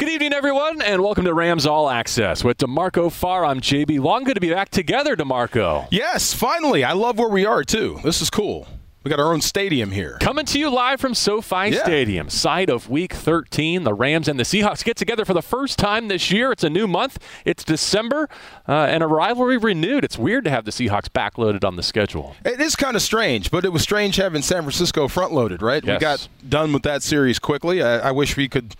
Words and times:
Good 0.00 0.08
evening, 0.08 0.32
everyone, 0.32 0.80
and 0.80 1.02
welcome 1.02 1.26
to 1.26 1.34
Rams 1.34 1.66
All 1.66 1.90
Access 1.90 2.42
with 2.42 2.56
DeMarco 2.56 3.12
Farr. 3.12 3.44
I'm 3.44 3.60
JB. 3.60 4.00
Long 4.00 4.24
good 4.24 4.32
to 4.32 4.40
be 4.40 4.48
back 4.48 4.70
together, 4.70 5.14
DeMarco. 5.14 5.88
Yes, 5.90 6.32
finally. 6.32 6.82
I 6.82 6.94
love 6.94 7.18
where 7.18 7.28
we 7.28 7.44
are, 7.44 7.62
too. 7.62 8.00
This 8.02 8.22
is 8.22 8.30
cool. 8.30 8.66
We 9.04 9.10
got 9.10 9.20
our 9.20 9.30
own 9.30 9.42
stadium 9.42 9.90
here. 9.90 10.16
Coming 10.18 10.46
to 10.46 10.58
you 10.58 10.70
live 10.70 11.02
from 11.02 11.14
SoFi 11.14 11.72
Yeah. 11.72 11.82
Stadium, 11.82 12.30
site 12.30 12.70
of 12.70 12.88
Week 12.88 13.12
13. 13.12 13.84
The 13.84 13.92
Rams 13.92 14.26
and 14.26 14.40
the 14.40 14.44
Seahawks 14.44 14.82
get 14.82 14.96
together 14.96 15.26
for 15.26 15.34
the 15.34 15.42
first 15.42 15.78
time 15.78 16.08
this 16.08 16.30
year. 16.30 16.50
It's 16.50 16.64
a 16.64 16.70
new 16.70 16.86
month. 16.86 17.18
It's 17.44 17.62
December, 17.62 18.30
uh, 18.66 18.72
and 18.72 19.02
a 19.02 19.06
rivalry 19.06 19.58
renewed. 19.58 20.02
It's 20.02 20.16
weird 20.16 20.44
to 20.44 20.50
have 20.50 20.64
the 20.64 20.70
Seahawks 20.70 21.10
backloaded 21.10 21.62
on 21.62 21.76
the 21.76 21.82
schedule. 21.82 22.36
It 22.42 22.58
is 22.58 22.74
kind 22.74 22.96
of 22.96 23.02
strange, 23.02 23.50
but 23.50 23.66
it 23.66 23.70
was 23.70 23.82
strange 23.82 24.16
having 24.16 24.40
San 24.40 24.62
Francisco 24.62 25.08
front 25.08 25.32
loaded, 25.34 25.60
right? 25.60 25.84
We 25.84 25.98
got 25.98 26.26
done 26.48 26.72
with 26.72 26.84
that 26.84 27.02
series 27.02 27.38
quickly. 27.38 27.82
I, 27.82 28.08
I 28.08 28.10
wish 28.12 28.38
we 28.38 28.48
could 28.48 28.76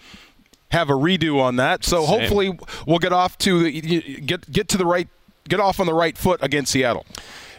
have 0.71 0.91
a 0.91 0.95
redo 0.95 1.41
on 1.41 1.57
that. 1.57 1.85
So 1.85 2.05
Same. 2.05 2.21
hopefully 2.21 2.59
we'll 2.87 2.99
get 2.99 3.13
off 3.13 3.37
to 3.39 3.63
the, 3.63 4.21
get 4.21 4.51
get 4.51 4.69
to 4.69 4.79
the 4.79 4.87
right 4.87 5.09
get 5.49 5.61
off 5.61 5.81
on 5.81 5.87
the 5.87 5.95
right 5.95 6.17
foot 6.17 6.41
against 6.43 6.73
Seattle. 6.73 7.05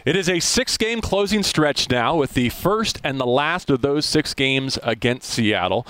It 0.04 0.16
is 0.16 0.28
a 0.28 0.40
six 0.40 0.76
game 0.76 1.00
closing 1.00 1.42
stretch 1.44 1.88
now, 1.88 2.16
with 2.16 2.34
the 2.34 2.48
first 2.48 3.00
and 3.04 3.20
the 3.20 3.26
last 3.26 3.70
of 3.70 3.82
those 3.82 4.04
six 4.04 4.34
games 4.34 4.78
against 4.82 5.30
Seattle. 5.30 5.86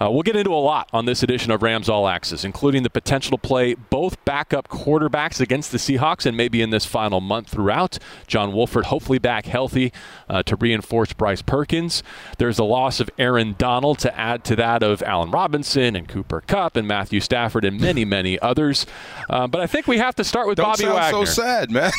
Uh, 0.00 0.10
we'll 0.10 0.22
get 0.22 0.36
into 0.36 0.52
a 0.52 0.56
lot 0.56 0.88
on 0.92 1.06
this 1.06 1.22
edition 1.22 1.50
of 1.50 1.62
Rams 1.62 1.88
All 1.88 2.06
Access, 2.08 2.44
including 2.44 2.82
the 2.82 2.90
potential 2.90 3.36
to 3.36 3.40
play 3.40 3.74
both 3.74 4.22
backup 4.24 4.68
quarterbacks 4.68 5.40
against 5.40 5.72
the 5.72 5.78
Seahawks 5.78 6.24
and 6.26 6.36
maybe 6.36 6.62
in 6.62 6.70
this 6.70 6.84
final 6.84 7.20
month 7.20 7.48
throughout. 7.48 7.98
John 8.26 8.52
Wolford 8.52 8.86
hopefully 8.86 9.18
back 9.18 9.46
healthy 9.46 9.92
uh, 10.28 10.42
to 10.44 10.56
reinforce 10.56 11.12
Bryce 11.12 11.42
Perkins. 11.42 12.02
There's 12.38 12.58
the 12.58 12.64
loss 12.64 13.00
of 13.00 13.10
Aaron 13.18 13.54
Donald 13.58 13.98
to 14.00 14.18
add 14.18 14.44
to 14.44 14.56
that 14.56 14.82
of 14.82 15.02
Allen 15.02 15.30
Robinson 15.30 15.96
and 15.96 16.08
Cooper 16.08 16.42
Kupp 16.46 16.76
and 16.76 16.86
Matthew 16.86 17.20
Stafford 17.20 17.64
and 17.64 17.80
many, 17.80 18.04
many 18.04 18.38
others. 18.40 18.86
Uh, 19.28 19.46
but 19.46 19.60
I 19.60 19.66
think 19.66 19.86
we 19.86 19.98
have 19.98 20.14
to 20.16 20.24
start 20.24 20.46
with 20.46 20.56
Don't 20.56 20.66
Bobby 20.66 20.84
sound 20.84 20.94
Wagner. 20.94 21.26
so 21.26 21.42
sad, 21.42 21.70
man. 21.70 21.92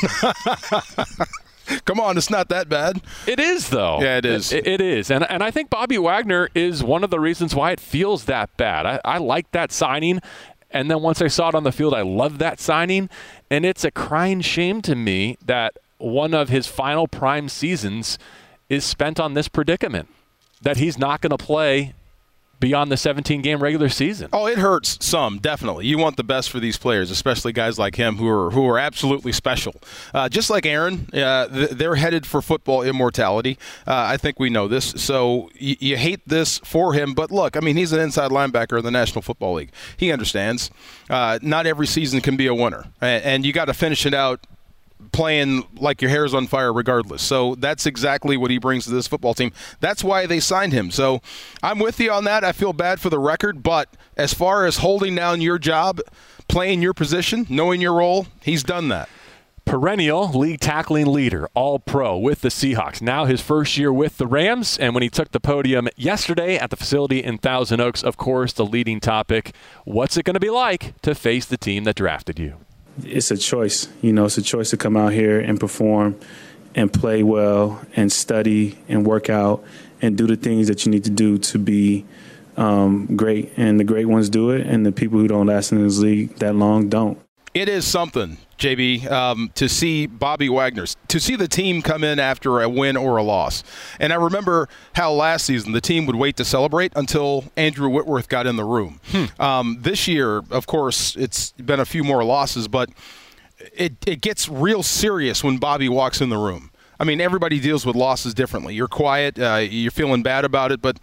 Come 1.85 1.99
on, 1.99 2.17
it's 2.17 2.29
not 2.29 2.49
that 2.49 2.69
bad. 2.69 3.01
It 3.27 3.39
is, 3.39 3.69
though. 3.69 4.01
Yeah, 4.01 4.17
it 4.17 4.25
is. 4.25 4.51
It, 4.51 4.67
it 4.67 4.81
is. 4.81 5.11
And, 5.11 5.29
and 5.29 5.43
I 5.43 5.51
think 5.51 5.69
Bobby 5.69 5.97
Wagner 5.97 6.49
is 6.55 6.83
one 6.83 7.03
of 7.03 7.09
the 7.09 7.19
reasons 7.19 7.55
why 7.55 7.71
it 7.71 7.79
feels 7.79 8.25
that 8.25 8.55
bad. 8.57 8.85
I, 8.85 9.01
I 9.05 9.17
like 9.17 9.51
that 9.51 9.71
signing. 9.71 10.21
And 10.71 10.89
then 10.89 11.01
once 11.01 11.21
I 11.21 11.27
saw 11.27 11.49
it 11.49 11.55
on 11.55 11.63
the 11.63 11.71
field, 11.71 11.93
I 11.93 12.01
loved 12.01 12.39
that 12.39 12.59
signing. 12.59 13.09
And 13.49 13.65
it's 13.65 13.83
a 13.83 13.91
crying 13.91 14.41
shame 14.41 14.81
to 14.83 14.95
me 14.95 15.37
that 15.45 15.77
one 15.97 16.33
of 16.33 16.49
his 16.49 16.67
final 16.67 17.07
prime 17.07 17.49
seasons 17.49 18.17
is 18.69 18.85
spent 18.85 19.19
on 19.19 19.33
this 19.33 19.47
predicament 19.47 20.09
that 20.61 20.77
he's 20.77 20.97
not 20.97 21.21
going 21.21 21.35
to 21.35 21.43
play 21.43 21.93
beyond 22.59 22.91
the 22.91 22.97
17 22.97 23.41
game 23.41 23.61
regular 23.61 23.89
season. 23.89 24.29
Oh, 24.33 24.47
it 24.47 24.57
hurts 24.57 24.97
some, 25.05 25.37
definitely. 25.39 25.85
You 25.85 25.97
want 25.97 26.17
the 26.17 26.23
best 26.23 26.49
for 26.49 26.59
these 26.59 26.77
players, 26.77 27.11
especially 27.11 27.53
guys 27.53 27.79
like 27.79 27.95
him 27.95 28.17
who 28.17 28.27
are 28.27 28.51
who 28.51 28.67
are 28.67 28.77
absolutely 28.79 29.31
special. 29.31 29.75
Uh, 30.13 30.29
just 30.29 30.49
like 30.49 30.65
Aaron, 30.65 31.07
uh, 31.13 31.47
th- 31.47 31.69
they're 31.71 31.95
headed 31.95 32.25
for 32.25 32.41
football 32.41 32.81
immortality. 32.83 33.57
Uh, 33.87 33.93
I 33.95 34.17
think 34.17 34.39
we 34.39 34.49
know 34.49 34.67
this. 34.67 34.85
So 34.97 35.49
y- 35.61 35.77
you 35.79 35.97
hate 35.97 36.21
this 36.27 36.59
for 36.59 36.93
him, 36.93 37.13
but 37.13 37.31
look, 37.31 37.55
I 37.55 37.59
mean, 37.61 37.77
he's 37.77 37.91
an 37.93 37.99
inside 37.99 38.31
linebacker 38.31 38.77
in 38.79 38.83
the 38.85 38.91
National 38.91 39.21
Football 39.21 39.55
League. 39.55 39.71
He 39.97 40.11
understands. 40.11 40.69
Uh, 41.09 41.39
not 41.41 41.65
every 41.65 41.87
season 41.87 42.21
can 42.21 42.37
be 42.37 42.47
a 42.47 42.53
winner, 42.53 42.85
and, 43.01 43.23
and 43.23 43.45
you 43.45 43.53
got 43.53 43.65
to 43.65 43.73
finish 43.73 44.05
it 44.05 44.13
out 44.13 44.45
playing 45.11 45.63
like 45.77 46.01
your 46.01 46.09
hair 46.11 46.25
is 46.25 46.33
on 46.33 46.47
fire 46.47 46.71
regardless. 46.73 47.21
So 47.21 47.55
that's 47.55 47.85
exactly 47.85 48.37
what 48.37 48.51
he 48.51 48.57
brings 48.57 48.85
to 48.85 48.91
this 48.91 49.07
football 49.07 49.33
team. 49.33 49.51
That's 49.79 50.03
why 50.03 50.25
they 50.25 50.39
signed 50.39 50.73
him. 50.73 50.91
So 50.91 51.21
I'm 51.63 51.79
with 51.79 51.99
you 51.99 52.11
on 52.11 52.25
that. 52.25 52.43
I 52.43 52.51
feel 52.51 52.73
bad 52.73 52.99
for 52.99 53.09
the 53.09 53.19
record, 53.19 53.63
but 53.63 53.89
as 54.17 54.33
far 54.33 54.65
as 54.65 54.77
holding 54.77 55.15
down 55.15 55.41
your 55.41 55.57
job, 55.57 55.99
playing 56.47 56.81
your 56.81 56.93
position, 56.93 57.45
knowing 57.49 57.79
your 57.81 57.93
role, 57.93 58.27
he's 58.41 58.63
done 58.63 58.89
that. 58.89 59.07
perennial 59.65 60.29
league 60.29 60.59
tackling 60.59 61.05
leader, 61.05 61.47
all 61.53 61.77
pro 61.77 62.17
with 62.17 62.41
the 62.41 62.49
Seahawks. 62.49 63.03
Now 63.03 63.25
his 63.25 63.39
first 63.39 63.77
year 63.77 63.93
with 63.93 64.17
the 64.17 64.25
Rams, 64.25 64.79
and 64.79 64.95
when 64.95 65.03
he 65.03 65.09
took 65.09 65.31
the 65.31 65.39
podium 65.39 65.87
yesterday 65.95 66.57
at 66.57 66.71
the 66.71 66.75
facility 66.75 67.23
in 67.23 67.37
Thousand 67.37 67.79
Oaks, 67.79 68.03
of 68.03 68.17
course, 68.17 68.51
the 68.51 68.65
leading 68.65 68.99
topic 68.99 69.53
what's 69.85 70.17
it 70.17 70.23
going 70.23 70.33
to 70.33 70.39
be 70.39 70.49
like 70.49 70.99
to 71.01 71.13
face 71.13 71.45
the 71.45 71.57
team 71.57 71.83
that 71.83 71.95
drafted 71.95 72.39
you? 72.39 72.55
It's 73.05 73.31
a 73.31 73.37
choice. 73.37 73.87
You 74.01 74.13
know, 74.13 74.25
it's 74.25 74.37
a 74.37 74.41
choice 74.41 74.69
to 74.71 74.77
come 74.77 74.97
out 74.97 75.13
here 75.13 75.39
and 75.39 75.59
perform 75.59 76.19
and 76.75 76.91
play 76.91 77.23
well 77.23 77.81
and 77.95 78.11
study 78.11 78.77
and 78.87 79.05
work 79.05 79.29
out 79.29 79.63
and 80.01 80.17
do 80.17 80.27
the 80.27 80.35
things 80.35 80.67
that 80.67 80.85
you 80.85 80.91
need 80.91 81.03
to 81.03 81.09
do 81.09 81.37
to 81.37 81.59
be 81.59 82.05
um, 82.57 83.15
great. 83.15 83.51
And 83.57 83.79
the 83.79 83.83
great 83.83 84.05
ones 84.05 84.29
do 84.29 84.51
it, 84.51 84.65
and 84.65 84.85
the 84.85 84.91
people 84.91 85.19
who 85.19 85.27
don't 85.27 85.47
last 85.47 85.71
in 85.71 85.83
this 85.83 85.99
league 85.99 86.35
that 86.37 86.55
long 86.55 86.89
don't. 86.89 87.19
It 87.53 87.67
is 87.67 87.85
something, 87.85 88.37
JB, 88.57 89.09
um, 89.09 89.51
to 89.55 89.67
see 89.67 90.05
Bobby 90.05 90.49
Wagner's, 90.49 90.95
to 91.07 91.19
see 91.19 91.35
the 91.35 91.47
team 91.47 91.81
come 91.81 92.03
in 92.03 92.19
after 92.19 92.61
a 92.61 92.69
win 92.69 92.95
or 92.95 93.17
a 93.17 93.23
loss. 93.23 93.63
And 93.99 94.13
I 94.13 94.17
remember 94.17 94.69
how 94.93 95.11
last 95.11 95.45
season 95.45 95.71
the 95.71 95.81
team 95.81 96.05
would 96.05 96.15
wait 96.15 96.35
to 96.37 96.45
celebrate 96.45 96.93
until 96.95 97.45
Andrew 97.57 97.89
Whitworth 97.89 98.29
got 98.29 98.45
in 98.45 98.55
the 98.55 98.63
room. 98.63 98.99
Um, 99.39 99.77
this 99.81 100.07
year, 100.07 100.43
of 100.51 100.67
course, 100.67 101.15
it's 101.15 101.51
been 101.53 101.79
a 101.79 101.85
few 101.85 102.03
more 102.03 102.23
losses, 102.23 102.67
but 102.67 102.89
it, 103.75 103.93
it 104.05 104.21
gets 104.21 104.47
real 104.47 104.83
serious 104.83 105.43
when 105.43 105.57
Bobby 105.57 105.89
walks 105.89 106.21
in 106.21 106.29
the 106.29 106.37
room. 106.37 106.71
I 106.99 107.05
mean, 107.05 107.21
everybody 107.21 107.59
deals 107.59 107.85
with 107.85 107.95
losses 107.95 108.33
differently. 108.33 108.75
You're 108.75 108.87
quiet, 108.87 109.39
uh, 109.39 109.55
you're 109.57 109.91
feeling 109.91 110.21
bad 110.21 110.45
about 110.45 110.71
it, 110.71 110.81
but 110.81 110.99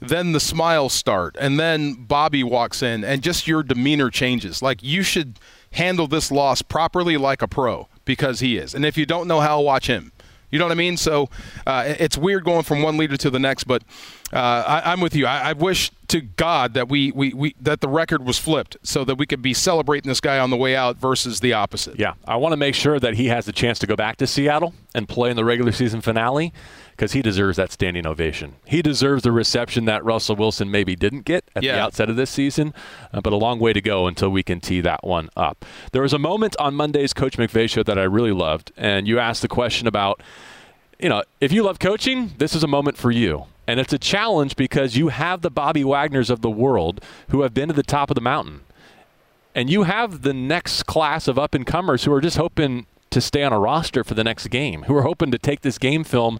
then 0.00 0.32
the 0.32 0.40
smiles 0.40 0.92
start, 0.92 1.36
and 1.38 1.60
then 1.60 1.94
Bobby 1.94 2.42
walks 2.42 2.82
in, 2.82 3.04
and 3.04 3.22
just 3.22 3.46
your 3.46 3.62
demeanor 3.62 4.10
changes. 4.10 4.62
Like 4.62 4.82
you 4.82 5.02
should 5.02 5.38
handle 5.72 6.06
this 6.06 6.30
loss 6.30 6.62
properly, 6.62 7.16
like 7.16 7.42
a 7.42 7.48
pro, 7.48 7.88
because 8.04 8.40
he 8.40 8.56
is. 8.56 8.74
And 8.74 8.84
if 8.84 8.96
you 8.96 9.06
don't 9.06 9.28
know 9.28 9.40
how, 9.40 9.60
watch 9.60 9.86
him. 9.86 10.12
You 10.50 10.58
know 10.58 10.64
what 10.64 10.72
I 10.72 10.76
mean? 10.76 10.96
So 10.96 11.28
uh, 11.66 11.94
it's 11.98 12.18
weird 12.18 12.44
going 12.44 12.64
from 12.64 12.82
one 12.82 12.96
leader 12.96 13.16
to 13.16 13.30
the 13.30 13.38
next, 13.38 13.64
but 13.64 13.82
uh, 14.32 14.36
I, 14.66 14.92
I'm 14.92 15.00
with 15.00 15.14
you. 15.14 15.26
I, 15.26 15.50
I 15.50 15.52
wish 15.52 15.90
to 16.08 16.20
God 16.20 16.74
that 16.74 16.88
we, 16.88 17.12
we, 17.12 17.32
we 17.32 17.54
that 17.60 17.80
the 17.80 17.88
record 17.88 18.24
was 18.24 18.38
flipped 18.38 18.76
so 18.82 19.04
that 19.04 19.16
we 19.16 19.26
could 19.26 19.42
be 19.42 19.54
celebrating 19.54 20.08
this 20.08 20.20
guy 20.20 20.38
on 20.38 20.50
the 20.50 20.56
way 20.56 20.74
out 20.74 20.96
versus 20.96 21.40
the 21.40 21.52
opposite. 21.52 21.98
Yeah, 21.98 22.14
I 22.26 22.36
want 22.36 22.52
to 22.52 22.56
make 22.56 22.74
sure 22.74 22.98
that 23.00 23.14
he 23.14 23.26
has 23.26 23.46
the 23.46 23.52
chance 23.52 23.78
to 23.80 23.86
go 23.86 23.96
back 23.96 24.16
to 24.18 24.26
Seattle 24.26 24.74
and 24.94 25.08
play 25.08 25.30
in 25.30 25.36
the 25.36 25.44
regular 25.44 25.72
season 25.72 26.00
finale 26.00 26.52
because 26.90 27.12
he 27.12 27.22
deserves 27.22 27.56
that 27.56 27.72
standing 27.72 28.06
ovation. 28.06 28.56
He 28.66 28.82
deserves 28.82 29.22
the 29.22 29.32
reception 29.32 29.86
that 29.86 30.04
Russell 30.04 30.36
Wilson 30.36 30.70
maybe 30.70 30.94
didn't 30.94 31.24
get 31.24 31.44
at 31.56 31.62
the 31.62 31.70
outset 31.70 32.10
of 32.10 32.16
this 32.16 32.30
season, 32.30 32.74
uh, 33.12 33.20
but 33.20 33.32
a 33.32 33.36
long 33.36 33.58
way 33.58 33.72
to 33.72 33.80
go 33.80 34.06
until 34.06 34.28
we 34.28 34.42
can 34.42 34.60
tee 34.60 34.80
that 34.82 35.02
one 35.02 35.30
up. 35.36 35.64
There 35.92 36.02
was 36.02 36.12
a 36.12 36.18
moment 36.18 36.56
on 36.58 36.74
Monday's 36.74 37.14
Coach 37.14 37.38
McVay 37.38 37.70
show 37.70 37.82
that 37.84 37.98
I 37.98 38.02
really 38.02 38.32
loved, 38.32 38.72
and 38.76 39.08
you 39.08 39.18
asked 39.18 39.42
the 39.42 39.48
question 39.48 39.86
about, 39.86 40.22
you 40.98 41.08
know, 41.08 41.22
if 41.40 41.52
you 41.52 41.62
love 41.62 41.78
coaching, 41.78 42.32
this 42.36 42.54
is 42.54 42.62
a 42.62 42.68
moment 42.68 42.98
for 42.98 43.10
you. 43.10 43.46
And 43.70 43.80
it's 43.80 43.92
a 43.92 43.98
challenge 43.98 44.56
because 44.56 44.96
you 44.96 45.08
have 45.08 45.42
the 45.42 45.50
Bobby 45.50 45.84
Wagners 45.84 46.28
of 46.28 46.40
the 46.40 46.50
world 46.50 47.02
who 47.28 47.42
have 47.42 47.54
been 47.54 47.68
to 47.68 47.74
the 47.74 47.82
top 47.82 48.10
of 48.10 48.14
the 48.16 48.20
mountain 48.20 48.62
and 49.54 49.70
you 49.70 49.84
have 49.84 50.22
the 50.22 50.34
next 50.34 50.84
class 50.84 51.28
of 51.28 51.38
up 51.38 51.54
and 51.54 51.66
comers 51.66 52.04
who 52.04 52.12
are 52.12 52.20
just 52.20 52.36
hoping 52.36 52.86
to 53.10 53.20
stay 53.20 53.42
on 53.42 53.52
a 53.52 53.58
roster 53.58 54.04
for 54.04 54.14
the 54.14 54.22
next 54.22 54.48
game, 54.48 54.84
who 54.84 54.96
are 54.96 55.02
hoping 55.02 55.30
to 55.32 55.38
take 55.38 55.62
this 55.62 55.78
game 55.78 56.04
film 56.04 56.38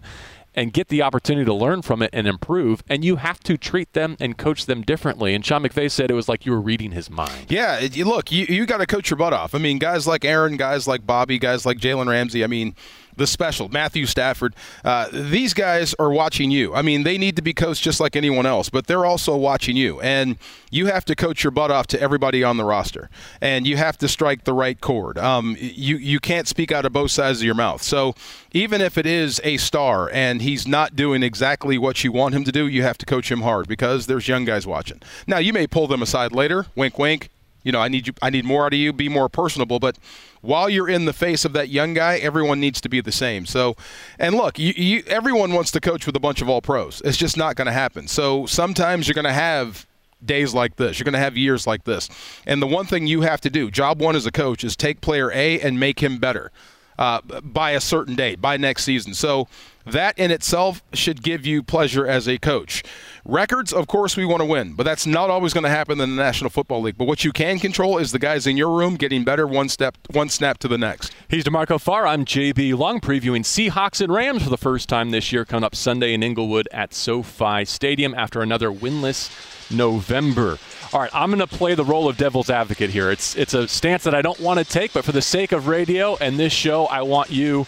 and 0.53 0.73
get 0.73 0.89
the 0.89 1.01
opportunity 1.01 1.45
to 1.45 1.53
learn 1.53 1.81
from 1.81 2.01
it 2.01 2.09
and 2.13 2.27
improve. 2.27 2.83
And 2.89 3.03
you 3.03 3.17
have 3.17 3.39
to 3.41 3.57
treat 3.57 3.91
them 3.93 4.17
and 4.19 4.37
coach 4.37 4.65
them 4.65 4.81
differently. 4.81 5.33
And 5.33 5.45
Sean 5.45 5.63
McVay 5.63 5.89
said 5.89 6.11
it 6.11 6.13
was 6.13 6.27
like 6.29 6.45
you 6.45 6.51
were 6.51 6.61
reading 6.61 6.91
his 6.91 7.09
mind. 7.09 7.47
Yeah, 7.49 7.79
it, 7.79 7.95
look, 7.97 8.31
you, 8.31 8.45
you 8.47 8.65
got 8.65 8.77
to 8.77 8.85
coach 8.85 9.09
your 9.09 9.17
butt 9.17 9.33
off. 9.33 9.55
I 9.55 9.59
mean, 9.59 9.79
guys 9.79 10.07
like 10.07 10.25
Aaron, 10.25 10.57
guys 10.57 10.87
like 10.87 11.05
Bobby, 11.05 11.39
guys 11.39 11.65
like 11.65 11.77
Jalen 11.77 12.07
Ramsey. 12.07 12.43
I 12.43 12.47
mean, 12.47 12.75
the 13.21 13.27
special 13.27 13.69
Matthew 13.69 14.07
Stafford. 14.07 14.55
Uh, 14.83 15.07
these 15.11 15.53
guys 15.53 15.93
are 15.99 16.09
watching 16.09 16.49
you. 16.49 16.73
I 16.73 16.81
mean, 16.81 17.03
they 17.03 17.19
need 17.19 17.35
to 17.35 17.41
be 17.41 17.53
coached 17.53 17.83
just 17.83 17.99
like 17.99 18.15
anyone 18.15 18.47
else, 18.47 18.69
but 18.69 18.87
they're 18.87 19.05
also 19.05 19.37
watching 19.37 19.77
you, 19.77 20.01
and 20.01 20.37
you 20.71 20.87
have 20.87 21.05
to 21.05 21.15
coach 21.15 21.43
your 21.43 21.51
butt 21.51 21.69
off 21.69 21.85
to 21.87 22.01
everybody 22.01 22.43
on 22.43 22.57
the 22.57 22.65
roster, 22.65 23.09
and 23.39 23.67
you 23.67 23.77
have 23.77 23.97
to 23.99 24.07
strike 24.07 24.43
the 24.43 24.53
right 24.53 24.81
chord. 24.81 25.19
Um, 25.19 25.55
you 25.59 25.97
you 25.97 26.19
can't 26.19 26.47
speak 26.47 26.71
out 26.71 26.83
of 26.83 26.93
both 26.93 27.11
sides 27.11 27.39
of 27.39 27.45
your 27.45 27.55
mouth. 27.55 27.83
So 27.83 28.15
even 28.53 28.81
if 28.81 28.97
it 28.97 29.05
is 29.05 29.39
a 29.43 29.57
star 29.57 30.09
and 30.11 30.41
he's 30.41 30.67
not 30.67 30.95
doing 30.95 31.21
exactly 31.21 31.77
what 31.77 32.03
you 32.03 32.11
want 32.11 32.33
him 32.33 32.43
to 32.43 32.51
do, 32.51 32.67
you 32.67 32.81
have 32.81 32.97
to 32.97 33.05
coach 33.05 33.31
him 33.31 33.41
hard 33.41 33.67
because 33.67 34.07
there's 34.07 34.27
young 34.27 34.45
guys 34.45 34.65
watching. 34.65 34.99
Now 35.27 35.37
you 35.37 35.53
may 35.53 35.67
pull 35.67 35.87
them 35.87 36.01
aside 36.01 36.31
later, 36.31 36.65
wink, 36.75 36.97
wink 36.97 37.29
You 37.63 37.71
know, 37.71 37.79
I 37.79 37.87
need 37.87 38.07
you. 38.07 38.13
I 38.21 38.29
need 38.29 38.45
more 38.45 38.65
out 38.65 38.73
of 38.73 38.79
you. 38.79 38.91
Be 38.93 39.09
more 39.09 39.29
personable. 39.29 39.79
But 39.79 39.97
while 40.41 40.69
you're 40.69 40.89
in 40.89 41.05
the 41.05 41.13
face 41.13 41.45
of 41.45 41.53
that 41.53 41.69
young 41.69 41.93
guy, 41.93 42.17
everyone 42.17 42.59
needs 42.59 42.81
to 42.81 42.89
be 42.89 43.01
the 43.01 43.11
same. 43.11 43.45
So, 43.45 43.75
and 44.17 44.35
look, 44.35 44.57
you, 44.57 44.73
you, 44.75 45.03
everyone 45.07 45.53
wants 45.53 45.71
to 45.71 45.79
coach 45.79 46.05
with 46.05 46.15
a 46.15 46.19
bunch 46.19 46.41
of 46.41 46.49
all 46.49 46.61
pros. 46.61 47.01
It's 47.05 47.17
just 47.17 47.37
not 47.37 47.55
going 47.55 47.67
to 47.67 47.71
happen. 47.71 48.07
So 48.07 48.45
sometimes 48.45 49.07
you're 49.07 49.15
going 49.15 49.25
to 49.25 49.33
have 49.33 49.85
days 50.23 50.53
like 50.53 50.75
this. 50.75 50.99
You're 50.99 51.05
going 51.05 51.13
to 51.13 51.19
have 51.19 51.37
years 51.37 51.65
like 51.67 51.83
this. 51.83 52.09
And 52.45 52.61
the 52.61 52.67
one 52.67 52.85
thing 52.85 53.07
you 53.07 53.21
have 53.21 53.41
to 53.41 53.49
do, 53.49 53.71
job 53.71 54.01
one 54.01 54.15
as 54.15 54.25
a 54.25 54.31
coach, 54.31 54.63
is 54.63 54.75
take 54.75 55.01
player 55.01 55.31
A 55.31 55.59
and 55.59 55.79
make 55.79 56.01
him 56.01 56.17
better 56.17 56.51
uh, 57.01 57.19
by 57.41 57.71
a 57.71 57.81
certain 57.81 58.13
date, 58.13 58.39
by 58.39 58.57
next 58.57 58.83
season. 58.83 59.15
So 59.15 59.47
that 59.87 60.19
in 60.19 60.29
itself 60.29 60.83
should 60.93 61.23
give 61.23 61.47
you 61.47 61.63
pleasure 61.63 62.05
as 62.05 62.27
a 62.27 62.37
coach. 62.37 62.83
Records, 63.25 63.73
of 63.73 63.87
course, 63.87 64.15
we 64.15 64.23
want 64.23 64.41
to 64.41 64.45
win, 64.45 64.73
but 64.73 64.83
that's 64.83 65.07
not 65.07 65.31
always 65.31 65.51
going 65.51 65.63
to 65.63 65.69
happen 65.71 65.99
in 65.99 66.15
the 66.15 66.21
National 66.23 66.51
Football 66.51 66.81
League. 66.81 66.99
But 66.99 67.05
what 67.05 67.23
you 67.23 67.31
can 67.31 67.57
control 67.57 67.97
is 67.97 68.11
the 68.11 68.19
guys 68.19 68.45
in 68.45 68.55
your 68.55 68.69
room 68.69 68.97
getting 68.97 69.23
better 69.23 69.47
one 69.47 69.67
step, 69.67 69.97
one 70.11 70.29
snap 70.29 70.59
to 70.59 70.67
the 70.67 70.77
next. 70.77 71.11
He's 71.27 71.43
DeMarco 71.43 71.81
Farr. 71.81 72.05
I'm 72.05 72.23
JB 72.23 72.77
Long, 72.77 73.01
previewing 73.01 73.41
Seahawks 73.41 73.99
and 73.99 74.13
Rams 74.13 74.43
for 74.43 74.51
the 74.51 74.57
first 74.57 74.87
time 74.87 75.09
this 75.09 75.31
year, 75.31 75.43
coming 75.43 75.63
up 75.63 75.75
Sunday 75.75 76.13
in 76.13 76.21
Inglewood 76.21 76.69
at 76.71 76.93
SoFi 76.93 77.65
Stadium 77.65 78.13
after 78.13 78.43
another 78.43 78.71
winless 78.71 79.31
November. 79.71 80.57
All 80.93 80.99
right, 80.99 81.09
I'm 81.13 81.29
going 81.29 81.39
to 81.39 81.47
play 81.47 81.75
the 81.75 81.85
role 81.85 82.09
of 82.09 82.17
devil's 82.17 82.49
advocate 82.49 82.89
here. 82.89 83.11
It's 83.11 83.35
it's 83.35 83.53
a 83.53 83.67
stance 83.67 84.03
that 84.03 84.13
I 84.13 84.21
don't 84.21 84.39
want 84.39 84.59
to 84.59 84.65
take, 84.65 84.93
but 84.93 85.05
for 85.05 85.11
the 85.11 85.21
sake 85.21 85.51
of 85.51 85.67
radio 85.67 86.17
and 86.17 86.39
this 86.39 86.53
show, 86.53 86.85
I 86.85 87.01
want 87.01 87.29
you 87.29 87.65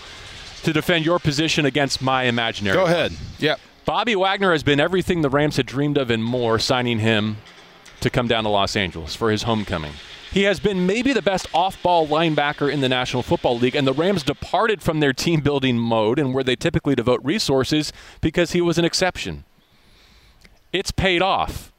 to 0.63 0.73
defend 0.73 1.05
your 1.05 1.19
position 1.19 1.65
against 1.65 2.01
my 2.01 2.23
imaginary. 2.23 2.75
Go 2.75 2.85
ahead. 2.85 3.13
Yep. 3.39 3.59
Bobby 3.85 4.15
Wagner 4.15 4.51
has 4.53 4.63
been 4.63 4.79
everything 4.79 5.21
the 5.21 5.29
Rams 5.29 5.57
had 5.57 5.65
dreamed 5.65 5.97
of 5.97 6.09
and 6.09 6.23
more, 6.23 6.57
signing 6.57 6.99
him 6.99 7.37
to 7.99 8.09
come 8.09 8.27
down 8.27 8.43
to 8.43 8.49
Los 8.49 8.75
Angeles 8.75 9.15
for 9.15 9.29
his 9.29 9.43
homecoming. 9.43 9.93
He 10.31 10.43
has 10.43 10.59
been 10.59 10.87
maybe 10.87 11.13
the 11.13 11.21
best 11.21 11.47
off 11.53 11.81
ball 11.83 12.07
linebacker 12.07 12.71
in 12.71 12.81
the 12.81 12.89
National 12.89 13.23
Football 13.23 13.59
League, 13.59 13.75
and 13.75 13.85
the 13.85 13.93
Rams 13.93 14.23
departed 14.23 14.81
from 14.81 14.99
their 14.99 15.13
team 15.13 15.41
building 15.41 15.77
mode 15.77 16.17
and 16.17 16.33
where 16.33 16.43
they 16.43 16.55
typically 16.55 16.95
devote 16.95 17.19
resources 17.23 17.93
because 18.21 18.51
he 18.51 18.61
was 18.61 18.77
an 18.77 18.85
exception. 18.85 19.43
It's 20.71 20.91
paid 20.91 21.21
off, 21.21 21.72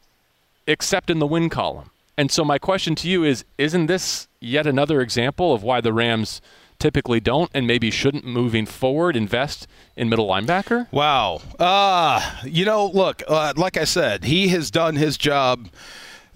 except 0.66 1.10
in 1.10 1.18
the 1.18 1.26
win 1.26 1.48
column. 1.48 1.90
And 2.16 2.30
so, 2.30 2.44
my 2.44 2.58
question 2.58 2.94
to 2.96 3.08
you 3.08 3.24
is 3.24 3.44
Isn't 3.58 3.86
this 3.86 4.28
yet 4.40 4.66
another 4.66 5.00
example 5.00 5.52
of 5.52 5.62
why 5.62 5.80
the 5.80 5.92
Rams 5.92 6.40
typically 6.78 7.20
don't 7.20 7.50
and 7.54 7.66
maybe 7.66 7.90
shouldn't 7.90 8.24
moving 8.24 8.66
forward 8.66 9.16
invest 9.16 9.66
in 9.96 10.08
middle 10.08 10.28
linebacker? 10.28 10.86
Wow. 10.92 11.40
Uh, 11.58 12.38
you 12.44 12.64
know, 12.64 12.86
look, 12.86 13.22
uh, 13.26 13.54
like 13.56 13.76
I 13.76 13.84
said, 13.84 14.24
he 14.24 14.48
has 14.48 14.70
done 14.70 14.96
his 14.96 15.16
job 15.16 15.68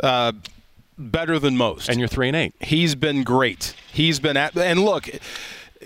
uh, 0.00 0.32
better 0.96 1.38
than 1.38 1.56
most. 1.56 1.88
And 1.88 1.98
you're 1.98 2.08
3 2.08 2.28
and 2.28 2.36
8. 2.36 2.54
He's 2.60 2.94
been 2.94 3.22
great. 3.22 3.74
He's 3.92 4.18
been 4.20 4.36
at, 4.36 4.56
and 4.56 4.80
look, 4.80 5.08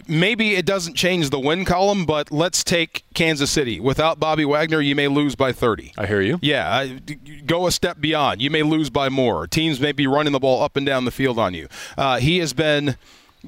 maybe 0.07 0.55
it 0.55 0.67
doesn't 0.67 0.95
change 0.95 1.31
the 1.31 1.39
win 1.39 1.65
column, 1.65 2.07
but 2.07 2.31
let's 2.31 2.65
take 2.65 3.05
Kansas 3.15 3.51
City. 3.51 3.81
Without 3.81 4.19
Bobby 4.19 4.45
Wagner, 4.45 4.81
you 4.81 4.95
may 4.95 5.09
lose 5.09 5.35
by 5.35 5.53
30. 5.53 5.93
I 5.99 6.07
hear 6.07 6.21
you. 6.21 6.39
Yeah, 6.43 6.69
I, 6.71 7.01
go 7.47 7.67
a 7.67 7.73
step 7.73 8.01
beyond. 8.01 8.41
You 8.41 8.51
may 8.51 8.63
lose 8.63 8.91
by 8.91 9.09
more. 9.09 9.47
Teams 9.47 9.81
may 9.81 9.93
be 9.93 10.07
running 10.07 10.33
the 10.33 10.41
ball 10.41 10.63
up 10.63 10.77
and 10.77 10.87
down 10.87 11.05
the 11.05 11.11
field 11.11 11.39
on 11.39 11.55
you. 11.55 11.69
Uh, 11.97 12.19
he 12.19 12.39
has 12.39 12.53
been 12.53 12.97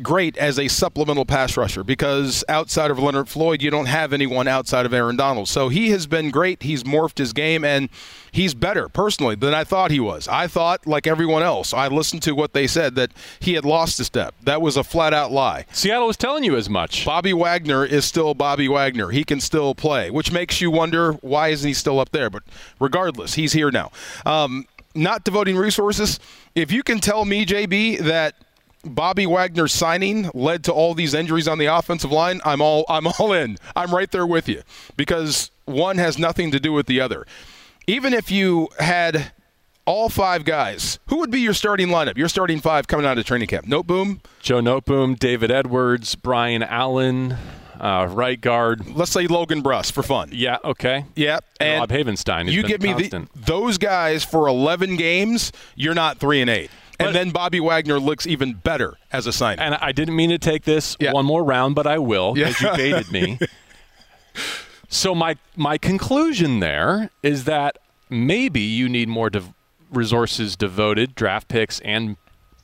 great 0.03 0.37
as 0.37 0.59
a 0.59 0.69
supplemental 0.69 1.25
pass 1.25 1.57
rusher 1.57 1.85
because 1.85 2.45
outside 2.49 2.91
of 2.91 2.99
Leonard 2.99 3.29
Floyd, 3.29 3.63
you 3.63 3.71
don't 3.71 3.87
have 3.87 4.13
anyone 4.13 4.49
outside 4.49 4.87
of 4.87 4.93
Aaron 4.93 5.17
Donald. 5.17 5.49
So 5.49 5.69
he 5.69 5.91
has 5.91 6.07
been 6.07 6.31
great. 6.31 6.63
He's 6.63 6.83
morphed 6.83 7.19
his 7.19 7.33
game 7.33 7.65
and 7.65 7.89
he's 8.33 8.55
better 8.55 8.89
personally 8.89 9.35
than 9.37 9.55
I 9.55 9.65
thought 9.65 9.91
he 9.91 10.01
was. 10.01 10.27
I 10.29 10.47
thought, 10.47 10.87
like 10.87 11.07
everyone 11.07 11.43
else, 11.43 11.73
I 11.73 11.89
listened 11.89 12.23
to 12.25 12.35
what 12.35 12.53
they 12.53 12.67
said 12.67 12.95
that 12.97 13.13
he 13.41 13.55
had 13.55 13.65
lost 13.65 14.01
a 14.01 14.05
step. 14.05 14.35
That 14.43 14.61
was 14.61 14.77
a 14.77 14.85
flat 14.85 15.15
out 15.15 15.31
lie. 15.31 15.67
Seattle 15.73 16.09
was 16.09 16.17
telling 16.17 16.45
you 16.45 16.57
as 16.57 16.69
much. 16.69 17.05
Bobby 17.05 17.33
Wagner 17.33 17.85
is 17.85 18.05
still 18.05 18.35
Bobby 18.35 18.69
Wagner. 18.69 19.11
He 19.11 19.25
can 19.25 19.41
still 19.41 19.75
play, 19.75 20.11
which 20.11 20.33
makes 20.33 20.61
you 20.61 20.71
wonder 20.71 21.13
why 21.15 21.49
isn't 21.49 21.67
he 21.67 21.75
still 21.75 22.01
up 22.01 22.11
there? 22.11 22.31
But 22.31 22.43
regardless, 22.81 23.35
he's 23.35 23.53
here 23.53 23.71
now. 23.71 23.91
Um, 24.27 24.67
not 24.95 25.25
devoting 25.25 25.57
resources. 25.57 26.21
If 26.55 26.71
you 26.71 26.83
can 26.83 27.01
tell 27.01 27.25
me, 27.25 27.45
JB, 27.45 28.01
that 28.01 28.35
Bobby 28.85 29.27
Wagner's 29.27 29.73
signing 29.73 30.31
led 30.35 30.65
to 30.65 30.73
all 30.73 30.95
these 30.95 31.15
injuries 31.15 31.49
on 31.49 31.59
the 31.59 31.67
offensive 31.67 32.13
line, 32.13 32.41
I'm 32.45 32.61
all 32.61 32.85
I'm 32.89 33.07
all 33.07 33.33
in. 33.33 33.59
I'm 33.75 33.95
right 33.95 34.11
there 34.11 34.27
with 34.27 34.49
you 34.49 34.63
because 34.97 35.51
one 35.65 35.99
has 35.99 36.19
nothing 36.19 36.51
to 36.51 36.61
do 36.61 36.73
with 36.73 36.87
the 36.87 37.01
other. 37.01 37.27
Even 37.87 38.15
if 38.15 38.31
you 38.31 38.69
had 38.79 39.33
all 39.87 40.09
five 40.09 40.45
guys, 40.45 40.99
who 41.07 41.19
would 41.19 41.31
be 41.31 41.41
your 41.41 41.55
starting 41.55 41.89
lineup? 41.89 42.17
Your 42.17 42.29
starting 42.29 42.61
five 42.61 42.87
coming 42.87 43.05
out 43.05 43.19
of 43.19 43.25
training 43.25 43.49
camp. 43.49 43.67
Noteboom, 43.67 44.21
Joe 44.41 44.61
Noteboom, 44.61 45.19
David 45.19 45.51
Edwards, 45.51 46.15
Brian 46.15 46.63
Allen, 46.63 47.37
uh, 47.79 48.09
right 48.11 48.41
guard. 48.41 48.87
Let's 48.97 49.13
say 49.13 49.27
Logan 49.27 49.63
Bruss 49.63 49.93
for 49.93 50.03
fun. 50.03 50.31
Yeah, 50.33 50.59
okay. 50.65 51.05
Yeah, 51.15 51.41
and, 51.61 51.81
Rob 51.81 51.91
Havenstein. 51.91 52.51
You 52.51 52.63
give 52.63 52.83
me 52.83 52.93
the, 52.95 53.29
those 53.35 53.79
guys 53.79 54.25
for 54.25 54.49
11 54.49 54.97
games. 54.97 55.53
You're 55.75 55.95
not 55.95 56.19
three 56.19 56.41
and 56.41 56.49
eight. 56.49 56.71
But, 57.05 57.09
and 57.09 57.17
then 57.17 57.31
Bobby 57.31 57.61
Wagner 57.61 57.99
looks 57.99 58.27
even 58.27 58.55
better 58.55 58.97
as 59.13 59.27
a 59.27 59.33
sign. 59.33 59.59
And 59.59 59.75
I 59.75 59.93
didn't 59.93 60.17
mean 60.17 60.31
to 60.31 60.39
take 60.39 60.65
this 60.65 60.97
yeah. 60.99 61.13
one 61.13 61.27
more 61.27 61.45
round, 61.45 61.75
but 61.75 61.87
I 61.87 61.99
will 61.99 62.35
because 62.35 62.61
yeah. 62.61 62.71
you 62.73 62.77
baited 62.77 63.13
me. 63.13 63.39
so 64.89 65.15
my 65.15 65.37
my 65.57 65.79
conclusion 65.79 66.61
there 66.61 67.11
is 67.23 67.45
that 67.45 67.79
maybe 68.11 68.61
you 68.61 68.89
need 68.89 69.09
more 69.09 69.31
de- 69.31 69.55
resources 69.91 70.57
devoted, 70.57 71.15
draft 71.15 71.49
picks 71.49 71.81
and 71.81 72.17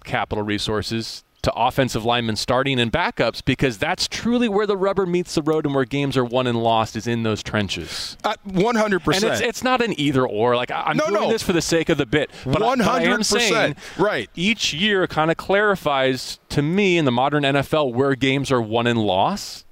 capital 0.05 0.43
resources 0.43 1.25
to 1.43 1.53
offensive 1.55 2.05
linemen 2.05 2.37
starting 2.37 2.79
and 2.79 2.93
backups 2.93 3.45
because 3.45 3.79
that's 3.79 4.09
truly 4.09 4.49
where 4.49 4.67
the 4.67 4.77
rubber 4.77 5.07
meets 5.07 5.35
the 5.35 5.43
road 5.43 5.67
and 5.67 5.75
where 5.75 5.85
games 5.85 6.17
are 6.17 6.25
won 6.25 6.47
and 6.47 6.63
lost 6.63 6.97
is 6.97 7.07
in 7.07 7.23
those 7.23 7.43
trenches. 7.43 8.17
Uh, 8.25 8.35
one 8.45 8.77
hundred 8.77 9.01
percent. 9.01 9.25
And 9.25 9.33
it's, 9.35 9.43
it's, 9.43 9.65
not 9.65 9.83
an 9.83 9.99
either 9.99 10.27
or. 10.27 10.57
Like 10.57 10.71
I'm 10.71 10.97
no, 10.97 11.07
doing 11.07 11.23
no. 11.23 11.31
this 11.31 11.43
for 11.43 11.53
the 11.53 11.63
sake 11.63 11.89
of 11.89 11.99
the 11.99 12.07
bit. 12.07 12.31
But 12.45 12.63
one 12.63 12.81
hundred 12.81 13.17
percent. 13.19 13.79
Right. 13.99 14.31
Each 14.35 14.73
year 14.73 15.07
kind 15.07 15.31
of 15.31 15.37
clarifies 15.37 16.39
to 16.51 16.63
me 16.63 16.99
in 16.99 17.05
the 17.05 17.13
modern 17.13 17.43
NFL 17.43 17.93
where 17.93 18.15
games 18.15 18.51
are 18.51 18.63
won 18.63 18.87
and 18.87 18.99
lost 18.99 19.67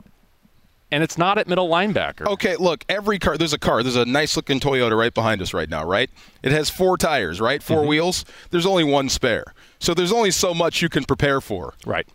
and 0.91 1.03
it's 1.03 1.19
not 1.19 1.39
at 1.39 1.47
middle 1.49 1.69
linebacker. 1.69 2.27
Okay, 2.27 2.57
look, 2.57 2.85
every 2.89 3.19
car, 3.19 3.37
there's 3.37 3.53
a 3.53 3.59
car, 3.59 3.83
there's 3.83 3.97
a 3.97 4.07
nice 4.07 4.37
looking 4.37 4.59
Toyota 4.61 4.97
right 4.97 5.13
behind 5.13 5.43
us 5.43 5.53
right 5.53 5.69
now, 5.69 5.85
right? 5.85 6.11
It 6.43 6.53
has 6.53 6.71
four 6.71 6.97
tires, 6.97 7.41
right? 7.41 7.63
4 7.63 7.79
mm-hmm. 7.79 7.89
wheels. 7.89 8.25
There's 8.51 8.67
only 8.67 8.85
one 8.85 9.09
spare. 9.09 9.45
So 9.79 9.95
there's 9.95 10.13
only 10.13 10.31
so 10.31 10.55
much 10.55 10.83
you 10.83 10.89
can 10.89 11.05
prepare 11.05 11.41
for. 11.41 11.75
Right. 11.87 12.07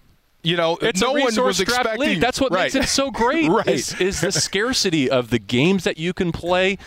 You 0.44 0.58
know, 0.58 0.78
it's 0.82 1.00
no 1.00 1.14
one 1.14 1.34
was 1.36 1.62
expecting. 1.62 2.00
League. 2.00 2.20
That's 2.20 2.42
what 2.42 2.52
right. 2.52 2.74
makes 2.74 2.76
it 2.76 2.90
so 2.90 3.12
great. 3.12 3.50
right. 3.50 3.68
Is, 3.68 4.00
is 4.02 4.20
the 4.20 4.32
scarcity 4.32 5.10
of 5.10 5.30
the 5.30 5.40
games 5.40 5.86
that 5.86 5.98
you 5.98 6.12
can 6.14 6.34
play, 6.34 6.78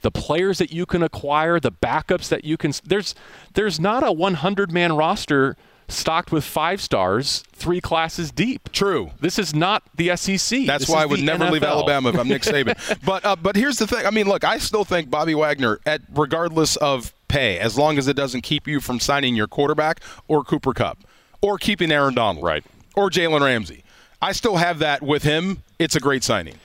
the 0.00 0.10
players 0.10 0.58
that 0.58 0.72
you 0.72 0.84
can 0.84 1.02
acquire, 1.02 1.60
the 1.60 1.70
backups 1.70 2.28
that 2.28 2.44
you 2.44 2.56
can. 2.56 2.72
There's 2.84 3.14
there's 3.54 3.78
not 3.78 4.02
a 4.02 4.10
100 4.10 4.72
man 4.72 4.96
roster 4.96 5.56
stocked 5.86 6.32
with 6.32 6.44
five 6.44 6.80
stars, 6.80 7.44
three 7.52 7.80
classes 7.80 8.32
deep. 8.32 8.72
True. 8.72 9.12
This 9.20 9.38
is 9.38 9.54
not 9.54 9.84
the 9.94 10.16
SEC. 10.16 10.66
That's 10.66 10.86
this 10.86 10.88
why 10.88 11.02
I 11.02 11.06
would 11.06 11.22
never 11.22 11.44
NFL. 11.44 11.50
leave 11.52 11.62
Alabama 11.62 12.08
if 12.08 12.18
I'm 12.18 12.26
Nick 12.26 12.42
Saban. 12.42 12.98
but 13.04 13.24
uh, 13.24 13.36
but 13.36 13.54
here's 13.54 13.78
the 13.78 13.86
thing. 13.86 14.04
I 14.06 14.10
mean, 14.10 14.26
look, 14.26 14.42
I 14.42 14.58
still 14.58 14.84
think 14.84 15.08
Bobby 15.08 15.36
Wagner, 15.36 15.78
at 15.86 16.00
regardless 16.12 16.74
of 16.76 17.13
pay, 17.28 17.58
as 17.58 17.78
long 17.78 17.98
as 17.98 18.08
it 18.08 18.14
doesn't 18.14 18.42
keep 18.42 18.66
you 18.66 18.80
from 18.80 19.00
signing 19.00 19.34
your 19.34 19.46
quarterback 19.46 20.00
or 20.28 20.44
Cooper 20.44 20.72
Kupp 20.72 20.98
or 21.40 21.58
keeping 21.58 21.92
Aaron 21.92 22.14
Donald, 22.14 22.44
right, 22.44 22.64
or 22.94 23.10
Jalen 23.10 23.42
Ramsey, 23.42 23.84
I 24.22 24.32
still 24.32 24.56
have 24.56 24.78
that 24.78 25.02
with 25.02 25.22
him. 25.22 25.62
It's 25.78 25.96
a 25.96 26.00
great 26.00 26.24
signing. 26.24 26.56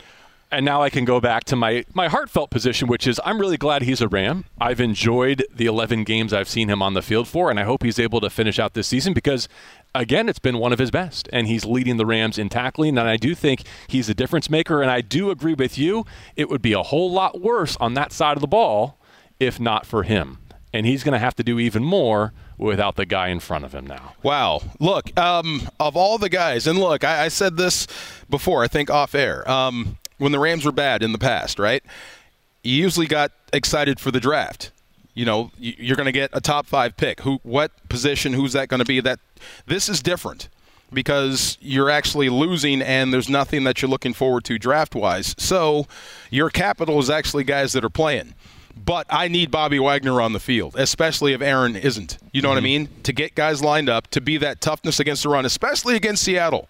And 0.51 0.65
now 0.65 0.81
I 0.81 0.89
can 0.89 1.05
go 1.05 1.19
back 1.21 1.43
to 1.45 1.55
my, 1.55 1.85
my 1.93 2.07
heartfelt 2.07 2.49
position, 2.49 2.87
which 2.87 3.05
is 3.05 3.21
I'm 3.23 3.39
really 3.39 3.57
glad 3.57 3.83
he's 3.83 4.01
a 4.01 4.07
Ram. 4.07 4.45
I've 4.59 4.79
enjoyed 4.79 5.43
the 5.53 5.67
11 5.67 6.05
games 6.05 6.33
I've 6.33 6.49
seen 6.49 6.69
him 6.69 6.81
on 6.81 6.95
the 6.95 7.03
field 7.03 7.27
for, 7.27 7.51
and 7.51 7.59
I 7.59 7.63
hope 7.63 7.83
he's 7.83 7.99
able 7.99 8.19
to 8.21 8.31
finish 8.31 8.57
out 8.57 8.73
this 8.73 8.87
season 8.87 9.13
because, 9.13 9.47
again, 9.93 10.27
it's 10.27 10.39
been 10.39 10.57
one 10.57 10.73
of 10.73 10.79
his 10.79 10.89
best, 10.89 11.29
and 11.31 11.45
he's 11.45 11.65
leading 11.65 11.97
the 11.97 12.05
Rams 12.05 12.39
in 12.39 12.49
tackling. 12.49 12.97
And 12.97 13.07
I 13.07 13.17
do 13.17 13.35
think 13.35 13.61
he's 13.87 14.09
a 14.09 14.15
difference 14.15 14.49
maker, 14.49 14.81
and 14.81 14.89
I 14.89 15.01
do 15.01 15.29
agree 15.29 15.53
with 15.53 15.77
you. 15.77 16.03
It 16.35 16.49
would 16.49 16.63
be 16.63 16.73
a 16.73 16.81
whole 16.81 17.11
lot 17.11 17.39
worse 17.39 17.77
on 17.79 17.93
that 17.93 18.11
side 18.11 18.35
of 18.35 18.41
the 18.41 18.47
ball 18.47 18.99
if 19.39 19.59
not 19.59 19.85
for 19.85 20.03
him. 20.03 20.39
And 20.71 20.85
he's 20.85 21.03
going 21.03 21.13
to 21.13 21.19
have 21.19 21.35
to 21.35 21.43
do 21.43 21.59
even 21.59 21.83
more 21.83 22.31
without 22.57 22.95
the 22.95 23.05
guy 23.05 23.29
in 23.29 23.39
front 23.39 23.65
of 23.65 23.73
him 23.73 23.87
now. 23.87 24.13
Wow. 24.21 24.61
Look, 24.79 25.17
um, 25.17 25.67
of 25.79 25.95
all 25.97 26.17
the 26.17 26.29
guys, 26.29 26.67
and 26.67 26.77
look, 26.77 27.03
I, 27.03 27.25
I, 27.25 27.27
said 27.29 27.57
this 27.57 27.87
before, 28.29 28.63
I 28.63 28.67
think 28.67 28.91
off 28.91 29.15
air. 29.15 29.49
Um, 29.49 29.97
when 30.19 30.31
the 30.31 30.39
Rams 30.39 30.65
were 30.65 30.71
bad 30.71 31.01
in 31.01 31.11
the 31.11 31.17
past, 31.17 31.57
right? 31.57 31.83
You 32.63 32.75
usually 32.75 33.07
got 33.07 33.31
excited 33.51 33.99
for 33.99 34.11
the 34.11 34.19
draft. 34.19 34.71
You 35.15 35.25
know, 35.25 35.51
you're 35.57 35.95
going 35.95 36.05
to 36.05 36.11
get 36.11 36.29
a 36.33 36.41
top 36.41 36.67
five 36.67 36.95
pick. 36.95 37.21
Who, 37.21 37.39
what 37.43 37.71
position? 37.89 38.33
Who's 38.33 38.53
that 38.53 38.67
going 38.67 38.79
to 38.79 38.85
be? 38.85 38.99
That 38.99 39.19
this 39.65 39.89
is 39.89 40.01
different 40.01 40.49
because 40.91 41.57
you're 41.61 41.89
actually 41.89 42.29
losing 42.29 42.81
and 42.81 43.13
there's 43.13 43.29
nothing 43.29 43.63
that 43.63 43.81
you're 43.81 43.89
looking 43.89 44.13
forward 44.13 44.43
to 44.45 44.57
draft 44.57 44.95
wise. 44.95 45.35
So 45.37 45.87
your 46.29 46.49
capital 46.49 46.99
is 46.99 47.09
actually 47.09 47.43
guys 47.43 47.73
that 47.73 47.83
are 47.83 47.89
playing. 47.89 48.33
But 48.85 49.05
I 49.09 49.27
need 49.27 49.51
Bobby 49.51 49.79
Wagner 49.79 50.21
on 50.21 50.33
the 50.33 50.39
field, 50.39 50.75
especially 50.77 51.33
if 51.33 51.41
Aaron 51.41 51.75
isn't. 51.75 52.17
You 52.31 52.41
know 52.41 52.49
mm-hmm. 52.49 52.55
what 52.55 52.57
I 52.57 52.61
mean? 52.61 52.89
To 53.03 53.13
get 53.13 53.35
guys 53.35 53.61
lined 53.61 53.89
up, 53.89 54.07
to 54.07 54.21
be 54.21 54.37
that 54.37 54.61
toughness 54.61 54.99
against 54.99 55.23
the 55.23 55.29
run, 55.29 55.45
especially 55.45 55.95
against 55.95 56.23
Seattle. 56.23 56.69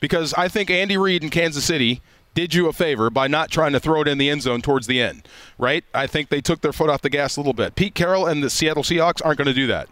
Because 0.00 0.32
I 0.34 0.48
think 0.48 0.70
Andy 0.70 0.96
Reid 0.96 1.24
in 1.24 1.30
Kansas 1.30 1.64
City 1.64 2.00
did 2.34 2.54
you 2.54 2.68
a 2.68 2.72
favor 2.72 3.10
by 3.10 3.26
not 3.26 3.50
trying 3.50 3.72
to 3.72 3.80
throw 3.80 4.02
it 4.02 4.08
in 4.08 4.18
the 4.18 4.30
end 4.30 4.42
zone 4.42 4.62
towards 4.62 4.86
the 4.86 5.00
end, 5.00 5.26
right? 5.58 5.84
I 5.92 6.06
think 6.06 6.28
they 6.28 6.40
took 6.40 6.60
their 6.60 6.72
foot 6.72 6.88
off 6.88 7.02
the 7.02 7.10
gas 7.10 7.36
a 7.36 7.40
little 7.40 7.52
bit. 7.52 7.74
Pete 7.74 7.94
Carroll 7.94 8.26
and 8.26 8.42
the 8.42 8.50
Seattle 8.50 8.84
Seahawks 8.84 9.24
aren't 9.24 9.38
going 9.38 9.48
to 9.48 9.54
do 9.54 9.66
that 9.66 9.88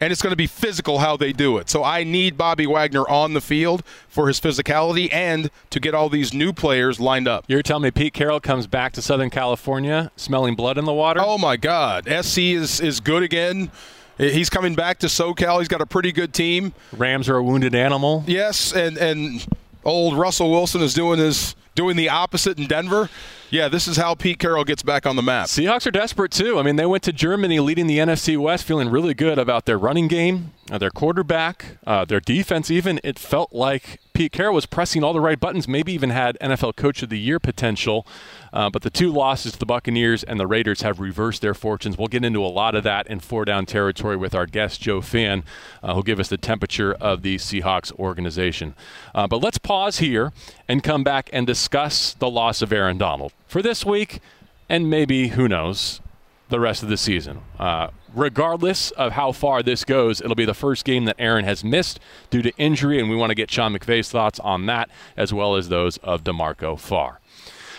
and 0.00 0.12
it's 0.12 0.22
going 0.22 0.32
to 0.32 0.36
be 0.36 0.46
physical 0.46 0.98
how 0.98 1.16
they 1.16 1.32
do 1.32 1.58
it. 1.58 1.68
So 1.68 1.84
I 1.84 2.04
need 2.04 2.36
Bobby 2.36 2.66
Wagner 2.66 3.08
on 3.08 3.34
the 3.34 3.40
field 3.40 3.82
for 4.08 4.28
his 4.28 4.40
physicality 4.40 5.12
and 5.12 5.50
to 5.70 5.80
get 5.80 5.94
all 5.94 6.08
these 6.08 6.32
new 6.32 6.52
players 6.52 7.00
lined 7.00 7.28
up. 7.28 7.44
You're 7.48 7.62
telling 7.62 7.84
me 7.84 7.90
Pete 7.90 8.14
Carroll 8.14 8.40
comes 8.40 8.66
back 8.66 8.92
to 8.94 9.02
Southern 9.02 9.30
California 9.30 10.10
smelling 10.16 10.54
blood 10.54 10.78
in 10.78 10.84
the 10.84 10.92
water? 10.92 11.20
Oh 11.22 11.38
my 11.38 11.56
God, 11.56 12.04
SC 12.06 12.38
is 12.38 12.80
is 12.80 13.00
good 13.00 13.22
again. 13.22 13.70
He's 14.18 14.50
coming 14.50 14.74
back 14.74 14.98
to 15.00 15.06
SoCal. 15.06 15.60
He's 15.60 15.68
got 15.68 15.80
a 15.80 15.86
pretty 15.86 16.10
good 16.10 16.34
team. 16.34 16.74
Rams 16.96 17.28
are 17.28 17.36
a 17.36 17.42
wounded 17.42 17.74
animal. 17.74 18.24
Yes, 18.26 18.72
and 18.72 18.98
and 18.98 19.46
old 19.84 20.18
Russell 20.18 20.50
Wilson 20.50 20.80
is 20.82 20.92
doing 20.92 21.18
his 21.20 21.54
doing 21.74 21.96
the 21.96 22.08
opposite 22.08 22.58
in 22.58 22.66
Denver. 22.66 23.08
Yeah, 23.50 23.68
this 23.68 23.88
is 23.88 23.96
how 23.96 24.14
Pete 24.14 24.38
Carroll 24.38 24.64
gets 24.64 24.82
back 24.82 25.06
on 25.06 25.16
the 25.16 25.22
map. 25.22 25.46
Seahawks 25.46 25.86
are 25.86 25.90
desperate 25.90 26.32
too. 26.32 26.58
I 26.58 26.62
mean, 26.62 26.76
they 26.76 26.84
went 26.84 27.02
to 27.04 27.14
Germany 27.14 27.60
leading 27.60 27.86
the 27.86 27.96
NFC 27.96 28.36
West, 28.36 28.64
feeling 28.64 28.90
really 28.90 29.14
good 29.14 29.38
about 29.38 29.64
their 29.64 29.78
running 29.78 30.06
game, 30.06 30.52
uh, 30.70 30.76
their 30.76 30.90
quarterback, 30.90 31.78
uh, 31.86 32.04
their 32.04 32.20
defense. 32.20 32.70
Even 32.70 33.00
it 33.02 33.18
felt 33.18 33.54
like 33.54 34.00
Pete 34.12 34.32
Carroll 34.32 34.54
was 34.54 34.66
pressing 34.66 35.02
all 35.02 35.14
the 35.14 35.20
right 35.20 35.40
buttons. 35.40 35.66
Maybe 35.66 35.94
even 35.94 36.10
had 36.10 36.36
NFL 36.42 36.76
Coach 36.76 37.02
of 37.02 37.08
the 37.08 37.18
Year 37.18 37.40
potential. 37.40 38.06
Uh, 38.52 38.68
but 38.68 38.82
the 38.82 38.90
two 38.90 39.10
losses 39.10 39.52
to 39.52 39.58
the 39.58 39.66
Buccaneers 39.66 40.22
and 40.22 40.38
the 40.38 40.46
Raiders 40.46 40.82
have 40.82 41.00
reversed 41.00 41.40
their 41.40 41.54
fortunes. 41.54 41.96
We'll 41.96 42.08
get 42.08 42.26
into 42.26 42.44
a 42.44 42.48
lot 42.48 42.74
of 42.74 42.84
that 42.84 43.06
in 43.06 43.18
four 43.18 43.46
down 43.46 43.64
territory 43.64 44.16
with 44.16 44.34
our 44.34 44.44
guest 44.44 44.82
Joe 44.82 45.00
Fann, 45.00 45.42
uh, 45.82 45.94
who'll 45.94 46.02
give 46.02 46.20
us 46.20 46.28
the 46.28 46.36
temperature 46.36 46.92
of 46.92 47.22
the 47.22 47.36
Seahawks 47.36 47.92
organization. 47.92 48.74
Uh, 49.14 49.26
but 49.26 49.42
let's 49.42 49.58
pause 49.58 50.00
here 50.00 50.34
and 50.68 50.82
come 50.82 51.02
back 51.02 51.30
and 51.32 51.46
discuss 51.46 52.12
the 52.12 52.28
loss 52.28 52.60
of 52.60 52.74
Aaron 52.74 52.98
Donald 52.98 53.32
for 53.48 53.62
this 53.62 53.84
week, 53.84 54.20
and 54.68 54.88
maybe 54.88 55.28
who 55.28 55.48
knows 55.48 56.00
the 56.48 56.60
rest 56.60 56.82
of 56.82 56.88
the 56.88 56.96
season. 56.96 57.40
Uh, 57.58 57.88
regardless 58.14 58.90
of 58.92 59.12
how 59.12 59.32
far 59.32 59.62
this 59.62 59.84
goes, 59.84 60.20
it'll 60.20 60.34
be 60.34 60.44
the 60.44 60.54
first 60.54 60.84
game 60.84 61.04
that 61.06 61.16
Aaron 61.18 61.44
has 61.44 61.64
missed 61.64 62.00
due 62.30 62.42
to 62.42 62.52
injury, 62.56 63.00
and 63.00 63.10
we 63.10 63.16
want 63.16 63.30
to 63.30 63.34
get 63.34 63.50
Sean 63.50 63.76
McVay's 63.76 64.10
thoughts 64.10 64.38
on 64.40 64.66
that 64.66 64.90
as 65.16 65.32
well 65.32 65.56
as 65.56 65.68
those 65.68 65.96
of 65.98 66.24
DeMarco 66.24 66.78
Farr. 66.78 67.20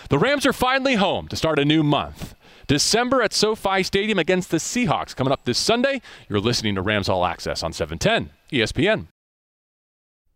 The 0.08 0.18
Rams 0.18 0.44
are 0.44 0.52
finally 0.52 0.96
home 0.96 1.28
to 1.28 1.36
start 1.36 1.58
a 1.58 1.64
new 1.64 1.82
month. 1.82 2.34
December 2.66 3.22
at 3.22 3.32
SoFi 3.32 3.82
Stadium 3.82 4.18
against 4.18 4.50
the 4.50 4.58
Seahawks 4.58 5.14
coming 5.14 5.32
up 5.32 5.44
this 5.44 5.58
Sunday. 5.58 6.00
You're 6.28 6.40
listening 6.40 6.76
to 6.76 6.82
Rams 6.82 7.08
All 7.08 7.24
Access 7.24 7.62
on 7.62 7.72
710 7.72 8.30
ESPN. 8.52 9.08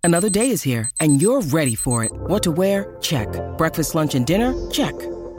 Another 0.03 0.29
day 0.29 0.51
is 0.51 0.63
here, 0.63 0.91
and 1.01 1.23
you're 1.23 1.41
ready 1.41 1.75
for 1.75 2.05
it. 2.05 2.13
What 2.13 2.43
to 2.43 2.51
wear? 2.51 2.99
Check. 3.01 3.29
Breakfast, 3.57 3.95
lunch, 3.95 4.15
and 4.15 4.27
dinner? 4.27 4.53
Check. 4.71 4.95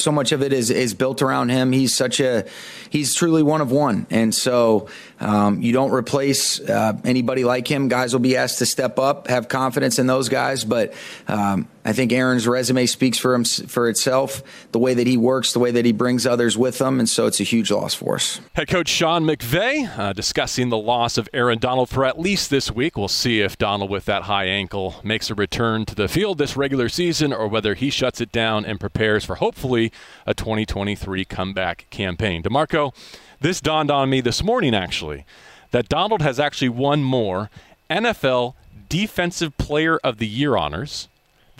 So 0.00 0.12
much 0.12 0.32
of 0.32 0.42
it 0.42 0.52
is, 0.52 0.70
is 0.70 0.94
built 0.94 1.22
around 1.22 1.50
him. 1.50 1.72
He's 1.72 1.94
such 1.94 2.20
a, 2.20 2.46
he's 2.90 3.14
truly 3.14 3.42
one 3.42 3.60
of 3.60 3.70
one. 3.70 4.06
And 4.10 4.34
so 4.34 4.88
um, 5.20 5.62
you 5.62 5.72
don't 5.72 5.92
replace 5.92 6.60
uh, 6.60 6.98
anybody 7.04 7.44
like 7.44 7.68
him. 7.68 7.88
Guys 7.88 8.12
will 8.12 8.20
be 8.20 8.36
asked 8.36 8.58
to 8.58 8.66
step 8.66 8.98
up, 8.98 9.28
have 9.28 9.48
confidence 9.48 9.98
in 9.98 10.06
those 10.06 10.28
guys. 10.28 10.64
But 10.64 10.94
um, 11.28 11.68
I 11.84 11.92
think 11.94 12.12
Aaron's 12.12 12.46
resume 12.46 12.84
speaks 12.86 13.16
for 13.16 13.34
him 13.34 13.44
for 13.44 13.88
itself. 13.88 14.42
The 14.72 14.78
way 14.78 14.92
that 14.92 15.06
he 15.06 15.16
works, 15.16 15.52
the 15.52 15.58
way 15.58 15.70
that 15.70 15.84
he 15.84 15.92
brings 15.92 16.26
others 16.26 16.58
with 16.58 16.80
him, 16.80 16.98
and 16.98 17.08
so 17.08 17.26
it's 17.26 17.40
a 17.40 17.44
huge 17.44 17.70
loss 17.70 17.94
for 17.94 18.16
us. 18.16 18.40
Head 18.54 18.68
coach 18.68 18.88
Sean 18.88 19.24
McVay 19.24 19.98
uh, 19.98 20.12
discussing 20.12 20.68
the 20.68 20.76
loss 20.76 21.16
of 21.16 21.28
Aaron 21.32 21.58
Donald 21.58 21.88
for 21.88 22.04
at 22.04 22.18
least 22.18 22.50
this 22.50 22.70
week. 22.70 22.98
We'll 22.98 23.08
see 23.08 23.40
if 23.40 23.56
Donald, 23.56 23.90
with 23.90 24.04
that 24.04 24.24
high 24.24 24.44
ankle, 24.44 24.96
makes 25.02 25.30
a 25.30 25.34
return 25.34 25.86
to 25.86 25.94
the 25.94 26.08
field 26.08 26.38
this 26.38 26.56
regular 26.56 26.88
season, 26.88 27.32
or 27.32 27.48
whether 27.48 27.74
he 27.74 27.88
shuts 27.88 28.20
it 28.20 28.30
down 28.30 28.66
and 28.66 28.78
prepares 28.78 29.24
for 29.24 29.36
hopefully 29.36 29.90
a 30.26 30.34
2023 30.34 31.24
comeback 31.24 31.86
campaign. 31.90 32.42
Demarco, 32.42 32.94
this 33.40 33.60
dawned 33.60 33.90
on 33.90 34.10
me 34.10 34.20
this 34.20 34.44
morning 34.44 34.74
actually 34.74 35.24
that 35.70 35.88
Donald 35.88 36.20
has 36.20 36.38
actually 36.38 36.68
won 36.68 37.02
more 37.02 37.48
NFL 37.88 38.54
Defensive 38.88 39.56
Player 39.56 39.98
of 39.98 40.18
the 40.18 40.26
Year 40.26 40.56
honors 40.56 41.08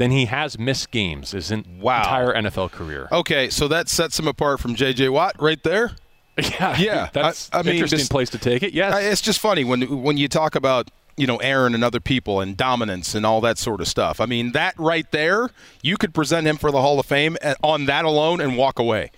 than 0.01 0.11
he 0.11 0.25
has 0.25 0.59
missed 0.59 0.91
games 0.91 1.33
his 1.33 1.53
wow. 1.53 1.99
entire 1.99 2.33
NFL 2.33 2.73
career. 2.73 3.07
Okay, 3.13 3.51
so 3.51 3.69
that 3.69 3.87
sets 3.87 4.19
him 4.19 4.27
apart 4.27 4.59
from 4.59 4.75
J.J. 4.75 5.11
Watt 5.11 5.37
right 5.39 5.63
there. 5.63 5.93
Yeah, 6.41 6.79
yeah, 6.79 7.11
that's 7.13 7.51
I, 7.53 7.59
I 7.59 7.63
mean, 7.63 7.75
interesting 7.75 7.99
just, 7.99 8.11
place 8.11 8.31
to 8.31 8.39
take 8.39 8.63
it. 8.63 8.73
Yes, 8.73 8.97
it's 9.05 9.21
just 9.21 9.41
funny 9.41 9.63
when 9.63 10.03
when 10.03 10.17
you 10.17 10.27
talk 10.27 10.55
about 10.55 10.91
you 11.19 11.27
know 11.27 11.37
Aaron 11.37 11.75
and 11.75 11.85
other 11.85 12.01
people 12.01 12.41
and 12.41 12.57
dominance 12.57 13.15
and 13.15 13.27
all 13.27 13.43
that 13.43 13.59
sort 13.59 13.83
of 13.83 13.89
stuff. 13.89 14.23
I 14.23 14.27
mean, 14.27 14.53
that 14.53 14.75
right 14.79 15.11
there, 15.11 15.51
you 15.83 15.99
could 15.99 16.15
present 16.15 16.47
him 16.47 16.57
for 16.57 16.71
the 16.71 16.81
Hall 16.81 16.99
of 16.99 17.05
Fame 17.05 17.37
eh, 17.43 17.57
on 17.63 17.85
that 17.87 18.07
alone 18.07 18.41
and 18.41 18.57
walk 18.57 18.79
away 18.79 19.11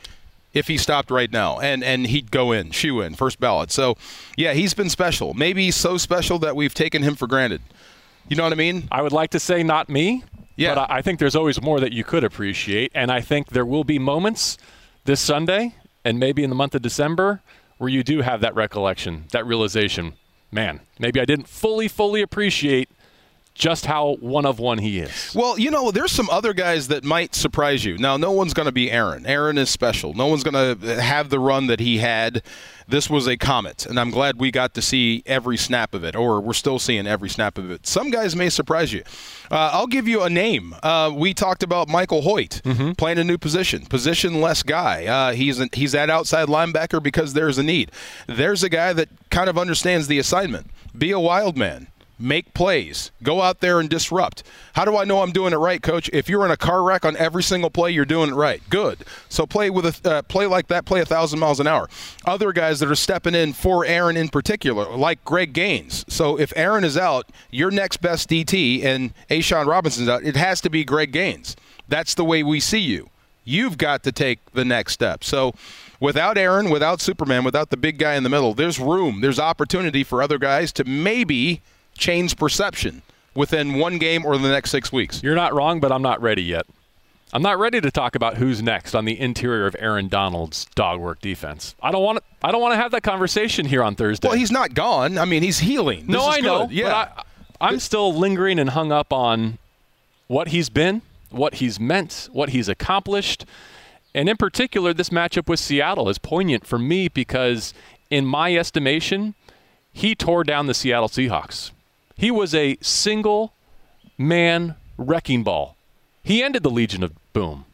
if 0.52 0.66
he 0.66 0.76
stopped 0.76 1.12
right 1.12 1.30
now 1.30 1.60
and 1.60 1.84
and 1.84 2.08
he'd 2.08 2.32
go 2.32 2.50
in, 2.50 2.72
shoe 2.72 3.00
in, 3.00 3.14
first 3.14 3.38
ballot. 3.38 3.70
So, 3.70 3.96
yeah, 4.36 4.54
he's 4.54 4.74
been 4.74 4.90
special. 4.90 5.32
Maybe 5.32 5.70
so 5.70 5.98
special 5.98 6.40
that 6.40 6.56
we've 6.56 6.74
taken 6.74 7.04
him 7.04 7.14
for 7.14 7.28
granted. 7.28 7.60
You 8.28 8.36
know 8.36 8.44
what 8.44 8.52
I 8.52 8.56
mean? 8.56 8.88
I 8.90 9.02
would 9.02 9.12
like 9.12 9.30
to 9.30 9.40
say 9.40 9.62
not 9.62 9.88
me, 9.88 10.24
yeah. 10.62 10.74
But 10.74 10.90
I 10.90 11.02
think 11.02 11.18
there's 11.18 11.36
always 11.36 11.60
more 11.60 11.80
that 11.80 11.92
you 11.92 12.04
could 12.04 12.24
appreciate. 12.24 12.92
And 12.94 13.10
I 13.10 13.20
think 13.20 13.48
there 13.48 13.66
will 13.66 13.84
be 13.84 13.98
moments 13.98 14.58
this 15.04 15.20
Sunday 15.20 15.74
and 16.04 16.18
maybe 16.18 16.42
in 16.42 16.50
the 16.50 16.56
month 16.56 16.74
of 16.74 16.82
December 16.82 17.42
where 17.78 17.90
you 17.90 18.02
do 18.02 18.20
have 18.20 18.40
that 18.40 18.54
recollection, 18.54 19.24
that 19.32 19.46
realization. 19.46 20.14
Man, 20.50 20.80
maybe 20.98 21.20
I 21.20 21.24
didn't 21.24 21.48
fully, 21.48 21.88
fully 21.88 22.22
appreciate 22.22 22.90
just 23.54 23.86
how 23.86 24.16
one 24.20 24.46
of 24.46 24.58
one 24.58 24.78
he 24.78 25.00
is. 25.00 25.32
Well, 25.34 25.58
you 25.58 25.70
know, 25.70 25.90
there's 25.90 26.12
some 26.12 26.30
other 26.30 26.52
guys 26.52 26.88
that 26.88 27.04
might 27.04 27.34
surprise 27.34 27.84
you. 27.84 27.98
Now, 27.98 28.16
no 28.16 28.32
one's 28.32 28.54
going 28.54 28.66
to 28.66 28.72
be 28.72 28.90
Aaron. 28.90 29.26
Aaron 29.26 29.58
is 29.58 29.70
special. 29.70 30.14
No 30.14 30.26
one's 30.26 30.42
going 30.42 30.78
to 30.78 31.02
have 31.02 31.30
the 31.30 31.38
run 31.38 31.66
that 31.66 31.80
he 31.80 31.98
had. 31.98 32.42
This 32.88 33.08
was 33.08 33.28
a 33.28 33.36
comet, 33.36 33.86
and 33.86 33.98
I'm 33.98 34.10
glad 34.10 34.40
we 34.40 34.50
got 34.50 34.74
to 34.74 34.82
see 34.82 35.22
every 35.24 35.56
snap 35.56 35.94
of 35.94 36.04
it, 36.04 36.16
or 36.16 36.40
we're 36.40 36.52
still 36.52 36.78
seeing 36.78 37.06
every 37.06 37.28
snap 37.28 37.56
of 37.56 37.70
it. 37.70 37.86
Some 37.86 38.10
guys 38.10 38.34
may 38.34 38.50
surprise 38.50 38.92
you. 38.92 39.02
Uh, 39.50 39.70
I'll 39.72 39.86
give 39.86 40.08
you 40.08 40.22
a 40.22 40.30
name. 40.30 40.74
Uh, 40.82 41.12
we 41.14 41.32
talked 41.32 41.62
about 41.62 41.88
Michael 41.88 42.22
Hoecht 42.22 42.60
mm-hmm. 42.62 42.92
playing 42.92 43.18
a 43.18 43.24
new 43.24 43.38
position, 43.38 43.82
positionless 43.82 44.66
guy. 44.66 45.06
Uh, 45.06 45.32
he's 45.32 45.60
an, 45.60 45.68
he's 45.72 45.92
that 45.92 46.10
outside 46.10 46.48
linebacker 46.48 47.02
because 47.02 47.34
there's 47.34 47.56
a 47.56 47.62
need. 47.62 47.92
There's 48.26 48.62
a 48.62 48.68
guy 48.68 48.92
that 48.94 49.08
kind 49.30 49.48
of 49.48 49.56
understands 49.56 50.08
the 50.08 50.18
assignment. 50.18 50.66
Be 50.96 51.12
a 51.12 51.20
wild 51.20 51.56
man 51.56 51.88
make 52.22 52.54
plays, 52.54 53.10
go 53.22 53.42
out 53.42 53.60
there 53.60 53.80
and 53.80 53.90
disrupt. 53.90 54.44
How 54.74 54.84
do 54.84 54.96
I 54.96 55.04
know 55.04 55.22
I'm 55.22 55.32
doing 55.32 55.52
it 55.52 55.56
right, 55.56 55.82
coach? 55.82 56.08
If 56.12 56.28
you're 56.28 56.44
in 56.44 56.50
a 56.50 56.56
car 56.56 56.82
wreck 56.82 57.04
on 57.04 57.16
every 57.16 57.42
single 57.42 57.68
play, 57.68 57.90
you're 57.90 58.04
doing 58.04 58.30
it 58.30 58.34
right. 58.34 58.62
Good. 58.70 59.04
So 59.28 59.46
play 59.46 59.70
with 59.70 60.06
a 60.06 60.10
uh, 60.10 60.22
play 60.22 60.46
like 60.46 60.68
that, 60.68 60.84
play 60.84 61.00
a 61.00 61.04
thousand 61.04 61.40
miles 61.40 61.60
an 61.60 61.66
hour. 61.66 61.88
Other 62.24 62.52
guys 62.52 62.80
that 62.80 62.90
are 62.90 62.94
stepping 62.94 63.34
in 63.34 63.52
for 63.52 63.84
Aaron 63.84 64.16
in 64.16 64.28
particular, 64.28 64.96
like 64.96 65.24
Greg 65.24 65.52
Gaines. 65.52 66.04
So 66.08 66.38
if 66.38 66.52
Aaron 66.56 66.84
is 66.84 66.96
out, 66.96 67.30
your 67.50 67.70
next 67.70 67.98
best 67.98 68.30
DT 68.30 68.84
and 68.84 69.12
A'Shawn 69.28 69.66
Robinson's 69.66 70.08
out, 70.08 70.22
it 70.22 70.36
has 70.36 70.60
to 70.62 70.70
be 70.70 70.84
Greg 70.84 71.12
Gaines. 71.12 71.56
That's 71.88 72.14
the 72.14 72.24
way 72.24 72.42
we 72.42 72.60
see 72.60 72.78
you. 72.78 73.10
You've 73.44 73.76
got 73.76 74.04
to 74.04 74.12
take 74.12 74.38
the 74.52 74.64
next 74.64 74.92
step. 74.92 75.24
So 75.24 75.52
without 75.98 76.38
Aaron, 76.38 76.70
without 76.70 77.00
Superman, 77.00 77.44
without 77.44 77.70
the 77.70 77.76
big 77.76 77.98
guy 77.98 78.14
in 78.14 78.22
the 78.22 78.28
middle, 78.28 78.54
there's 78.54 78.78
room, 78.78 79.20
there's 79.20 79.40
opportunity 79.40 80.04
for 80.04 80.22
other 80.22 80.38
guys 80.38 80.72
to 80.74 80.84
maybe 80.84 81.60
change 81.96 82.36
perception 82.36 83.02
within 83.34 83.74
one 83.74 83.98
game 83.98 84.24
or 84.24 84.36
the 84.38 84.48
next 84.48 84.70
six 84.70 84.92
weeks. 84.92 85.22
You're 85.22 85.34
not 85.34 85.54
wrong, 85.54 85.80
but 85.80 85.92
I'm 85.92 86.02
not 86.02 86.20
ready 86.20 86.42
yet. 86.42 86.66
I'm 87.34 87.42
not 87.42 87.58
ready 87.58 87.80
to 87.80 87.90
talk 87.90 88.14
about 88.14 88.36
who's 88.36 88.62
next 88.62 88.94
on 88.94 89.06
the 89.06 89.18
interior 89.18 89.66
of 89.66 89.74
Aaron 89.78 90.08
Donald's 90.08 90.66
dog 90.74 91.00
work 91.00 91.20
defense. 91.20 91.74
I 91.82 91.90
don't 91.90 92.02
want 92.02 92.18
to. 92.18 92.24
I 92.46 92.52
don't 92.52 92.60
want 92.60 92.72
to 92.72 92.76
have 92.76 92.90
that 92.92 93.02
conversation 93.02 93.64
here 93.64 93.82
on 93.82 93.94
Thursday. 93.94 94.28
Well, 94.28 94.36
he's 94.36 94.50
not 94.50 94.74
gone. 94.74 95.16
I 95.16 95.24
mean, 95.24 95.42
he's 95.42 95.60
healing. 95.60 96.04
no, 96.08 96.24
I 96.24 96.40
good. 96.40 96.46
know. 96.46 96.68
Yeah, 96.70 96.94
I, 96.94 97.22
I'm 97.60 97.78
still 97.78 98.12
lingering 98.14 98.58
and 98.58 98.70
hung 98.70 98.92
up 98.92 99.12
on 99.14 99.58
what 100.26 100.48
he's 100.48 100.68
been, 100.68 101.00
what 101.30 101.54
he's 101.54 101.80
meant, 101.80 102.28
what 102.32 102.50
he's 102.50 102.68
accomplished, 102.68 103.46
and 104.14 104.28
in 104.28 104.36
particular, 104.36 104.92
this 104.92 105.08
matchup 105.08 105.48
with 105.48 105.60
Seattle 105.60 106.08
is 106.08 106.18
poignant 106.18 106.66
for 106.66 106.78
me 106.78 107.08
because, 107.08 107.72
in 108.10 108.26
my 108.26 108.54
estimation, 108.54 109.34
he 109.92 110.14
tore 110.14 110.44
down 110.44 110.66
the 110.66 110.74
Seattle 110.74 111.08
Seahawks. 111.08 111.70
He 112.22 112.30
was 112.30 112.54
a 112.54 112.78
single 112.80 113.52
man 114.16 114.76
wrecking 114.96 115.42
ball. 115.42 115.76
He 116.22 116.40
ended 116.40 116.62
the 116.62 116.70
Legion 116.70 117.02
of 117.02 117.12
Boom. 117.32 117.64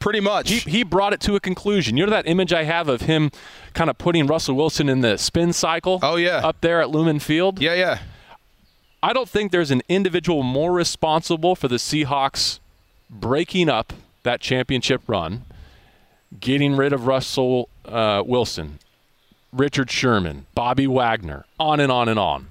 Pretty 0.00 0.18
much. 0.18 0.50
He, 0.50 0.58
he 0.58 0.82
brought 0.82 1.12
it 1.12 1.20
to 1.20 1.36
a 1.36 1.40
conclusion. 1.40 1.96
You 1.96 2.04
know 2.04 2.10
that 2.10 2.26
image 2.26 2.52
I 2.52 2.64
have 2.64 2.88
of 2.88 3.02
him 3.02 3.30
kind 3.74 3.88
of 3.88 3.96
putting 3.96 4.26
Russell 4.26 4.56
Wilson 4.56 4.88
in 4.88 5.00
the 5.00 5.16
spin 5.16 5.52
cycle? 5.52 6.00
Oh, 6.02 6.16
yeah. 6.16 6.38
Up 6.38 6.60
there 6.60 6.80
at 6.80 6.90
Lumen 6.90 7.20
Field? 7.20 7.62
yeah, 7.62 7.74
yeah. 7.74 8.00
I 9.00 9.12
don't 9.12 9.28
think 9.28 9.52
there's 9.52 9.70
an 9.70 9.82
individual 9.88 10.42
more 10.42 10.72
responsible 10.72 11.54
for 11.54 11.68
the 11.68 11.76
Seahawks 11.76 12.58
breaking 13.08 13.68
up 13.68 13.92
that 14.24 14.40
championship 14.40 15.02
run, 15.06 15.44
getting 16.40 16.74
rid 16.74 16.92
of 16.92 17.06
Russell 17.06 17.68
uh, 17.84 18.24
Wilson, 18.26 18.80
Richard 19.52 19.88
Sherman, 19.88 20.46
Bobby 20.56 20.88
Wagner, 20.88 21.44
on 21.60 21.78
and 21.78 21.92
on 21.92 22.08
and 22.08 22.18
on, 22.18 22.48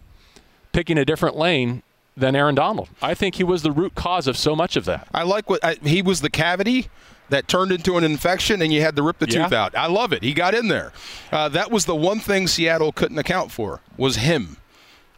picking 0.78 1.00
a 1.00 1.04
different 1.06 1.36
lane 1.36 1.82
than 2.16 2.36
Aaron 2.36 2.54
Donald. 2.54 2.88
I 3.02 3.16
think 3.16 3.34
he 3.34 3.44
was 3.44 3.64
the 3.64 3.72
root 3.72 3.96
cause 3.96 4.28
of 4.28 4.38
so 4.38 4.56
much 4.56 4.76
of 4.76 4.86
that. 4.86 5.08
I 5.12 5.24
like 5.24 5.50
what 5.50 5.66
I, 5.66 5.74
he 5.82 6.04
was 6.04 6.22
the 6.22 6.30
cavity 6.30 6.88
that 7.30 7.48
turned 7.48 7.72
into 7.72 7.98
an 7.98 8.04
infection, 8.04 8.62
and 8.62 8.72
you 8.72 8.82
had 8.82 8.96
to 8.96 9.02
rip 9.02 9.18
the 9.18 9.28
Yeah. 9.28 9.46
tooth 9.46 9.54
out. 9.54 9.76
I 9.76 9.88
love 9.88 10.14
it. 10.14 10.22
He 10.22 10.36
got 10.36 10.54
in 10.54 10.68
there. 10.68 10.94
Uh, 11.32 11.50
that 11.50 11.72
was 11.72 11.86
the 11.86 11.96
one 11.96 12.20
thing 12.20 12.46
Seattle 12.46 12.92
couldn't 12.92 13.18
account 13.18 13.52
for 13.52 13.82
was 13.98 14.18
him. 14.18 14.58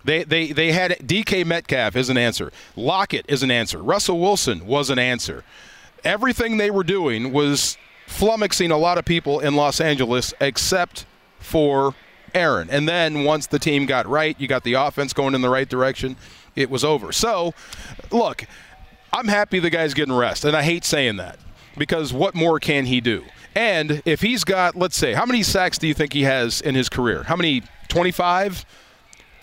They, 0.05 0.23
they, 0.23 0.53
they 0.53 0.71
had 0.71 0.91
DK 1.05 1.45
Metcalf 1.45 1.97
as 1.97 2.09
an 2.09 2.17
answer. 2.17 2.53
Lockett 2.77 3.25
is 3.27 3.43
an 3.43 3.51
answer. 3.51 3.79
Russell 3.83 4.17
Wilson 4.17 4.65
was 4.65 4.89
an 4.89 4.97
answer. 4.97 5.43
Everything 6.05 6.55
they 6.55 6.71
were 6.71 6.85
doing 6.85 7.33
was 7.33 7.77
flummoxing 8.07 8.71
a 8.71 8.77
lot 8.77 8.97
of 8.97 9.03
people 9.03 9.41
in 9.41 9.57
Los 9.57 9.81
Angeles 9.81 10.33
except 10.39 11.05
for 11.37 11.95
Aaron. 12.33 12.69
And 12.69 12.87
then 12.87 13.23
once 13.23 13.47
the 13.47 13.59
team 13.59 13.85
got 13.85 14.07
right, 14.07 14.39
you 14.39 14.47
got 14.47 14.63
the 14.63 14.73
offense 14.73 15.13
going 15.13 15.35
in 15.35 15.41
the 15.41 15.49
right 15.49 15.67
direction, 15.67 16.15
it 16.55 16.69
was 16.69 16.83
over. 16.83 17.11
So, 17.11 17.53
look, 18.11 18.45
I'm 19.13 19.27
happy 19.27 19.59
the 19.59 19.69
guy's 19.69 19.93
getting 19.93 20.15
rest, 20.15 20.45
and 20.45 20.55
I 20.55 20.63
hate 20.63 20.85
saying 20.85 21.17
that 21.17 21.39
because 21.77 22.13
what 22.13 22.35
more 22.35 22.59
can 22.59 22.85
he 22.85 23.01
do? 23.01 23.23
And 23.55 24.01
if 24.05 24.21
he's 24.21 24.43
got, 24.43 24.75
let's 24.75 24.95
say, 24.95 25.13
how 25.13 25.25
many 25.25 25.43
sacks 25.43 25.77
do 25.77 25.87
you 25.87 25.93
think 25.93 26.13
he 26.13 26.23
has 26.23 26.61
in 26.61 26.75
his 26.75 26.89
career? 26.89 27.23
How 27.23 27.35
many? 27.35 27.63
25? 27.89 28.65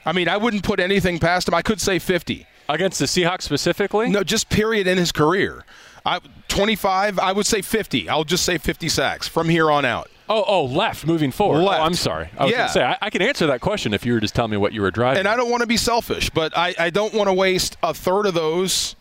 I 0.04 0.12
mean, 0.12 0.28
I 0.28 0.36
wouldn't 0.36 0.62
put 0.62 0.80
anything 0.80 1.18
past 1.18 1.48
him. 1.48 1.54
I 1.54 1.62
could 1.62 1.80
say 1.80 1.98
50. 1.98 2.46
Against 2.68 2.98
the 2.98 3.04
Seahawks 3.04 3.42
specifically? 3.42 4.08
No, 4.08 4.24
just 4.24 4.48
period 4.48 4.86
in 4.86 4.98
his 4.98 5.12
career. 5.12 5.64
I, 6.04 6.20
25, 6.48 7.18
I 7.18 7.32
would 7.32 7.46
say 7.46 7.62
50. 7.62 8.08
I'll 8.08 8.24
just 8.24 8.44
say 8.44 8.58
50 8.58 8.88
sacks 8.88 9.28
from 9.28 9.48
here 9.48 9.70
on 9.70 9.84
out. 9.84 10.10
Oh, 10.28 10.44
oh, 10.46 10.64
left 10.64 11.06
moving 11.06 11.30
forward. 11.30 11.60
Left. 11.62 11.80
Oh, 11.80 11.84
I'm 11.84 11.94
sorry. 11.94 12.28
I 12.36 12.44
was 12.44 12.50
Yeah. 12.52 12.56
going 12.58 12.66
to 12.68 12.72
say, 12.72 12.84
I, 12.84 12.98
I 13.02 13.10
can 13.10 13.22
answer 13.22 13.46
that 13.46 13.60
question 13.60 13.94
if 13.94 14.04
you 14.04 14.12
were 14.12 14.20
just 14.20 14.34
telling 14.34 14.50
me 14.50 14.56
what 14.56 14.72
you 14.72 14.82
were 14.82 14.90
driving. 14.90 15.20
And 15.20 15.28
I 15.28 15.36
don't 15.36 15.50
want 15.50 15.60
to 15.60 15.66
be 15.68 15.76
selfish, 15.76 16.30
but 16.30 16.56
I, 16.56 16.74
I 16.78 16.90
don't 16.90 17.14
want 17.14 17.28
to 17.28 17.32
waste 17.32 17.76
a 17.82 17.94
third 17.94 18.26
of 18.26 18.34
those 18.34 18.96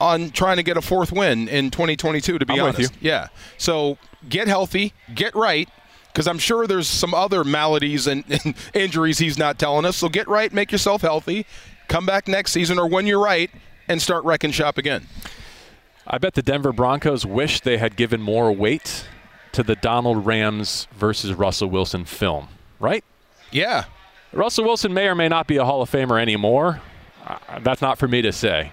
on 0.00 0.30
trying 0.30 0.56
to 0.56 0.62
get 0.62 0.76
a 0.76 0.80
fourth 0.82 1.12
win 1.12 1.48
in 1.48 1.70
2022, 1.70 2.38
to 2.38 2.46
be 2.46 2.52
I'm 2.54 2.64
with 2.64 2.76
honest. 2.76 2.94
you. 2.94 3.10
Yeah. 3.10 3.28
So 3.58 3.98
get 4.28 4.48
healthy, 4.48 4.94
get 5.14 5.34
right, 5.34 5.68
because 6.12 6.26
I'm 6.26 6.38
sure 6.38 6.66
there's 6.66 6.86
some 6.88 7.12
other 7.14 7.44
maladies 7.44 8.06
and, 8.06 8.24
and 8.44 8.54
injuries 8.74 9.18
he's 9.18 9.36
not 9.38 9.58
telling 9.58 9.84
us. 9.84 9.96
So 9.96 10.08
get 10.08 10.28
right, 10.28 10.52
make 10.52 10.72
yourself 10.72 11.02
healthy, 11.02 11.44
come 11.88 12.06
back 12.06 12.26
next 12.28 12.52
season 12.52 12.78
or 12.78 12.86
when 12.88 13.06
you're 13.06 13.20
right, 13.22 13.50
and 13.88 14.00
start 14.00 14.24
wrecking 14.24 14.52
shop 14.52 14.78
again. 14.78 15.06
I 16.06 16.16
bet 16.18 16.34
the 16.34 16.42
Denver 16.42 16.72
Broncos 16.72 17.26
wish 17.26 17.60
they 17.60 17.76
had 17.76 17.96
given 17.96 18.22
more 18.22 18.50
weight 18.52 19.04
to 19.58 19.64
the 19.64 19.74
Donald 19.74 20.24
Rams 20.24 20.86
versus 20.94 21.34
Russell 21.34 21.68
Wilson 21.68 22.04
film, 22.04 22.46
right? 22.78 23.02
Yeah. 23.50 23.86
Russell 24.32 24.64
Wilson 24.64 24.94
may 24.94 25.08
or 25.08 25.16
may 25.16 25.26
not 25.26 25.48
be 25.48 25.56
a 25.56 25.64
Hall 25.64 25.82
of 25.82 25.90
Famer 25.90 26.22
anymore. 26.22 26.80
Uh, 27.26 27.58
that's 27.58 27.82
not 27.82 27.98
for 27.98 28.06
me 28.06 28.22
to 28.22 28.30
say. 28.30 28.70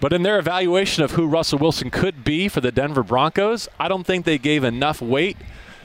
But 0.00 0.14
in 0.14 0.22
their 0.22 0.38
evaluation 0.38 1.04
of 1.04 1.10
who 1.10 1.26
Russell 1.26 1.58
Wilson 1.58 1.90
could 1.90 2.24
be 2.24 2.48
for 2.48 2.62
the 2.62 2.72
Denver 2.72 3.02
Broncos, 3.02 3.68
I 3.78 3.86
don't 3.86 4.06
think 4.06 4.24
they 4.24 4.38
gave 4.38 4.64
enough 4.64 5.02
weight 5.02 5.36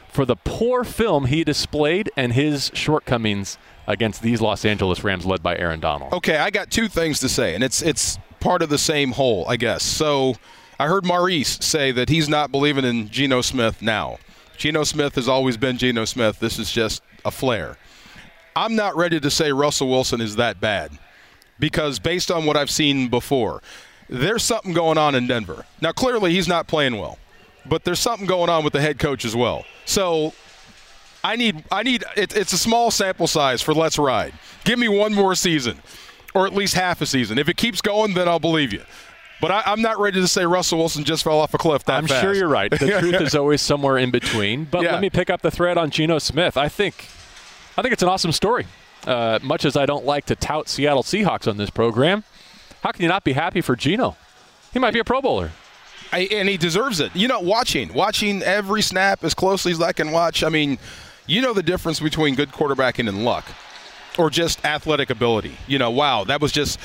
for 0.10 0.24
the 0.24 0.38
poor 0.38 0.86
film 0.86 1.26
he 1.26 1.44
displayed 1.44 2.10
and 2.16 2.32
his 2.32 2.72
shortcomings 2.74 3.58
against 3.88 4.22
these 4.22 4.40
Los 4.40 4.64
Angeles 4.64 5.04
Rams 5.04 5.26
led 5.26 5.44
by 5.44 5.58
Aaron 5.58 5.82
Donald. 5.82 6.14
Okay, 6.14 6.38
I 6.38 6.50
got 6.50 6.72
two 6.72 6.88
things 6.88 7.20
to 7.20 7.28
say, 7.28 7.56
and 7.56 7.62
it's 7.62 7.82
it's 7.82 8.18
part 8.40 8.62
of 8.62 8.70
the 8.70 8.78
same 8.78 9.12
whole, 9.12 9.46
I 9.50 9.58
guess. 9.58 9.84
So 9.84 10.36
I 10.80 10.88
heard 10.88 11.06
Maurice 11.06 11.58
say 11.60 11.92
that 11.92 12.08
he's 12.08 12.30
not 12.30 12.54
believing 12.54 12.86
in 12.86 13.10
Geno 13.10 13.42
Smith 13.42 13.82
now. 13.82 14.18
Geno 14.60 14.84
Smith 14.84 15.16
has 15.16 15.30
always 15.30 15.56
been 15.56 15.78
Geno 15.78 16.04
Smith. 16.04 16.40
This 16.40 16.60
is 16.60 16.70
just 16.70 17.02
a 17.24 17.32
flare. 17.32 17.78
I'm 18.58 18.76
not 18.76 18.98
ready 18.98 19.18
to 19.22 19.32
say 19.32 19.54
Russell 19.54 19.90
Wilson 19.90 20.20
is 20.20 20.36
that 20.36 20.60
bad 20.60 20.92
because 21.60 21.98
based 21.98 22.30
on 22.30 22.46
what 22.46 22.58
I've 22.58 22.70
seen 22.70 23.08
before, 23.08 23.64
there's 24.10 24.44
something 24.44 24.74
going 24.74 24.98
on 24.98 25.16
in 25.16 25.28
Denver. 25.28 25.66
Now, 25.82 25.94
clearly, 25.94 26.34
he's 26.34 26.50
not 26.50 26.68
playing 26.68 26.98
well, 26.98 27.18
but 27.66 27.86
there's 27.86 28.00
something 28.00 28.28
going 28.28 28.50
on 28.50 28.66
with 28.66 28.74
the 28.74 28.82
head 28.82 29.00
coach 29.00 29.24
as 29.24 29.34
well. 29.34 29.64
So 29.86 30.34
I 31.24 31.38
need, 31.38 31.64
I 31.72 31.84
need. 31.84 32.04
It, 32.18 32.36
it's 32.36 32.52
a 32.52 32.58
small 32.58 32.92
sample 32.92 33.28
size 33.28 33.62
for 33.62 33.74
Let's 33.74 33.98
Ride. 33.98 34.34
Give 34.66 34.78
me 34.78 34.90
one 34.90 35.14
more 35.14 35.36
season, 35.36 35.80
or 36.34 36.46
at 36.46 36.54
least 36.54 36.74
half 36.74 37.00
a 37.00 37.06
season. 37.06 37.38
If 37.38 37.48
it 37.48 37.56
keeps 37.56 37.82
going, 37.82 38.14
then 38.14 38.28
I'll 38.28 38.40
believe 38.40 38.74
you. 38.74 38.84
But 39.42 39.52
I, 39.52 39.64
I'm 39.66 39.82
not 39.82 40.00
ready 40.00 40.20
to 40.20 40.28
say 40.28 40.46
Russell 40.46 40.80
Wilson 40.80 41.04
just 41.06 41.24
fell 41.24 41.40
off 41.40 41.54
a 41.54 41.58
cliff 41.58 41.84
that 41.86 41.98
I'm 41.98 42.08
fast. 42.08 42.22
sure 42.22 42.34
you're 42.34 42.48
right. 42.50 42.70
The 42.70 42.78
truth 43.00 43.22
is 43.22 43.36
always 43.36 43.62
somewhere 43.62 43.98
in 43.98 44.12
between. 44.12 44.66
But 44.66 44.84
Yeah. 44.84 44.92
let 44.94 45.02
me 45.02 45.10
pick 45.10 45.30
up 45.30 45.42
the 45.42 45.52
thread 45.52 45.78
on 45.78 45.90
Geno 45.92 46.20
Smith. 46.20 46.58
I 46.58 46.68
think, 46.68 47.08
I 47.78 47.82
think 47.82 47.94
it's 47.94 48.04
an 48.04 48.10
awesome 48.10 48.32
story. 48.34 48.66
Uh, 49.08 49.40
much 49.42 49.64
as 49.64 49.78
I 49.78 49.86
don't 49.86 50.06
like 50.06 50.26
to 50.26 50.36
tout 50.36 50.68
Seattle 50.68 51.04
Seahawks 51.04 51.48
on 51.50 51.56
this 51.56 51.70
program, 51.70 52.26
how 52.84 52.92
can 52.92 53.02
you 53.04 53.08
not 53.08 53.24
be 53.24 53.32
happy 53.34 53.62
for 53.62 53.76
Geno? 53.78 54.18
He 54.74 54.80
might 54.80 54.94
be 54.94 55.00
a 55.00 55.04
Pro 55.06 55.22
Bowler. 55.22 55.52
I, 56.12 56.22
and 56.32 56.50
he 56.50 56.58
deserves 56.58 57.00
it. 57.00 57.16
You 57.16 57.28
know, 57.30 57.40
watching, 57.40 57.94
watching 57.94 58.42
every 58.44 58.82
snap 58.82 59.24
as 59.24 59.34
closely 59.34 59.72
as 59.72 59.82
I 59.82 59.94
can 59.94 60.12
watch. 60.12 60.44
I 60.44 60.50
mean, 60.50 60.78
you 61.28 61.42
know 61.42 61.54
the 61.54 61.64
difference 61.64 62.00
between 62.00 62.36
good 62.36 62.52
quarterbacking 62.52 63.08
and 63.08 63.24
luck, 63.24 63.46
or 64.18 64.30
just 64.30 64.64
athletic 64.66 65.10
ability. 65.12 65.56
You 65.68 65.78
know, 65.80 65.92
wow, 65.92 66.24
that 66.26 66.42
was 66.42 66.52
just 66.52 66.80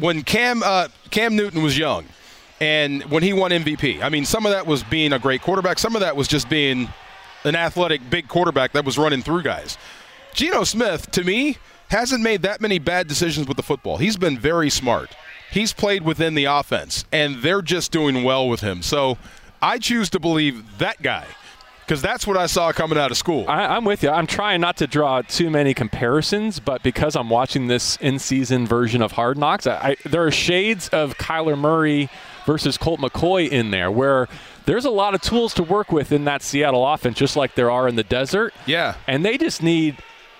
when 0.00 0.22
Cam 0.22 0.62
uh, 0.62 0.88
Cam 1.10 1.36
Newton 1.36 1.62
was 1.62 1.76
young, 1.76 2.06
and 2.60 3.02
when 3.04 3.22
he 3.22 3.32
won 3.32 3.50
MVP. 3.50 4.02
I 4.02 4.08
mean, 4.08 4.24
some 4.24 4.46
of 4.46 4.52
that 4.52 4.66
was 4.66 4.82
being 4.82 5.12
a 5.12 5.18
great 5.18 5.42
quarterback. 5.42 5.78
Some 5.78 5.94
of 5.94 6.00
that 6.00 6.16
was 6.16 6.28
just 6.28 6.48
being 6.48 6.88
an 7.44 7.54
athletic 7.54 8.08
big 8.10 8.28
quarterback 8.28 8.72
that 8.72 8.84
was 8.84 8.98
running 8.98 9.22
through 9.22 9.42
guys. 9.42 9.78
Geno 10.34 10.64
Smith, 10.64 11.10
to 11.12 11.24
me, 11.24 11.56
hasn't 11.88 12.22
made 12.22 12.42
that 12.42 12.60
many 12.60 12.78
bad 12.78 13.06
decisions 13.06 13.46
with 13.46 13.56
the 13.56 13.62
football. 13.62 13.96
He's 13.96 14.16
been 14.16 14.38
very 14.38 14.70
smart. 14.70 15.14
He's 15.50 15.72
played 15.72 16.02
within 16.02 16.34
the 16.34 16.44
offense, 16.44 17.04
and 17.10 17.36
they're 17.36 17.62
just 17.62 17.90
doing 17.90 18.22
well 18.22 18.48
with 18.48 18.60
him. 18.60 18.82
So 18.82 19.16
I 19.62 19.78
choose 19.78 20.10
to 20.10 20.20
believe 20.20 20.78
that 20.78 21.00
guy 21.00 21.26
because 21.88 22.02
that's 22.02 22.26
what 22.26 22.36
I 22.36 22.44
saw 22.44 22.70
coming 22.70 22.98
out 22.98 23.10
of 23.10 23.16
school. 23.16 23.46
I, 23.48 23.64
I'm 23.64 23.86
with 23.86 24.02
you. 24.02 24.10
I'm 24.10 24.26
trying 24.26 24.60
not 24.60 24.76
to 24.76 24.86
draw 24.86 25.22
too 25.22 25.48
many 25.48 25.72
comparisons, 25.72 26.60
but 26.60 26.82
because 26.82 27.16
I'm 27.16 27.30
watching 27.30 27.66
this 27.66 27.96
in-season 28.02 28.66
version 28.66 29.00
of 29.00 29.12
Hard 29.12 29.38
Knocks, 29.38 29.66
I, 29.66 29.72
I, 29.76 29.96
there 30.04 30.26
are 30.26 30.30
shades 30.30 30.90
of 30.90 31.16
Kyler 31.16 31.58
Murray 31.58 32.10
versus 32.44 32.76
Colt 32.76 33.00
McCoy 33.00 33.48
in 33.48 33.70
there, 33.70 33.90
where 33.90 34.28
there's 34.66 34.84
a 34.84 34.90
lot 34.90 35.14
of 35.14 35.22
tools 35.22 35.54
to 35.54 35.62
work 35.62 35.90
with 35.90 36.12
in 36.12 36.26
that 36.26 36.42
Seattle 36.42 36.86
offense, 36.86 37.16
just 37.16 37.36
like 37.36 37.54
there 37.54 37.70
are 37.70 37.88
in 37.88 37.96
the 37.96 38.04
desert. 38.04 38.52
Yeah. 38.66 38.96
and 39.06 39.24
they 39.24 39.38
just 39.38 39.62
need 39.62 39.96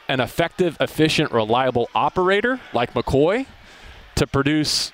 an 0.06 0.20
effective, 0.20 0.76
efficient, 0.80 1.32
reliable 1.32 1.88
operator 1.94 2.60
like 2.74 2.92
McCoy 2.92 3.46
to 4.16 4.26
produce 4.26 4.92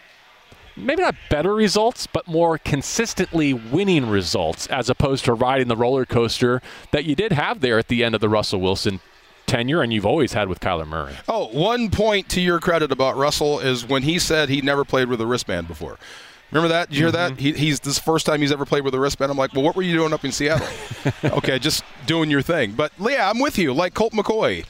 maybe 0.77 1.03
not 1.03 1.15
better 1.31 1.55
results, 1.55 2.07
but 2.07 2.27
more 2.27 2.59
consistently 2.59 3.53
winning 3.53 4.09
results 4.09 4.67
as 4.69 4.91
opposed 4.91 5.25
to 5.27 5.35
riding 5.35 5.69
the 5.69 5.77
roller 5.77 6.05
coaster 6.05 6.61
that 6.91 7.05
you 7.05 7.15
did 7.15 7.33
have 7.33 7.61
there 7.61 7.79
at 7.79 7.89
the 7.89 8.05
end 8.05 8.15
of 8.15 8.21
the 8.21 8.29
Russell 8.29 8.61
Wilson 8.61 9.01
tenure 9.47 9.83
and 9.83 9.93
you've 9.93 10.07
always 10.07 10.33
had 10.33 10.49
with 10.49 10.61
Kyler 10.61 10.87
Murray. 10.87 11.15
Oh, 11.29 11.49
one 11.49 11.91
point 11.91 12.29
to 12.31 12.41
your 12.41 12.61
credit 12.61 12.91
about 12.91 13.17
Russell 13.17 13.61
is 13.61 13.87
when 13.87 14.03
he 14.03 14.19
said 14.19 14.49
he'd 14.49 14.65
never 14.65 14.85
played 14.85 15.09
with 15.09 15.21
a 15.21 15.27
wristband 15.27 15.69
before. 15.69 15.99
Remember 16.51 16.69
that? 16.69 16.89
Did 16.89 16.99
you 16.99 17.05
hear 17.05 17.13
that? 17.13 17.33
Mm-hmm. 17.33 17.41
He, 17.41 17.53
he's 17.53 17.81
this 17.81 17.99
first 17.99 18.27
time 18.27 18.41
he's 18.41 18.53
ever 18.53 18.65
played 18.65 18.85
with 18.85 18.95
a 18.95 19.01
wristband. 19.01 19.31
I'm 19.31 19.37
like, 19.37 19.53
well, 19.55 19.65
what 19.65 19.75
were 19.75 19.83
you 19.83 19.95
doing 19.95 20.13
up 20.13 20.25
in 20.25 20.31
Seattle? 20.31 20.67
okay, 21.25 21.59
just 21.59 21.83
doing 22.07 22.31
your 22.31 22.43
thing. 22.43 22.73
But 22.73 22.93
yeah, 23.01 23.29
I'm 23.29 23.41
with 23.41 23.59
you. 23.59 23.73
Like 23.75 23.95
Colt 23.95 24.13
McCoy, 24.13 24.65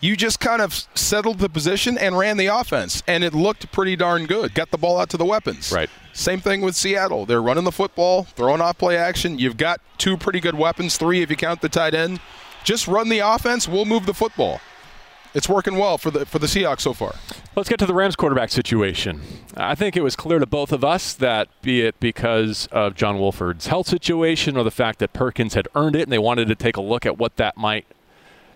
you 0.00 0.16
just 0.16 0.40
kind 0.40 0.60
of 0.60 0.86
settled 0.94 1.38
the 1.38 1.48
position 1.48 1.96
and 1.98 2.18
ran 2.18 2.36
the 2.36 2.46
offense, 2.46 3.02
and 3.06 3.24
it 3.24 3.34
looked 3.34 3.70
pretty 3.72 3.96
darn 3.96 4.26
good. 4.26 4.54
Got 4.54 4.70
the 4.70 4.78
ball 4.78 4.98
out 4.98 5.10
to 5.10 5.16
the 5.16 5.24
weapons. 5.24 5.72
Right. 5.72 5.90
Same 6.12 6.40
thing 6.40 6.60
with 6.60 6.74
Seattle. 6.74 7.26
They're 7.26 7.42
running 7.42 7.64
the 7.64 7.72
football, 7.72 8.24
throwing 8.24 8.60
off 8.60 8.78
play 8.78 8.96
action. 8.96 9.38
You've 9.38 9.56
got 9.56 9.80
two 9.98 10.16
pretty 10.16 10.40
good 10.40 10.54
weapons, 10.54 10.96
three 10.96 11.22
if 11.22 11.30
you 11.30 11.36
count 11.36 11.60
the 11.60 11.68
tight 11.68 11.94
end. 11.94 12.20
Just 12.64 12.88
run 12.88 13.08
the 13.08 13.20
offense. 13.20 13.68
We'll 13.68 13.84
move 13.84 14.06
the 14.06 14.14
football. 14.14 14.60
It's 15.34 15.48
working 15.50 15.76
well 15.76 15.98
for 15.98 16.10
the 16.10 16.24
for 16.24 16.38
the 16.38 16.46
Seahawks 16.46 16.80
so 16.80 16.94
far. 16.94 17.14
Let's 17.54 17.68
get 17.68 17.78
to 17.80 17.86
the 17.86 17.92
Rams 17.92 18.16
quarterback 18.16 18.50
situation. 18.50 19.20
I 19.54 19.74
think 19.74 19.94
it 19.94 20.02
was 20.02 20.16
clear 20.16 20.38
to 20.38 20.46
both 20.46 20.72
of 20.72 20.82
us 20.82 21.12
that, 21.14 21.48
be 21.60 21.82
it 21.82 22.00
because 22.00 22.68
of 22.72 22.94
John 22.94 23.18
Wolford's 23.18 23.66
health 23.66 23.86
situation 23.86 24.56
or 24.56 24.64
the 24.64 24.70
fact 24.70 24.98
that 25.00 25.12
Perkins 25.12 25.52
had 25.52 25.68
earned 25.74 25.94
it 25.94 26.02
and 26.02 26.12
they 26.12 26.18
wanted 26.18 26.48
to 26.48 26.54
take 26.54 26.76
a 26.78 26.80
look 26.80 27.04
at 27.04 27.18
what 27.18 27.36
that 27.36 27.56
might 27.58 27.86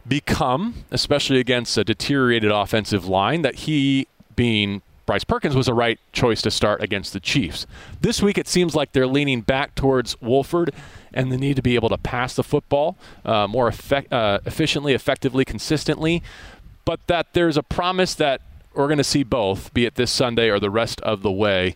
become, 0.07 0.85
especially 0.91 1.41
against 1.41 1.77
a 1.79 1.85
deteriorated 1.85 2.51
offensive 2.51 3.07
line, 3.07 3.43
that 3.43 3.55
he, 3.57 4.07
being 4.37 4.83
Bryce 5.07 5.25
Perkins, 5.25 5.57
was 5.57 5.69
a 5.69 5.75
right 5.75 5.99
choice 6.13 6.43
to 6.43 6.51
start 6.51 6.83
against 6.83 7.13
the 7.13 7.21
Chiefs. 7.21 7.67
This 8.01 8.23
week, 8.23 8.39
it 8.39 8.49
seems 8.49 8.75
like 8.75 8.93
they're 8.93 9.07
leaning 9.07 9.41
back 9.41 9.75
towards 9.75 10.21
Wolford 10.21 10.73
and 11.13 11.33
the 11.33 11.37
need 11.37 11.57
to 11.57 11.63
be 11.63 11.75
able 11.75 11.89
to 11.89 11.99
pass 11.99 12.35
the 12.35 12.45
football 12.45 12.97
uh, 13.25 13.47
more 13.47 13.69
effect, 13.69 14.13
uh, 14.13 14.39
efficiently, 14.47 14.95
effectively, 14.95 15.45
consistently, 15.45 16.23
but 16.85 17.01
that 17.09 17.33
there's 17.33 17.57
a 17.57 17.63
promise 17.63 18.15
that 18.15 18.41
we're 18.75 18.87
going 18.87 18.99
to 18.99 19.05
see 19.05 19.25
both, 19.25 19.75
be 19.75 19.85
it 19.85 19.97
this 19.97 20.11
Sunday 20.11 20.49
or 20.49 20.61
the 20.61 20.71
rest 20.71 21.01
of 21.01 21.23
the 21.23 21.33
way. 21.33 21.75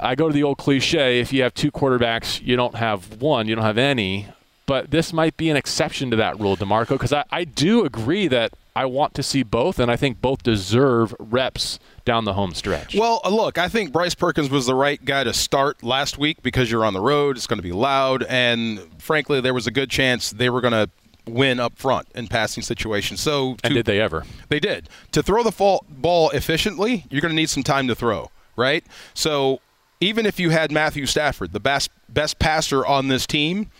I 0.00 0.14
go 0.14 0.28
to 0.28 0.34
the 0.34 0.42
old 0.42 0.58
cliche 0.58 1.20
if 1.20 1.32
you 1.32 1.42
have 1.42 1.54
two 1.54 1.70
quarterbacks, 1.70 2.44
you 2.44 2.56
don't 2.56 2.74
have 2.74 3.20
one, 3.20 3.48
you 3.48 3.54
don't 3.54 3.64
have 3.64 3.78
any 3.78 4.26
but 4.68 4.90
this 4.90 5.14
might 5.14 5.34
be 5.38 5.48
an 5.48 5.56
exception 5.56 6.10
to 6.10 6.16
that 6.16 6.38
rule, 6.38 6.54
DeMarco, 6.54 6.90
because 6.90 7.10
I, 7.10 7.24
I 7.30 7.44
do 7.44 7.86
agree 7.86 8.28
that 8.28 8.52
I 8.76 8.84
want 8.84 9.14
to 9.14 9.22
see 9.22 9.42
both, 9.42 9.78
and 9.78 9.90
I 9.90 9.96
think 9.96 10.20
both 10.20 10.42
deserve 10.42 11.14
reps 11.18 11.78
down 12.04 12.26
the 12.26 12.34
home 12.34 12.52
stretch. 12.52 12.94
Well, 12.94 13.22
uh, 13.24 13.30
look, 13.30 13.56
I 13.56 13.68
think 13.68 13.92
Bryce 13.92 14.14
Perkins 14.14 14.50
was 14.50 14.66
the 14.66 14.74
right 14.74 15.02
guy 15.02 15.24
to 15.24 15.32
start 15.32 15.82
last 15.82 16.18
week 16.18 16.42
because 16.42 16.70
you're 16.70 16.84
on 16.84 16.92
the 16.92 17.00
road, 17.00 17.38
it's 17.38 17.46
going 17.46 17.58
to 17.58 17.62
be 17.62 17.72
loud, 17.72 18.24
and 18.24 18.80
frankly, 18.98 19.40
there 19.40 19.54
was 19.54 19.66
a 19.66 19.70
good 19.70 19.88
chance 19.88 20.30
they 20.32 20.50
were 20.50 20.60
going 20.60 20.72
to 20.72 20.90
win 21.26 21.60
up 21.60 21.78
front 21.78 22.06
in 22.14 22.28
passing 22.28 22.62
situations. 22.62 23.20
So, 23.20 23.54
to, 23.54 23.60
and 23.64 23.74
did 23.74 23.86
they 23.86 24.02
ever? 24.02 24.24
They 24.50 24.60
did. 24.60 24.90
To 25.12 25.22
throw 25.22 25.42
the 25.42 25.80
ball 25.88 26.28
efficiently, 26.30 27.06
you're 27.08 27.22
going 27.22 27.32
to 27.32 27.36
need 27.36 27.48
some 27.48 27.62
time 27.62 27.88
to 27.88 27.94
throw, 27.94 28.30
right? 28.54 28.84
So, 29.14 29.62
even 29.98 30.26
if 30.26 30.38
you 30.38 30.50
had 30.50 30.70
Matthew 30.70 31.06
Stafford, 31.06 31.52
the 31.52 31.58
best 31.58 31.90
best 32.10 32.38
passer 32.38 32.84
on 32.84 33.08
this 33.08 33.26
team 33.26 33.70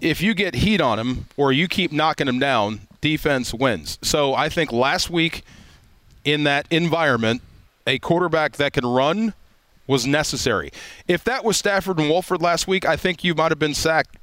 if 0.00 0.20
you 0.20 0.34
get 0.34 0.54
heat 0.54 0.80
on 0.80 0.98
him 0.98 1.26
or 1.36 1.52
you 1.52 1.68
keep 1.68 1.92
knocking 1.92 2.28
him 2.28 2.38
down, 2.38 2.80
defense 3.00 3.52
wins. 3.54 3.98
So 4.02 4.34
I 4.34 4.48
think 4.48 4.72
last 4.72 5.10
week 5.10 5.44
in 6.24 6.44
that 6.44 6.66
environment, 6.70 7.42
a 7.86 7.98
quarterback 7.98 8.52
that 8.56 8.72
can 8.72 8.86
run 8.86 9.34
was 9.86 10.06
necessary. 10.06 10.70
If 11.08 11.24
that 11.24 11.44
was 11.44 11.56
Stafford 11.56 11.98
and 11.98 12.08
Wolford 12.08 12.40
last 12.40 12.68
week, 12.68 12.84
I 12.86 12.96
think 12.96 13.24
you 13.24 13.34
might 13.34 13.50
have 13.50 13.58
been 13.58 13.74
sacked 13.74 14.16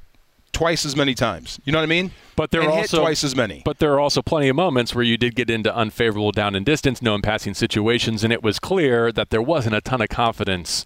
twice 0.53 0.85
as 0.85 0.95
many 0.95 1.13
times. 1.13 1.59
You 1.65 1.71
know 1.71 1.79
what 1.79 1.83
I 1.83 1.87
mean? 1.87 2.11
But 2.35 2.51
there 2.51 2.61
and 2.61 2.69
are 2.69 2.77
also 2.77 3.01
twice 3.01 3.23
as 3.23 3.35
many. 3.35 3.61
But 3.65 3.79
there 3.79 3.93
are 3.93 3.99
also 3.99 4.21
plenty 4.21 4.47
of 4.47 4.55
moments 4.55 4.95
where 4.95 5.03
you 5.03 5.17
did 5.17 5.35
get 5.35 5.49
into 5.49 5.75
unfavorable 5.75 6.31
down 6.31 6.55
and 6.55 6.65
distance, 6.65 7.01
no 7.01 7.15
in 7.15 7.21
passing 7.21 7.53
situations, 7.53 8.23
and 8.23 8.31
it 8.31 8.41
was 8.41 8.59
clear 8.59 9.11
that 9.11 9.29
there 9.29 9.41
wasn't 9.41 9.75
a 9.75 9.81
ton 9.81 10.01
of 10.01 10.09
confidence 10.09 10.85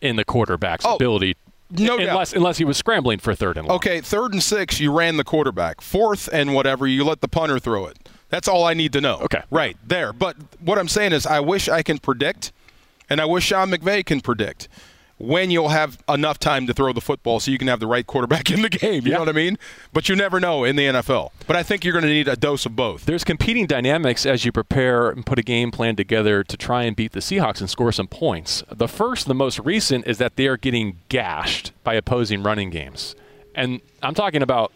in 0.00 0.16
the 0.16 0.24
quarterback's 0.24 0.84
oh, 0.84 0.96
ability 0.96 1.36
no 1.78 1.98
unless, 1.98 2.30
doubt. 2.30 2.36
Unless 2.36 2.58
he 2.58 2.64
was 2.64 2.76
scrambling 2.76 3.18
for 3.18 3.34
third 3.34 3.56
and 3.56 3.66
long. 3.66 3.76
Okay, 3.76 4.00
third 4.00 4.32
and 4.32 4.42
six, 4.42 4.80
you 4.80 4.92
ran 4.92 5.16
the 5.16 5.24
quarterback. 5.24 5.80
Fourth 5.80 6.28
and 6.32 6.54
whatever, 6.54 6.86
you 6.86 7.04
let 7.04 7.20
the 7.20 7.28
punter 7.28 7.58
throw 7.58 7.86
it. 7.86 7.98
That's 8.28 8.48
all 8.48 8.64
I 8.64 8.74
need 8.74 8.92
to 8.94 9.00
know. 9.00 9.18
Okay. 9.22 9.42
Right, 9.50 9.76
there. 9.86 10.12
But 10.12 10.36
what 10.60 10.78
I'm 10.78 10.88
saying 10.88 11.12
is, 11.12 11.26
I 11.26 11.40
wish 11.40 11.68
I 11.68 11.82
can 11.82 11.98
predict, 11.98 12.52
and 13.10 13.20
I 13.20 13.24
wish 13.26 13.44
Sean 13.44 13.70
McVay 13.70 14.04
can 14.06 14.20
predict 14.20 14.68
when 15.22 15.52
you'll 15.52 15.68
have 15.68 16.02
enough 16.08 16.40
time 16.40 16.66
to 16.66 16.74
throw 16.74 16.92
the 16.92 17.00
football 17.00 17.38
so 17.38 17.52
you 17.52 17.56
can 17.56 17.68
have 17.68 17.78
the 17.78 17.86
right 17.86 18.04
quarterback 18.06 18.50
in 18.50 18.62
the 18.62 18.68
game. 18.68 19.04
You 19.04 19.12
yeah. 19.12 19.14
know 19.14 19.20
what 19.20 19.28
I 19.28 19.32
mean? 19.32 19.56
But 19.92 20.08
you 20.08 20.16
never 20.16 20.40
know 20.40 20.64
in 20.64 20.74
the 20.74 20.86
NFL. 20.86 21.30
But 21.46 21.54
I 21.54 21.62
think 21.62 21.84
you're 21.84 21.92
going 21.92 22.04
to 22.04 22.10
need 22.10 22.26
a 22.26 22.34
dose 22.34 22.66
of 22.66 22.74
both. 22.74 23.06
There's 23.06 23.22
competing 23.22 23.66
dynamics 23.66 24.26
as 24.26 24.44
you 24.44 24.50
prepare 24.50 25.10
and 25.10 25.24
put 25.24 25.38
a 25.38 25.42
game 25.42 25.70
plan 25.70 25.94
together 25.94 26.42
to 26.42 26.56
try 26.56 26.82
and 26.82 26.96
beat 26.96 27.12
the 27.12 27.20
Seahawks 27.20 27.60
and 27.60 27.70
score 27.70 27.92
some 27.92 28.08
points. 28.08 28.64
The 28.68 28.88
first, 28.88 29.28
the 29.28 29.34
most 29.34 29.60
recent, 29.60 30.08
is 30.08 30.18
that 30.18 30.34
they 30.34 30.48
are 30.48 30.56
getting 30.56 30.98
gashed 31.08 31.70
by 31.84 31.94
opposing 31.94 32.42
running 32.42 32.70
games. 32.70 33.14
And 33.54 33.80
I'm 34.02 34.14
talking 34.14 34.42
about 34.42 34.72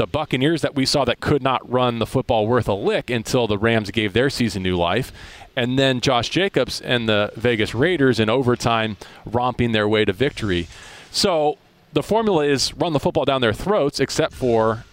the 0.00 0.06
Buccaneers 0.06 0.62
that 0.62 0.74
we 0.74 0.86
saw 0.86 1.04
that 1.04 1.20
could 1.20 1.42
not 1.42 1.70
run 1.70 1.98
the 1.98 2.06
football 2.06 2.46
worth 2.46 2.66
a 2.68 2.74
lick 2.74 3.10
until 3.10 3.46
the 3.46 3.58
Rams 3.58 3.90
gave 3.90 4.14
their 4.14 4.30
season 4.30 4.62
new 4.62 4.74
life. 4.74 5.12
And 5.56 5.78
then 5.78 6.00
Josh 6.00 6.28
Jacobs 6.28 6.80
and 6.80 7.08
the 7.08 7.32
Vegas 7.36 7.74
Raiders 7.74 8.20
in 8.20 8.30
overtime 8.30 8.96
romping 9.26 9.72
their 9.72 9.88
way 9.88 10.04
to 10.04 10.12
victory. 10.12 10.68
So 11.10 11.58
the 11.92 12.02
formula 12.02 12.44
is 12.46 12.72
run 12.74 12.92
the 12.92 13.00
football 13.00 13.24
down 13.24 13.40
their 13.40 13.52
throats, 13.52 14.00
except 14.00 14.32
for 14.32 14.84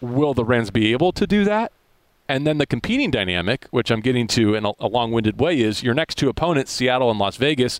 will 0.00 0.34
the 0.34 0.44
Rams 0.44 0.70
be 0.70 0.92
able 0.92 1.12
to 1.12 1.26
do 1.26 1.44
that? 1.44 1.72
And 2.28 2.46
then 2.46 2.58
the 2.58 2.66
competing 2.66 3.10
dynamic, 3.10 3.66
which 3.70 3.90
I'm 3.90 4.00
getting 4.00 4.26
to 4.28 4.54
in 4.54 4.64
a, 4.64 4.72
a 4.80 4.88
long 4.88 5.12
winded 5.12 5.38
way, 5.38 5.60
is 5.60 5.82
your 5.82 5.94
next 5.94 6.16
two 6.16 6.28
opponents, 6.28 6.72
Seattle 6.72 7.10
and 7.10 7.18
Las 7.18 7.36
Vegas, 7.36 7.78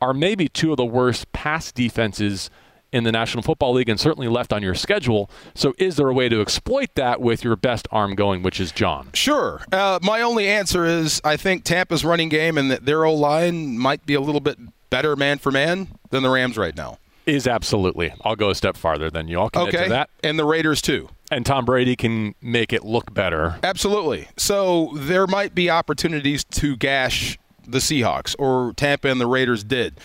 are 0.00 0.14
maybe 0.14 0.48
two 0.48 0.70
of 0.70 0.76
the 0.76 0.84
worst 0.84 1.30
pass 1.32 1.72
defenses 1.72 2.50
in 2.92 3.04
the 3.04 3.12
National 3.12 3.42
Football 3.42 3.74
League 3.74 3.88
and 3.88 3.98
certainly 3.98 4.28
left 4.28 4.52
on 4.52 4.62
your 4.62 4.74
schedule. 4.74 5.30
So, 5.54 5.74
is 5.78 5.96
there 5.96 6.08
a 6.08 6.12
way 6.12 6.28
to 6.28 6.40
exploit 6.40 6.94
that 6.94 7.20
with 7.20 7.44
your 7.44 7.56
best 7.56 7.88
arm 7.90 8.14
going, 8.14 8.42
which 8.42 8.60
is 8.60 8.72
John? 8.72 9.10
Sure. 9.14 9.62
Uh, 9.72 9.98
my 10.02 10.20
only 10.20 10.48
answer 10.48 10.84
is 10.84 11.20
I 11.24 11.36
think 11.36 11.64
Tampa's 11.64 12.04
running 12.04 12.28
game 12.28 12.58
and 12.58 12.70
their 12.70 13.04
O 13.04 13.14
line 13.14 13.78
might 13.78 14.04
be 14.06 14.14
a 14.14 14.20
little 14.20 14.40
bit 14.40 14.58
better 14.90 15.16
man 15.16 15.38
for 15.38 15.50
man 15.50 15.88
than 16.10 16.22
the 16.22 16.30
Rams 16.30 16.58
right 16.58 16.76
now. 16.76 16.98
Is 17.26 17.46
absolutely. 17.46 18.12
I'll 18.24 18.36
go 18.36 18.50
a 18.50 18.54
step 18.54 18.76
farther 18.76 19.10
than 19.10 19.28
you. 19.28 19.38
I'll 19.38 19.50
commit 19.50 19.74
okay. 19.74 19.84
to 19.84 19.90
that. 19.90 20.10
And 20.24 20.38
the 20.38 20.44
Raiders 20.44 20.82
too. 20.82 21.08
And 21.30 21.46
Tom 21.46 21.64
Brady 21.64 21.94
can 21.94 22.34
make 22.42 22.72
it 22.72 22.84
look 22.84 23.14
better. 23.14 23.58
Absolutely. 23.62 24.26
So 24.36 24.90
there 24.94 25.28
might 25.28 25.54
be 25.54 25.70
opportunities 25.70 26.42
to 26.44 26.76
gash 26.76 27.38
the 27.64 27.78
Seahawks 27.78 28.34
or 28.38 28.72
Tampa 28.74 29.08
and 29.08 29.20
the 29.20 29.28
Raiders 29.28 29.62
did. 29.62 30.00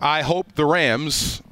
I 0.00 0.22
hope 0.22 0.54
the 0.54 0.64
Rams 0.64 1.42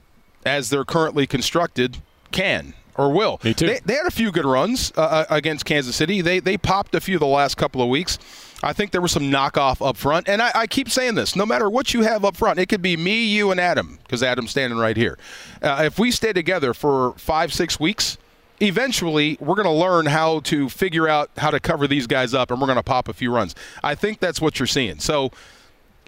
as 0.45 0.71
they're 0.71 0.85
currently 0.85 1.27
constructed, 1.27 1.99
can 2.31 2.75
or 2.97 3.13
will. 3.13 3.41
Me 3.43 3.55
too. 3.55 3.67
They, 3.67 3.81
they 3.85 3.95
had 3.95 4.07
a 4.07 4.11
few 4.11 4.31
good 4.31 4.45
runs 4.45 4.93
uh, 4.97 5.01
uh, 5.01 5.25
against 5.31 5.65
Kansas 5.65 5.97
City. 5.97 6.21
They 6.21 6.41
they 6.41 6.57
popped 6.57 6.95
a 6.95 7.01
few 7.01 7.19
the 7.19 7.27
last 7.27 7.57
couple 7.57 7.83
of 7.83 7.89
weeks. 7.89 8.19
I 8.63 8.75
think 8.75 8.91
there 8.91 9.01
was 9.01 9.13
some 9.13 9.25
knockoff 9.25 9.87
up 9.87 9.97
front, 9.97 10.29
and 10.29 10.43
I, 10.43 10.51
I 10.55 10.67
keep 10.67 10.91
saying 10.91 11.15
this: 11.15 11.35
no 11.35 11.47
matter 11.47 11.71
what 11.71 11.95
you 11.95 12.03
have 12.03 12.25
up 12.25 12.37
front, 12.37 12.59
it 12.59 12.67
could 12.67 12.83
be 12.83 12.97
me, 12.97 13.25
you, 13.25 13.51
and 13.51 13.59
Adam, 13.59 13.99
because 14.03 14.23
Adam's 14.23 14.51
standing 14.51 14.79
right 14.79 14.97
here. 14.97 15.19
Uh, 15.63 15.83
if 15.87 15.99
we 15.99 16.11
stay 16.11 16.33
together 16.33 16.75
for 16.75 17.15
five, 17.15 17.55
six 17.55 17.81
weeks, 17.81 18.19
eventually 18.61 19.39
we're 19.41 19.55
going 19.55 19.65
to 19.65 19.73
learn 19.73 20.07
how 20.07 20.41
to 20.41 20.69
figure 20.69 21.09
out 21.09 21.31
how 21.39 21.51
to 21.51 21.59
cover 21.59 21.87
these 21.87 22.07
guys 22.07 22.35
up, 22.35 22.51
and 22.51 22.61
we're 22.61 22.67
going 22.67 22.77
to 22.77 22.83
pop 22.83 23.09
a 23.09 23.15
few 23.15 23.33
runs. 23.33 23.55
I 23.83 23.95
think 23.95 24.21
that's 24.21 24.41
what 24.41 24.59
you're 24.59 24.67
seeing. 24.67 24.99
So 25.01 25.31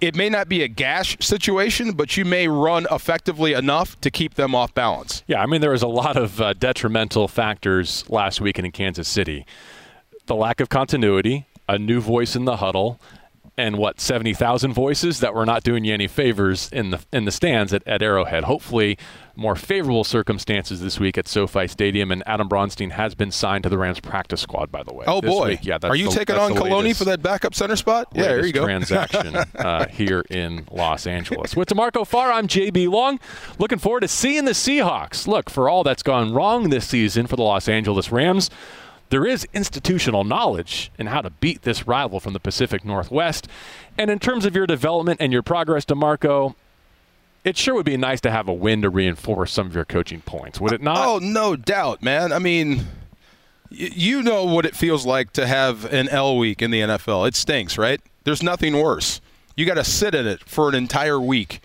it 0.03 0.15
may 0.15 0.27
not 0.27 0.49
be 0.49 0.61
a 0.63 0.67
gash 0.67 1.17
situation, 1.21 1.93
but 1.93 2.17
you 2.17 2.25
may 2.25 2.49
run 2.49 2.85
effectively 2.91 3.53
enough 3.53 3.99
to 4.01 4.11
keep 4.11 4.33
them 4.33 4.53
off 4.53 4.73
balance. 4.73 5.23
Yeah, 5.27 5.41
I 5.41 5.45
mean, 5.45 5.61
there 5.61 5.71
was 5.71 5.81
a 5.81 5.87
lot 5.87 6.17
of 6.17 6.41
uh, 6.41 6.51
detrimental 6.51 7.29
factors 7.29 8.03
last 8.09 8.41
weekend 8.41 8.65
in 8.65 8.73
Kansas 8.73 9.07
City. 9.07 9.45
The 10.25 10.35
lack 10.35 10.59
of 10.59 10.67
continuity, 10.67 11.47
a 11.69 11.79
new 11.79 12.01
voice 12.01 12.35
in 12.35 12.43
the 12.43 12.57
huddle, 12.57 12.99
and 13.57 13.77
what 13.77 14.01
70,000 14.01 14.73
voices 14.73 15.19
that 15.19 15.33
were 15.33 15.45
not 15.45 15.63
doing 15.63 15.85
you 15.85 15.93
any 15.93 16.07
favors 16.07 16.69
in 16.71 16.89
the 16.89 17.03
in 17.11 17.25
the 17.25 17.31
stands 17.31 17.73
at, 17.73 17.87
at 17.87 18.01
Arrowhead. 18.01 18.45
Hopefully, 18.45 18.97
more 19.35 19.55
favorable 19.55 20.03
circumstances 20.03 20.81
this 20.81 20.99
week 20.99 21.17
at 21.17 21.27
SoFi 21.27 21.67
Stadium, 21.67 22.11
and 22.11 22.23
Adam 22.25 22.49
Bronstein 22.49 22.91
has 22.91 23.13
been 23.13 23.31
signed 23.31 23.63
to 23.63 23.69
the 23.69 23.77
Rams 23.77 23.99
practice 23.99 24.41
squad. 24.41 24.71
By 24.71 24.83
the 24.83 24.93
way, 24.93 25.05
oh 25.07 25.21
this 25.21 25.29
boy, 25.29 25.49
week. 25.49 25.65
yeah. 25.65 25.77
Are 25.83 25.95
you 25.95 26.09
the, 26.09 26.15
taking 26.15 26.35
on 26.35 26.53
Kolone 26.53 26.95
for 26.95 27.05
that 27.05 27.21
backup 27.21 27.53
center 27.53 27.75
spot? 27.75 28.07
Yeah, 28.13 28.23
there 28.23 28.45
you 28.45 28.53
go. 28.53 28.63
Transaction 28.63 29.35
uh, 29.55 29.87
here 29.87 30.23
in 30.29 30.65
Los 30.71 31.05
Angeles 31.05 31.55
with 31.55 31.69
DeMarco 31.69 32.07
Farr. 32.07 32.31
I'm 32.31 32.47
JB 32.47 32.89
Long. 32.89 33.19
Looking 33.59 33.79
forward 33.79 34.01
to 34.01 34.07
seeing 34.07 34.45
the 34.45 34.51
Seahawks. 34.51 35.27
Look 35.27 35.49
for 35.49 35.69
all 35.69 35.83
that's 35.83 36.03
gone 36.03 36.33
wrong 36.33 36.69
this 36.69 36.87
season 36.87 37.27
for 37.27 37.35
the 37.35 37.43
Los 37.43 37.67
Angeles 37.67 38.11
Rams 38.11 38.49
there 39.13 39.27
is 39.27 39.45
institutional 39.53 40.23
knowledge 40.23 40.91
in 40.97 41.05
how 41.05 41.21
to 41.21 41.29
beat 41.29 41.61
this 41.61 41.85
rival 41.85 42.19
from 42.19 42.33
the 42.33 42.39
Pacific 42.39 42.83
Northwest. 42.83 43.47
And 43.95 44.09
in 44.09 44.17
terms 44.17 44.43
of 44.43 44.55
your 44.55 44.65
development 44.65 45.21
and 45.21 45.31
your 45.31 45.43
progress, 45.43 45.85
DeMarco, 45.85 46.55
it 47.43 47.55
sure 47.55 47.75
would 47.75 47.85
be 47.85 47.95
nice 47.95 48.19
to 48.21 48.31
have 48.31 48.47
a 48.47 48.53
win 48.53 48.81
to 48.81 48.89
reinforce 48.89 49.51
some 49.51 49.67
of 49.67 49.75
your 49.75 49.85
coaching 49.85 50.21
points, 50.21 50.59
would 50.59 50.73
it 50.73 50.81
not? 50.81 50.97
Oh, 50.97 51.19
no 51.19 51.55
doubt, 51.55 52.01
man. 52.01 52.33
I 52.33 52.39
mean, 52.39 52.87
you 53.69 54.23
know 54.23 54.45
what 54.45 54.65
it 54.65 54.75
feels 54.75 55.05
like 55.05 55.31
to 55.33 55.45
have 55.45 55.85
an 55.93 56.09
L 56.09 56.35
week 56.35 56.63
in 56.63 56.71
the 56.71 56.81
NFL. 56.81 57.27
It 57.27 57.35
stinks, 57.35 57.77
right? 57.77 58.01
There's 58.23 58.41
nothing 58.41 58.75
worse. 58.75 59.21
You 59.55 59.67
got 59.67 59.75
to 59.75 59.83
sit 59.83 60.15
in 60.15 60.25
it 60.25 60.43
for 60.49 60.69
an 60.69 60.73
entire 60.73 61.21
week 61.21 61.61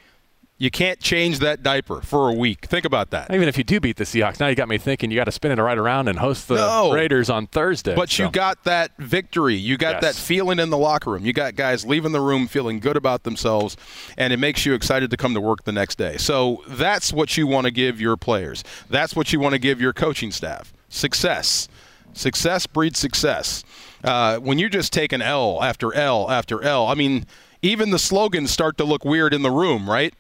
you 0.60 0.72
can't 0.72 0.98
change 0.98 1.38
that 1.38 1.62
diaper 1.62 2.00
for 2.00 2.28
a 2.28 2.34
week. 2.34 2.66
Think 2.66 2.84
about 2.84 3.10
that. 3.10 3.32
Even 3.32 3.48
if 3.48 3.56
you 3.56 3.62
do 3.62 3.78
beat 3.78 3.96
the 3.96 4.02
Seahawks, 4.02 4.40
now 4.40 4.48
you 4.48 4.56
got 4.56 4.68
me 4.68 4.76
thinking 4.76 5.08
you 5.08 5.16
got 5.16 5.24
to 5.24 5.32
spin 5.32 5.56
it 5.56 5.62
right 5.62 5.78
around 5.78 6.08
and 6.08 6.18
host 6.18 6.48
the 6.48 6.56
no, 6.56 6.92
Raiders 6.92 7.30
on 7.30 7.46
Thursday. 7.46 7.94
But 7.94 8.10
so. 8.10 8.24
you 8.24 8.30
got 8.30 8.64
that 8.64 8.90
victory. 8.98 9.54
You 9.54 9.76
got 9.76 10.02
yes. 10.02 10.02
that 10.02 10.14
feeling 10.20 10.58
in 10.58 10.70
the 10.70 10.76
locker 10.76 11.12
room. 11.12 11.24
You 11.24 11.32
got 11.32 11.54
guys 11.54 11.86
leaving 11.86 12.10
the 12.10 12.20
room 12.20 12.48
feeling 12.48 12.80
good 12.80 12.96
about 12.96 13.22
themselves, 13.22 13.76
and 14.16 14.32
it 14.32 14.38
makes 14.38 14.66
you 14.66 14.74
excited 14.74 15.10
to 15.12 15.16
come 15.16 15.32
to 15.34 15.40
work 15.40 15.62
the 15.62 15.72
next 15.72 15.96
day. 15.96 16.16
So 16.16 16.64
that's 16.66 17.12
what 17.12 17.36
you 17.36 17.46
want 17.46 17.66
to 17.66 17.70
give 17.70 18.00
your 18.00 18.16
players. 18.16 18.64
That's 18.90 19.14
what 19.14 19.32
you 19.32 19.38
want 19.38 19.52
to 19.52 19.60
give 19.60 19.80
your 19.80 19.92
coaching 19.92 20.32
staff. 20.32 20.72
Success. 20.88 21.68
Success 22.14 22.66
breeds 22.66 22.98
success. 22.98 23.62
Uh, 24.02 24.38
when 24.38 24.58
you 24.58 24.68
just 24.68 24.92
take 24.92 25.12
an 25.12 25.22
L 25.22 25.62
after 25.62 25.94
L 25.94 26.28
after 26.28 26.60
L, 26.64 26.88
I 26.88 26.94
mean, 26.94 27.26
even 27.62 27.90
the 27.90 27.98
slogans 27.98 28.50
start 28.50 28.76
to 28.78 28.84
look 28.84 29.04
weird 29.04 29.32
in 29.32 29.42
the 29.42 29.50
room, 29.50 29.88
right? 29.88 30.14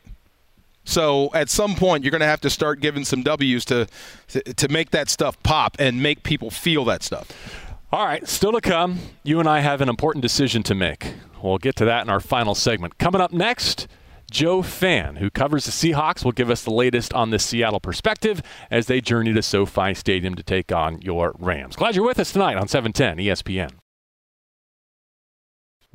So 0.88 1.28
at 1.34 1.50
some 1.50 1.74
point, 1.74 2.02
you're 2.02 2.10
going 2.10 2.22
to 2.22 2.26
have 2.26 2.40
to 2.40 2.48
start 2.48 2.80
giving 2.80 3.04
some 3.04 3.22
W's 3.22 3.66
to, 3.66 3.86
to, 4.28 4.40
to 4.54 4.68
make 4.68 4.90
that 4.92 5.10
stuff 5.10 5.40
pop 5.42 5.76
and 5.78 6.02
make 6.02 6.22
people 6.22 6.50
feel 6.50 6.86
that 6.86 7.02
stuff. 7.02 7.30
All 7.92 8.06
right, 8.06 8.26
still 8.26 8.52
to 8.52 8.62
come. 8.62 8.98
You 9.22 9.38
and 9.38 9.46
I 9.46 9.60
have 9.60 9.82
an 9.82 9.90
important 9.90 10.22
decision 10.22 10.62
to 10.62 10.74
make. 10.74 11.12
We'll 11.42 11.58
get 11.58 11.76
to 11.76 11.84
that 11.84 12.04
in 12.04 12.08
our 12.08 12.20
final 12.20 12.54
segment. 12.54 12.96
Coming 12.96 13.20
up 13.20 13.34
next, 13.34 13.86
Joe 14.30 14.62
Fann, 14.62 15.16
who 15.16 15.28
covers 15.28 15.66
the 15.66 15.72
Seahawks, 15.72 16.24
will 16.24 16.32
give 16.32 16.48
us 16.48 16.64
the 16.64 16.70
latest 16.70 17.12
on 17.12 17.28
the 17.30 17.38
Seattle 17.38 17.80
perspective 17.80 18.42
as 18.70 18.86
they 18.86 19.02
journey 19.02 19.34
to 19.34 19.42
SoFi 19.42 19.92
Stadium 19.92 20.36
to 20.36 20.42
take 20.42 20.72
on 20.72 21.02
your 21.02 21.34
Rams. 21.38 21.76
Glad 21.76 21.96
you're 21.96 22.06
with 22.06 22.18
us 22.18 22.32
tonight 22.32 22.56
on 22.56 22.66
710 22.66 23.18
ESPN. 23.26 23.72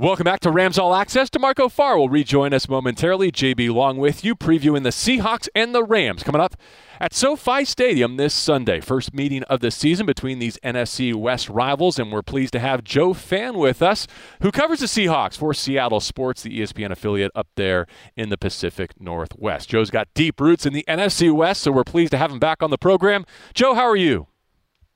Welcome 0.03 0.25
back 0.25 0.41
to 0.41 0.51
Rams 0.51 0.77
All 0.77 0.93
Access. 0.93 1.29
DeMarco 1.29 1.71
Farr 1.71 1.97
will 1.97 2.09
rejoin 2.09 2.53
us 2.53 2.67
momentarily. 2.67 3.31
JB 3.31 3.73
Long 3.73 3.97
with 3.97 4.25
you, 4.25 4.35
previewing 4.35 4.83
the 4.83 4.89
Seahawks 4.89 5.47
and 5.55 5.73
the 5.73 5.81
Rams 5.81 6.23
coming 6.23 6.41
up 6.41 6.57
at 6.99 7.13
SoFi 7.13 7.63
Stadium 7.63 8.17
this 8.17 8.33
Sunday. 8.33 8.81
First 8.81 9.13
meeting 9.13 9.43
of 9.43 9.61
the 9.61 9.71
season 9.71 10.05
between 10.05 10.39
these 10.39 10.57
NFC 10.57 11.15
West 11.15 11.47
rivals, 11.47 11.97
and 11.97 12.11
we're 12.11 12.21
pleased 12.21 12.51
to 12.51 12.59
have 12.59 12.83
Joe 12.83 13.13
Fann 13.13 13.57
with 13.57 13.81
us, 13.81 14.05
who 14.41 14.51
covers 14.51 14.81
the 14.81 14.87
Seahawks 14.87 15.37
for 15.37 15.53
Seattle 15.53 16.01
Sports, 16.01 16.43
the 16.43 16.59
ESPN 16.59 16.91
affiliate 16.91 17.31
up 17.33 17.47
there 17.55 17.87
in 18.17 18.27
the 18.27 18.37
Pacific 18.37 18.99
Northwest. 18.99 19.69
Joe's 19.69 19.89
got 19.89 20.13
deep 20.13 20.41
roots 20.41 20.65
in 20.65 20.73
the 20.73 20.83
NFC 20.85 21.33
West, 21.33 21.61
so 21.61 21.71
we're 21.71 21.85
pleased 21.85 22.11
to 22.11 22.17
have 22.17 22.29
him 22.29 22.39
back 22.39 22.61
on 22.61 22.71
the 22.71 22.77
program. 22.77 23.25
Joe, 23.53 23.73
how 23.73 23.87
are 23.87 23.95
you? 23.95 24.27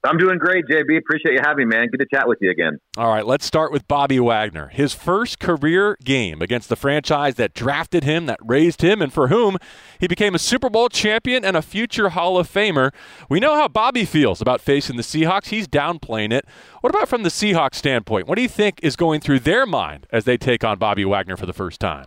I'm 0.03 0.17
doing 0.17 0.38
great, 0.38 0.65
JB. 0.67 0.97
Appreciate 0.97 1.33
you 1.33 1.39
having 1.43 1.67
me, 1.67 1.75
man. 1.75 1.88
Good 1.88 1.97
to 1.97 2.05
chat 2.13 2.27
with 2.27 2.38
you 2.39 2.51
again. 2.51 2.77
All 2.97 3.10
right, 3.10 3.25
let's 3.25 3.45
start 3.45 3.71
with 3.71 3.88
Bobby 3.88 4.19
Wagner. 4.19 4.67
His 4.67 4.93
first 4.93 5.39
career 5.39 5.97
game 6.03 6.41
against 6.41 6.69
the 6.69 6.75
franchise 6.75 7.36
that 7.36 7.53
drafted 7.53 8.03
him, 8.03 8.27
that 8.27 8.39
raised 8.43 8.81
him, 8.81 9.01
and 9.01 9.12
for 9.12 9.27
whom 9.27 9.57
he 9.99 10.07
became 10.07 10.36
a 10.36 10.39
Super 10.39 10.69
Bowl 10.69 10.88
champion 10.88 11.43
and 11.43 11.57
a 11.57 11.62
future 11.62 12.10
Hall 12.10 12.38
of 12.38 12.51
Famer. 12.51 12.93
We 13.27 13.39
know 13.39 13.55
how 13.55 13.67
Bobby 13.67 14.05
feels 14.05 14.39
about 14.39 14.62
facing 14.62 14.97
the 14.97 15.03
Seahawks. 15.03 15.47
He's 15.47 15.67
downplaying 15.67 16.31
it. 16.31 16.45
What 16.81 16.93
about 16.93 17.10
from 17.10 17.23
the 17.23 17.29
Seahawks 17.29 17.75
standpoint? 17.75 18.27
What 18.27 18.36
do 18.36 18.43
you 18.43 18.49
think 18.49 18.79
is 18.83 18.95
going 18.95 19.19
through 19.19 19.39
their 19.39 19.65
mind 19.65 20.05
as 20.12 20.25
they 20.25 20.38
take 20.38 20.63
on 20.63 20.77
Bobby 20.77 21.05
Wagner 21.05 21.38
for 21.38 21.47
the 21.47 21.53
first 21.53 21.79
time? 21.79 22.05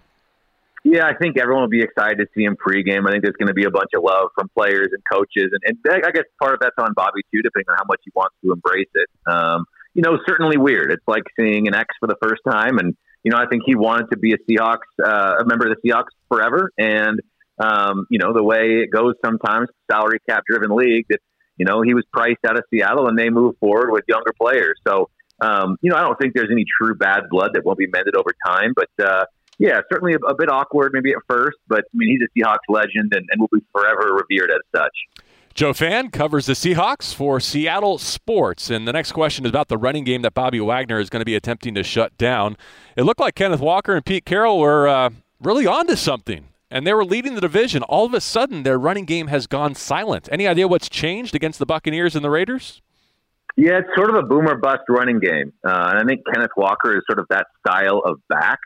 Yeah, 0.82 1.06
I 1.06 1.14
think 1.14 1.38
everyone 1.38 1.62
will 1.62 1.68
be 1.68 1.82
excited 1.82 2.18
to 2.18 2.26
see 2.34 2.44
him 2.44 2.56
pregame. 2.56 3.06
I 3.06 3.12
think 3.12 3.22
there's 3.22 3.36
going 3.36 3.48
to 3.48 3.54
be 3.54 3.64
a 3.64 3.70
bunch 3.70 3.90
of 3.94 4.02
love 4.02 4.30
from 4.34 4.48
players 4.56 4.88
and 4.92 5.02
coaches, 5.12 5.52
and, 5.52 5.76
and 5.84 6.04
I 6.04 6.10
guess 6.10 6.24
part 6.40 6.54
of 6.54 6.60
that's 6.60 6.76
on 6.78 6.94
Bobby 6.94 7.20
too, 7.32 7.42
depending 7.42 7.68
on 7.68 7.76
how 7.76 7.84
much 7.86 8.00
he 8.02 8.10
wants 8.14 8.34
to 8.42 8.52
embrace 8.52 8.88
it. 8.94 9.08
Um, 9.26 9.66
you 9.92 10.02
know, 10.02 10.18
certainly 10.26 10.56
weird. 10.56 10.90
It's 10.90 11.06
like 11.06 11.24
seeing 11.38 11.68
an 11.68 11.74
ex 11.74 11.88
for 12.00 12.06
the 12.06 12.16
first 12.22 12.40
time, 12.48 12.78
and 12.78 12.96
you 13.24 13.30
know, 13.30 13.36
I 13.36 13.46
think 13.46 13.64
he 13.66 13.74
wanted 13.74 14.10
to 14.12 14.16
be 14.16 14.32
a 14.32 14.38
Seahawks, 14.38 14.88
uh, 15.04 15.36
a 15.40 15.44
member 15.44 15.68
of 15.68 15.76
the 15.76 15.90
Seahawks 15.90 16.16
forever, 16.28 16.70
and 16.78 17.20
um, 17.58 18.06
you 18.08 18.18
know, 18.18 18.32
the 18.32 18.42
way 18.42 18.80
it 18.82 18.90
goes 18.90 19.14
sometimes, 19.22 19.68
salary 19.90 20.18
cap 20.26 20.44
driven 20.48 20.74
league. 20.74 21.04
That 21.10 21.18
you 21.58 21.66
know, 21.66 21.82
he 21.82 21.92
was 21.92 22.04
priced 22.10 22.42
out 22.48 22.56
of 22.56 22.64
Seattle, 22.72 23.06
and 23.06 23.18
they 23.18 23.28
move 23.28 23.54
forward 23.60 23.90
with 23.90 24.04
younger 24.08 24.32
players. 24.40 24.80
So, 24.88 25.10
um, 25.42 25.76
you 25.82 25.90
know, 25.90 25.96
I 25.96 26.00
don't 26.00 26.18
think 26.18 26.32
there's 26.34 26.50
any 26.50 26.64
true 26.80 26.94
bad 26.94 27.24
blood 27.30 27.50
that 27.52 27.66
won't 27.66 27.76
be 27.78 27.86
mended 27.86 28.14
over 28.16 28.30
time, 28.46 28.72
but. 28.74 28.88
Uh, 29.04 29.24
yeah, 29.60 29.82
certainly 29.92 30.14
a, 30.14 30.16
a, 30.26 30.34
bit 30.34 30.50
awkward 30.50 30.92
maybe 30.94 31.10
at 31.10 31.18
first, 31.28 31.58
but 31.68 31.80
I 31.80 31.94
mean 31.94 32.18
he's 32.18 32.26
a 32.26 32.38
Seahawks 32.38 32.64
legend 32.68 33.12
and, 33.14 33.28
and 33.30 33.40
will 33.40 33.50
be 33.52 33.64
forever 33.72 34.14
revered 34.14 34.50
as 34.50 34.60
such. 34.74 35.22
Joe 35.52 35.74
Fann 35.74 36.10
covers 36.10 36.46
the 36.46 36.54
Seahawks 36.54 37.12
for 37.12 37.40
Seattle 37.40 37.98
Sports. 37.98 38.70
And 38.70 38.88
the 38.88 38.92
next 38.92 39.12
question 39.12 39.44
is 39.44 39.50
about 39.50 39.68
the 39.68 39.76
running 39.76 40.04
game 40.04 40.22
that 40.22 40.32
Bobby 40.32 40.60
Wagner 40.60 40.98
is 40.98 41.10
going 41.10 41.20
to 41.20 41.26
be 41.26 41.34
attempting 41.34 41.74
to 41.74 41.82
shut 41.82 42.16
down. 42.16 42.56
It 42.96 43.02
looked 43.02 43.20
like 43.20 43.34
Kenneth 43.34 43.60
Walker 43.60 43.94
and 43.94 44.04
Pete 44.04 44.24
Carroll 44.24 44.58
were 44.58 44.88
uh, 44.88 45.10
really 45.42 45.66
onto 45.66 45.96
something, 45.96 46.48
and 46.70 46.86
they 46.86 46.94
were 46.94 47.04
leading 47.04 47.34
the 47.34 47.42
division. 47.42 47.82
All 47.82 48.06
of 48.06 48.14
a 48.14 48.20
sudden, 48.22 48.62
their 48.62 48.78
running 48.78 49.04
game 49.04 49.26
has 49.26 49.46
gone 49.46 49.74
silent. 49.74 50.28
Any 50.32 50.46
idea 50.46 50.68
what's 50.68 50.88
changed 50.88 51.34
against 51.34 51.58
the 51.58 51.66
Buccaneers 51.66 52.16
and 52.16 52.24
the 52.24 52.30
Raiders? 52.30 52.80
Yeah, 53.56 53.80
it's 53.80 53.88
sort 53.94 54.08
of 54.08 54.16
a 54.16 54.22
boomer 54.22 54.56
bust 54.56 54.84
running 54.88 55.18
game. 55.18 55.52
Uh, 55.66 55.90
and 55.90 55.98
I 55.98 56.04
think 56.04 56.22
Kenneth 56.32 56.52
Walker 56.56 56.96
is 56.96 57.02
sort 57.06 57.18
of 57.18 57.26
that 57.28 57.48
style 57.58 58.00
of 58.04 58.20
back. 58.28 58.60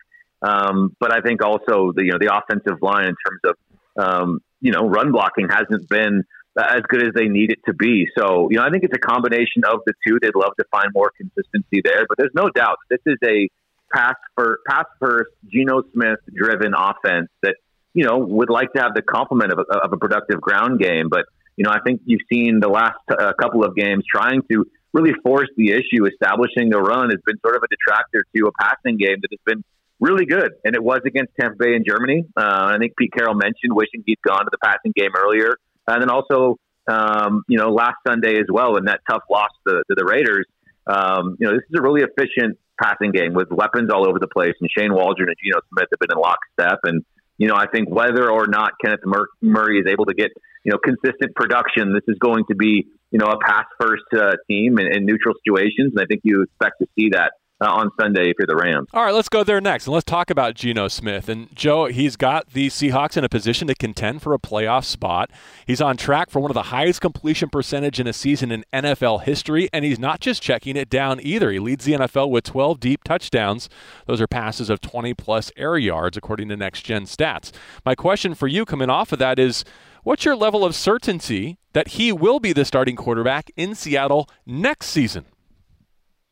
Um, 0.44 0.94
but 1.00 1.12
I 1.12 1.20
think 1.20 1.42
also 1.42 1.92
the 1.94 2.04
you 2.04 2.12
know 2.12 2.18
the 2.20 2.34
offensive 2.36 2.82
line 2.82 3.06
in 3.06 3.14
terms 3.24 3.40
of 3.44 3.54
um, 3.96 4.40
you 4.60 4.72
know 4.72 4.86
run 4.86 5.12
blocking 5.12 5.48
hasn't 5.48 5.88
been 5.88 6.24
as 6.58 6.82
good 6.88 7.02
as 7.02 7.14
they 7.14 7.26
need 7.26 7.50
it 7.50 7.58
to 7.66 7.74
be. 7.74 8.06
So 8.16 8.48
you 8.50 8.58
know 8.58 8.64
I 8.64 8.70
think 8.70 8.84
it's 8.84 8.94
a 8.94 8.98
combination 8.98 9.64
of 9.64 9.80
the 9.86 9.94
two. 10.06 10.18
They'd 10.20 10.36
love 10.36 10.52
to 10.58 10.64
find 10.70 10.88
more 10.94 11.10
consistency 11.16 11.80
there, 11.82 12.04
but 12.08 12.18
there's 12.18 12.34
no 12.34 12.50
doubt 12.50 12.76
this 12.90 13.00
is 13.06 13.16
a 13.24 13.48
pass 13.92 14.16
for 14.34 14.58
pass 14.68 14.84
first 15.00 15.30
Geno 15.50 15.82
Smith 15.92 16.18
driven 16.34 16.74
offense 16.76 17.28
that 17.42 17.56
you 17.94 18.04
know 18.04 18.18
would 18.18 18.50
like 18.50 18.72
to 18.74 18.82
have 18.82 18.94
the 18.94 19.02
complement 19.02 19.52
of 19.52 19.60
a, 19.60 19.78
of 19.78 19.92
a 19.92 19.96
productive 19.96 20.40
ground 20.40 20.78
game. 20.78 21.08
But 21.08 21.24
you 21.56 21.64
know 21.64 21.70
I 21.70 21.78
think 21.80 22.02
you've 22.04 22.26
seen 22.30 22.60
the 22.60 22.68
last 22.68 23.00
uh, 23.08 23.32
couple 23.40 23.64
of 23.64 23.74
games 23.74 24.04
trying 24.12 24.42
to 24.52 24.66
really 24.92 25.14
force 25.24 25.48
the 25.56 25.72
issue, 25.72 26.06
establishing 26.06 26.70
the 26.70 26.80
run 26.80 27.10
has 27.10 27.18
been 27.26 27.36
sort 27.40 27.56
of 27.56 27.62
a 27.62 27.66
detractor 27.66 28.24
to 28.36 28.46
a 28.46 28.52
passing 28.60 28.96
game 28.96 29.16
that 29.20 29.28
has 29.32 29.40
been 29.44 29.64
really 30.00 30.26
good. 30.26 30.52
And 30.64 30.74
it 30.74 30.82
was 30.82 31.00
against 31.06 31.32
Tampa 31.40 31.56
Bay 31.58 31.74
in 31.74 31.84
Germany. 31.86 32.24
Uh, 32.36 32.74
I 32.74 32.76
think 32.78 32.92
Pete 32.96 33.12
Carroll 33.16 33.34
mentioned 33.34 33.72
wishing 33.72 34.02
he'd 34.06 34.20
gone 34.26 34.44
to 34.44 34.50
the 34.50 34.58
passing 34.62 34.92
game 34.94 35.10
earlier. 35.16 35.56
And 35.86 36.02
then 36.02 36.10
also, 36.10 36.56
um, 36.88 37.42
you 37.48 37.58
know, 37.58 37.70
last 37.70 37.96
Sunday 38.06 38.36
as 38.38 38.46
well 38.50 38.76
in 38.76 38.86
that 38.86 39.00
tough 39.08 39.22
loss 39.30 39.50
to, 39.68 39.82
to 39.88 39.94
the 39.94 40.04
Raiders. 40.04 40.46
Um, 40.86 41.36
you 41.38 41.46
know, 41.46 41.54
this 41.54 41.64
is 41.70 41.78
a 41.78 41.82
really 41.82 42.02
efficient 42.02 42.58
passing 42.80 43.12
game 43.12 43.34
with 43.34 43.48
weapons 43.50 43.90
all 43.92 44.08
over 44.08 44.18
the 44.18 44.28
place. 44.28 44.54
And 44.60 44.68
Shane 44.76 44.92
Waldron 44.92 45.28
and 45.28 45.36
Geno 45.42 45.60
Smith 45.72 45.88
have 45.90 45.98
been 46.00 46.10
in 46.12 46.20
lockstep. 46.20 46.80
And, 46.84 47.04
you 47.38 47.48
know, 47.48 47.54
I 47.54 47.66
think 47.66 47.88
whether 47.88 48.30
or 48.30 48.46
not 48.46 48.72
Kenneth 48.84 49.00
Murray 49.40 49.78
is 49.78 49.86
able 49.90 50.06
to 50.06 50.14
get, 50.14 50.30
you 50.64 50.72
know, 50.72 50.78
consistent 50.78 51.34
production, 51.34 51.92
this 51.92 52.04
is 52.08 52.18
going 52.18 52.44
to 52.50 52.56
be, 52.56 52.88
you 53.10 53.18
know, 53.18 53.26
a 53.26 53.38
pass 53.38 53.64
first 53.80 54.04
uh, 54.16 54.32
team 54.48 54.78
in, 54.78 54.92
in 54.92 55.06
neutral 55.06 55.34
situations. 55.44 55.92
And 55.94 56.00
I 56.00 56.06
think 56.06 56.22
you 56.24 56.42
expect 56.42 56.80
to 56.80 56.86
see 56.98 57.10
that 57.10 57.32
uh, 57.64 57.72
on 57.72 57.90
Sunday 57.98 58.30
if 58.30 58.36
you're 58.38 58.46
the 58.46 58.56
Rams. 58.56 58.88
All 58.92 59.04
right, 59.04 59.14
let's 59.14 59.28
go 59.28 59.42
there 59.42 59.60
next, 59.60 59.86
and 59.86 59.94
let's 59.94 60.04
talk 60.04 60.30
about 60.30 60.54
Geno 60.54 60.88
Smith. 60.88 61.28
And 61.28 61.54
Joe, 61.54 61.86
he's 61.86 62.16
got 62.16 62.50
the 62.50 62.68
Seahawks 62.68 63.16
in 63.16 63.24
a 63.24 63.28
position 63.28 63.68
to 63.68 63.74
contend 63.74 64.22
for 64.22 64.34
a 64.34 64.38
playoff 64.38 64.84
spot. 64.84 65.30
He's 65.66 65.80
on 65.80 65.96
track 65.96 66.30
for 66.30 66.40
one 66.40 66.50
of 66.50 66.54
the 66.54 66.64
highest 66.64 67.00
completion 67.00 67.48
percentage 67.48 67.98
in 67.98 68.06
a 68.06 68.12
season 68.12 68.52
in 68.52 68.64
NFL 68.72 69.22
history, 69.22 69.68
and 69.72 69.84
he's 69.84 69.98
not 69.98 70.20
just 70.20 70.42
checking 70.42 70.76
it 70.76 70.90
down 70.90 71.20
either. 71.22 71.50
He 71.50 71.58
leads 71.58 71.84
the 71.84 71.94
NFL 71.94 72.30
with 72.30 72.44
12 72.44 72.80
deep 72.80 73.04
touchdowns. 73.04 73.68
Those 74.06 74.20
are 74.20 74.26
passes 74.26 74.70
of 74.70 74.80
20 74.80 75.14
plus 75.14 75.50
air 75.56 75.78
yards, 75.78 76.16
according 76.16 76.48
to 76.50 76.56
Next 76.56 76.82
Gen 76.82 77.04
Stats. 77.04 77.50
My 77.84 77.94
question 77.94 78.34
for 78.34 78.46
you, 78.46 78.64
coming 78.64 78.90
off 78.90 79.12
of 79.12 79.18
that, 79.18 79.38
is. 79.38 79.64
What's 80.02 80.26
your 80.26 80.36
level 80.36 80.66
of 80.66 80.74
certainty 80.74 81.56
that 81.72 81.88
he 81.88 82.12
will 82.12 82.38
be 82.38 82.52
the 82.52 82.66
starting 82.66 82.94
quarterback 82.94 83.50
in 83.56 83.74
Seattle 83.74 84.28
next 84.44 84.88
season? 84.88 85.24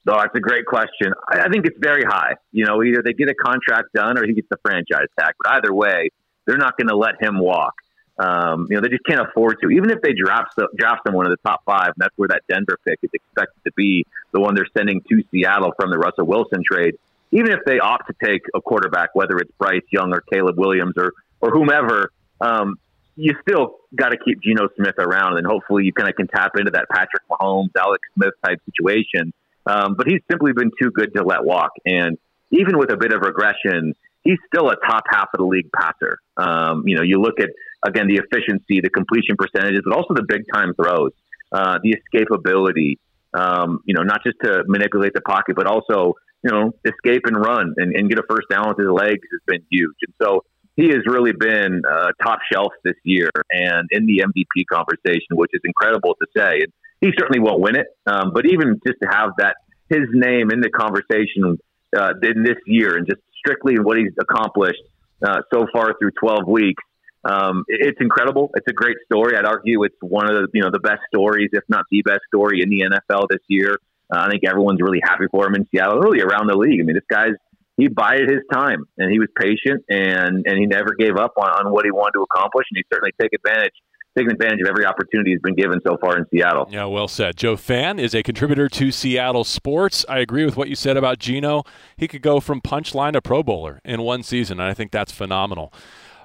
No, 0.05 0.15
that's 0.17 0.35
a 0.35 0.41
great 0.41 0.67
question. 0.67 1.13
I 1.29 1.49
think 1.49 1.65
it's 1.67 1.79
very 1.79 2.03
high. 2.03 2.35
You 2.51 2.65
know, 2.65 2.83
either 2.83 3.03
they 3.05 3.13
get 3.13 3.29
a 3.29 3.35
contract 3.35 3.93
done 3.95 4.19
or 4.19 4.27
he 4.27 4.35
gets 4.35 4.49
the 4.51 4.57
franchise 4.63 5.07
tag. 5.19 5.35
But 5.43 5.53
either 5.53 5.73
way, 5.73 6.11
they're 6.45 6.59
not 6.59 6.77
going 6.77 6.89
to 6.89 6.97
let 6.97 7.23
him 7.23 7.39
walk. 7.39 7.75
Um, 8.19 8.67
you 8.69 8.77
know, 8.77 8.83
they 8.83 8.89
just 8.89 9.05
can't 9.05 9.21
afford 9.21 9.59
to. 9.63 9.71
Even 9.71 9.91
if 9.91 10.03
they 10.03 10.13
draft 10.13 10.55
draft 10.77 11.03
someone 11.07 11.27
in 11.27 11.31
the 11.31 11.49
top 11.49 11.63
five, 11.65 11.89
and 11.89 11.97
that's 11.99 12.17
where 12.17 12.29
that 12.29 12.43
Denver 12.49 12.79
pick 12.87 12.99
is 13.03 13.11
expected 13.13 13.61
to 13.65 13.73
be, 13.77 14.05
the 14.33 14.41
one 14.41 14.55
they're 14.55 14.67
sending 14.77 15.01
to 15.09 15.23
Seattle 15.31 15.73
from 15.81 15.91
the 15.91 15.99
Russell 15.99 16.27
Wilson 16.27 16.63
trade. 16.69 16.97
Even 17.31 17.53
if 17.53 17.61
they 17.65 17.79
opt 17.79 18.09
to 18.09 18.15
take 18.23 18.43
a 18.55 18.61
quarterback, 18.61 19.15
whether 19.15 19.39
it's 19.39 19.51
Bryce 19.59 19.81
Young 19.91 20.13
or 20.13 20.21
Caleb 20.33 20.59
Williams 20.59 20.95
or 20.97 21.13
or 21.41 21.51
whomever, 21.51 22.11
um, 22.41 22.77
you 23.17 23.35
still 23.41 23.77
got 23.95 24.11
to 24.11 24.19
keep 24.19 24.43
Geno 24.43 24.69
Smith 24.77 24.97
around, 24.99 25.39
and 25.39 25.47
hopefully 25.47 25.85
you 25.85 25.93
kind 25.93 26.09
of 26.09 26.17
can 26.17 26.27
tap 26.27 26.53
into 26.57 26.73
that 26.73 26.87
Patrick 26.91 27.23
Mahomes, 27.31 27.71
Alex 27.79 28.01
Smith 28.15 28.35
type 28.45 28.61
situation 28.67 29.33
um, 29.67 29.95
but 29.97 30.07
he's 30.07 30.21
simply 30.31 30.53
been 30.53 30.71
too 30.81 30.91
good 30.91 31.15
to 31.15 31.23
let 31.25 31.45
walk. 31.45 31.71
And 31.85 32.19
even 32.51 32.79
with 32.79 32.93
a 32.93 32.97
bit 32.97 33.13
of 33.13 33.23
regression, 33.23 33.95
he's 34.23 34.39
still 34.47 34.69
a 34.71 34.77
top 34.77 35.05
half 35.11 35.29
of 35.35 35.39
the 35.39 35.45
league 35.45 35.71
passer. 35.75 36.19
Um, 36.37 36.85
you 36.87 36.97
know, 36.97 37.03
you 37.03 37.21
look 37.21 37.41
at, 37.41 37.51
again, 37.87 38.07
the 38.09 38.17
efficiency, 38.17 38.81
the 38.81 38.91
completion 38.91 39.37
percentages, 39.37 39.83
but 39.85 39.97
also 39.97 40.15
the 40.15 40.25
big 40.27 40.43
time 40.53 40.75
throws, 40.75 41.13
uh, 41.53 41.79
the 41.83 41.97
escapability, 41.97 42.99
um, 43.35 43.81
you 43.87 43.95
know, 43.95 44.03
not 44.03 44.23
just 44.25 44.37
to 44.45 44.65
manipulate 44.67 45.15
the 45.15 45.21
pocket, 45.21 45.57
but 45.57 45.67
also, 45.67 46.15
you 46.45 46.51
know, 46.51 46.73
escape 46.85 47.23
and 47.27 47.37
run 47.37 47.75
and, 47.77 47.95
and 47.95 48.09
get 48.09 48.19
a 48.19 48.25
first 48.29 48.49
down 48.51 48.69
with 48.69 48.79
his 48.79 48.89
legs 48.89 49.21
has 49.31 49.41
been 49.47 49.63
huge. 49.71 49.97
And 50.07 50.15
so 50.21 50.45
he 50.77 50.89
has 50.89 51.01
really 51.07 51.33
been 51.33 51.83
uh, 51.89 52.09
top 52.23 52.41
shelf 52.51 52.73
this 52.85 52.97
year 53.05 53.31
and 53.51 53.89
in 53.91 54.07
the 54.07 54.25
MVP 54.25 54.65
conversation, 54.73 55.37
which 55.37 55.51
is 55.53 55.61
incredible 55.65 56.15
to 56.21 56.27
say. 56.37 56.61
And 56.63 56.73
he 57.03 57.11
certainly 57.19 57.41
won't 57.41 57.61
win 57.61 57.77
it. 57.77 57.89
Um, 58.07 58.33
but 58.33 58.47
even 58.47 58.81
just 58.87 58.99
to 59.03 59.09
have 59.11 59.31
that 59.39 59.57
his 59.91 60.09
name 60.13 60.51
in 60.51 60.61
the 60.61 60.71
conversation 60.71 61.59
uh, 61.95 62.15
in 62.23 62.45
this 62.45 62.57
year 62.65 62.97
and 62.97 63.07
just 63.07 63.21
strictly 63.37 63.79
what 63.79 63.99
he's 63.99 64.15
accomplished 64.19 64.81
uh, 65.23 65.43
so 65.53 65.67
far 65.73 65.95
through 65.99 66.13
12 66.19 66.47
weeks, 66.47 66.83
um, 67.25 67.65
it's 67.69 68.01
incredible. 68.01 68.51
It's 68.55 68.67
a 68.69 68.73
great 68.73 68.97
story. 69.05 69.37
I'd 69.37 69.45
argue 69.45 69.83
it's 69.85 69.97
one 70.01 70.31
of 70.31 70.35
the 70.35 70.49
you 70.55 70.63
know 70.63 70.71
the 70.73 70.81
best 70.81 71.03
stories, 71.13 71.51
if 71.53 71.63
not 71.69 71.85
the 71.91 72.03
best 72.03 72.23
story 72.27 72.63
in 72.63 72.71
the 72.71 72.83
NFL 72.83 73.29
this 73.29 73.43
year. 73.49 73.79
Uh, 74.13 74.27
I 74.27 74.31
think 74.31 74.45
everyone's 74.45 74.81
really 74.81 75.01
happy 75.03 75.27
for 75.31 75.47
him 75.47 75.55
in 75.55 75.67
Seattle, 75.71 76.01
really 76.01 76.21
around 76.21 76.49
the 76.49 76.57
league. 76.57 76.81
I 76.81 76.85
mean, 76.85 76.97
this 76.97 77.05
guy's 77.09 77.35
he 77.77 77.89
bided 77.89 78.29
his 78.29 78.43
time 78.53 78.85
and 78.99 79.11
he 79.11 79.19
was 79.19 79.29
patient 79.37 79.85
and 79.89 80.45
and 80.47 80.59
he 80.59 80.67
never 80.67 80.95
gave 80.99 81.17
up 81.17 81.35
on, 81.37 81.49
on 81.49 81.73
what 81.73 81.85
he 81.85 81.93
wanted 81.93 82.15
to 82.15 82.23
accomplish, 82.23 82.67
and 82.71 82.77
he 82.77 82.85
certainly 82.93 83.13
take 83.21 83.31
advantage 83.33 83.75
taking 84.17 84.31
advantage 84.31 84.61
of 84.61 84.69
every 84.69 84.85
opportunity 84.85 85.31
he's 85.31 85.41
been 85.41 85.55
given 85.55 85.81
so 85.87 85.97
far 86.01 86.19
in 86.19 86.27
Seattle. 86.31 86.69
Yeah, 86.71 86.85
well 86.85 87.09
said. 87.09 87.37
Joe 87.37 87.57
Fann 87.57 87.99
is 87.99 88.15
a 88.15 88.23
contributor 88.23 88.69
to 88.69 88.93
Seattle 88.93 89.45
sports. 89.45 90.05
I 90.09 90.19
agree 90.19 90.45
with 90.45 90.57
what 90.57 90.69
you 90.69 90.75
said 90.75 90.97
about 90.97 91.19
Geno. 91.19 91.65
He 91.97 92.09
could 92.09 92.23
go 92.23 92.41
from 92.41 92.61
punchline 92.61 93.13
to 93.15 93.23
Pro 93.23 93.43
Bowler 93.43 93.81
in 93.85 94.03
one 94.03 94.23
season, 94.23 94.61
and 94.61 94.69
I 94.69 94.75
think 94.75 94.93
that's 94.93 95.13
phenomenal. 95.13 95.73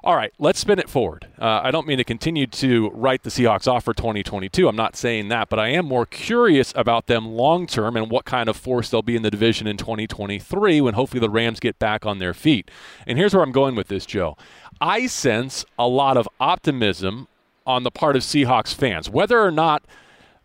All 0.04 0.16
right, 0.16 0.32
let's 0.38 0.60
spin 0.60 0.80
it 0.80 0.90
forward. 0.90 1.28
Uh, 1.40 1.60
I 1.64 1.72
don't 1.72 1.88
mean 1.88 1.98
to 1.98 2.04
continue 2.04 2.46
to 2.48 2.90
write 2.92 3.24
the 3.24 3.30
Seahawks 3.30 3.68
off 3.68 3.84
for 3.84 3.94
2022. 3.94 4.68
I'm 4.68 4.76
not 4.76 4.96
saying 4.96 5.28
that, 5.30 5.50
but 5.50 5.60
I 5.60 5.70
am 5.70 5.86
more 5.86 6.06
curious 6.06 6.72
about 6.76 7.08
them 7.08 7.26
long 7.26 7.68
term 7.68 7.98
and 7.98 8.10
what 8.10 8.24
kind 8.24 8.48
of 8.48 8.56
force 8.56 8.90
they'll 8.90 9.02
be 9.02 9.16
in 9.16 9.24
the 9.24 9.32
division 9.32 9.66
in 9.68 9.76
2023 9.76 10.82
when 10.82 10.94
hopefully 10.94 11.20
the 11.20 11.30
Rams 11.30 11.60
get 11.60 11.80
back 11.80 12.06
on 12.06 12.20
their 12.20 12.34
feet. 12.34 12.70
And 13.06 13.18
here's 13.18 13.34
where 13.34 13.44
I'm 13.44 13.52
going 13.52 13.76
with 13.76 13.88
this, 13.88 14.06
Joe. 14.06 14.38
I 14.80 15.08
sense 15.08 15.66
a 15.80 15.88
lot 15.88 16.16
of 16.16 16.30
optimism 16.40 17.28
on 17.68 17.84
the 17.84 17.92
part 17.92 18.16
of 18.16 18.24
Seahawks 18.24 18.74
fans. 18.74 19.10
Whether 19.10 19.40
or 19.40 19.52
not 19.52 19.86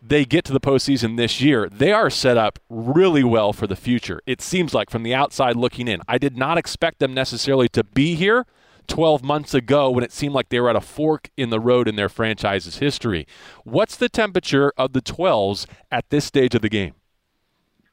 they 0.01 0.25
get 0.25 0.43
to 0.45 0.53
the 0.53 0.59
postseason 0.59 1.15
this 1.15 1.41
year, 1.41 1.69
they 1.69 1.93
are 1.93 2.09
set 2.09 2.37
up 2.37 2.59
really 2.69 3.23
well 3.23 3.53
for 3.53 3.65
the 3.65 3.75
future. 3.75 4.19
It 4.27 4.41
seems 4.41 4.73
like 4.73 4.89
from 4.89 5.03
the 5.03 5.15
outside 5.15 5.55
looking 5.55 5.87
in. 5.87 6.01
I 6.07 6.17
did 6.17 6.37
not 6.37 6.57
expect 6.57 6.99
them 6.99 7.13
necessarily 7.13 7.69
to 7.69 7.83
be 7.83 8.15
here 8.15 8.45
12 8.87 9.23
months 9.23 9.53
ago 9.53 9.89
when 9.89 10.03
it 10.03 10.11
seemed 10.11 10.33
like 10.33 10.49
they 10.49 10.59
were 10.59 10.69
at 10.69 10.75
a 10.75 10.81
fork 10.81 11.29
in 11.37 11.49
the 11.49 11.59
road 11.59 11.87
in 11.87 11.95
their 11.95 12.09
franchise's 12.09 12.77
history. 12.77 13.25
What's 13.63 13.95
the 13.95 14.09
temperature 14.09 14.73
of 14.77 14.91
the 14.91 15.01
12s 15.01 15.65
at 15.89 16.09
this 16.09 16.25
stage 16.25 16.53
of 16.53 16.61
the 16.61 16.69
game? 16.69 16.95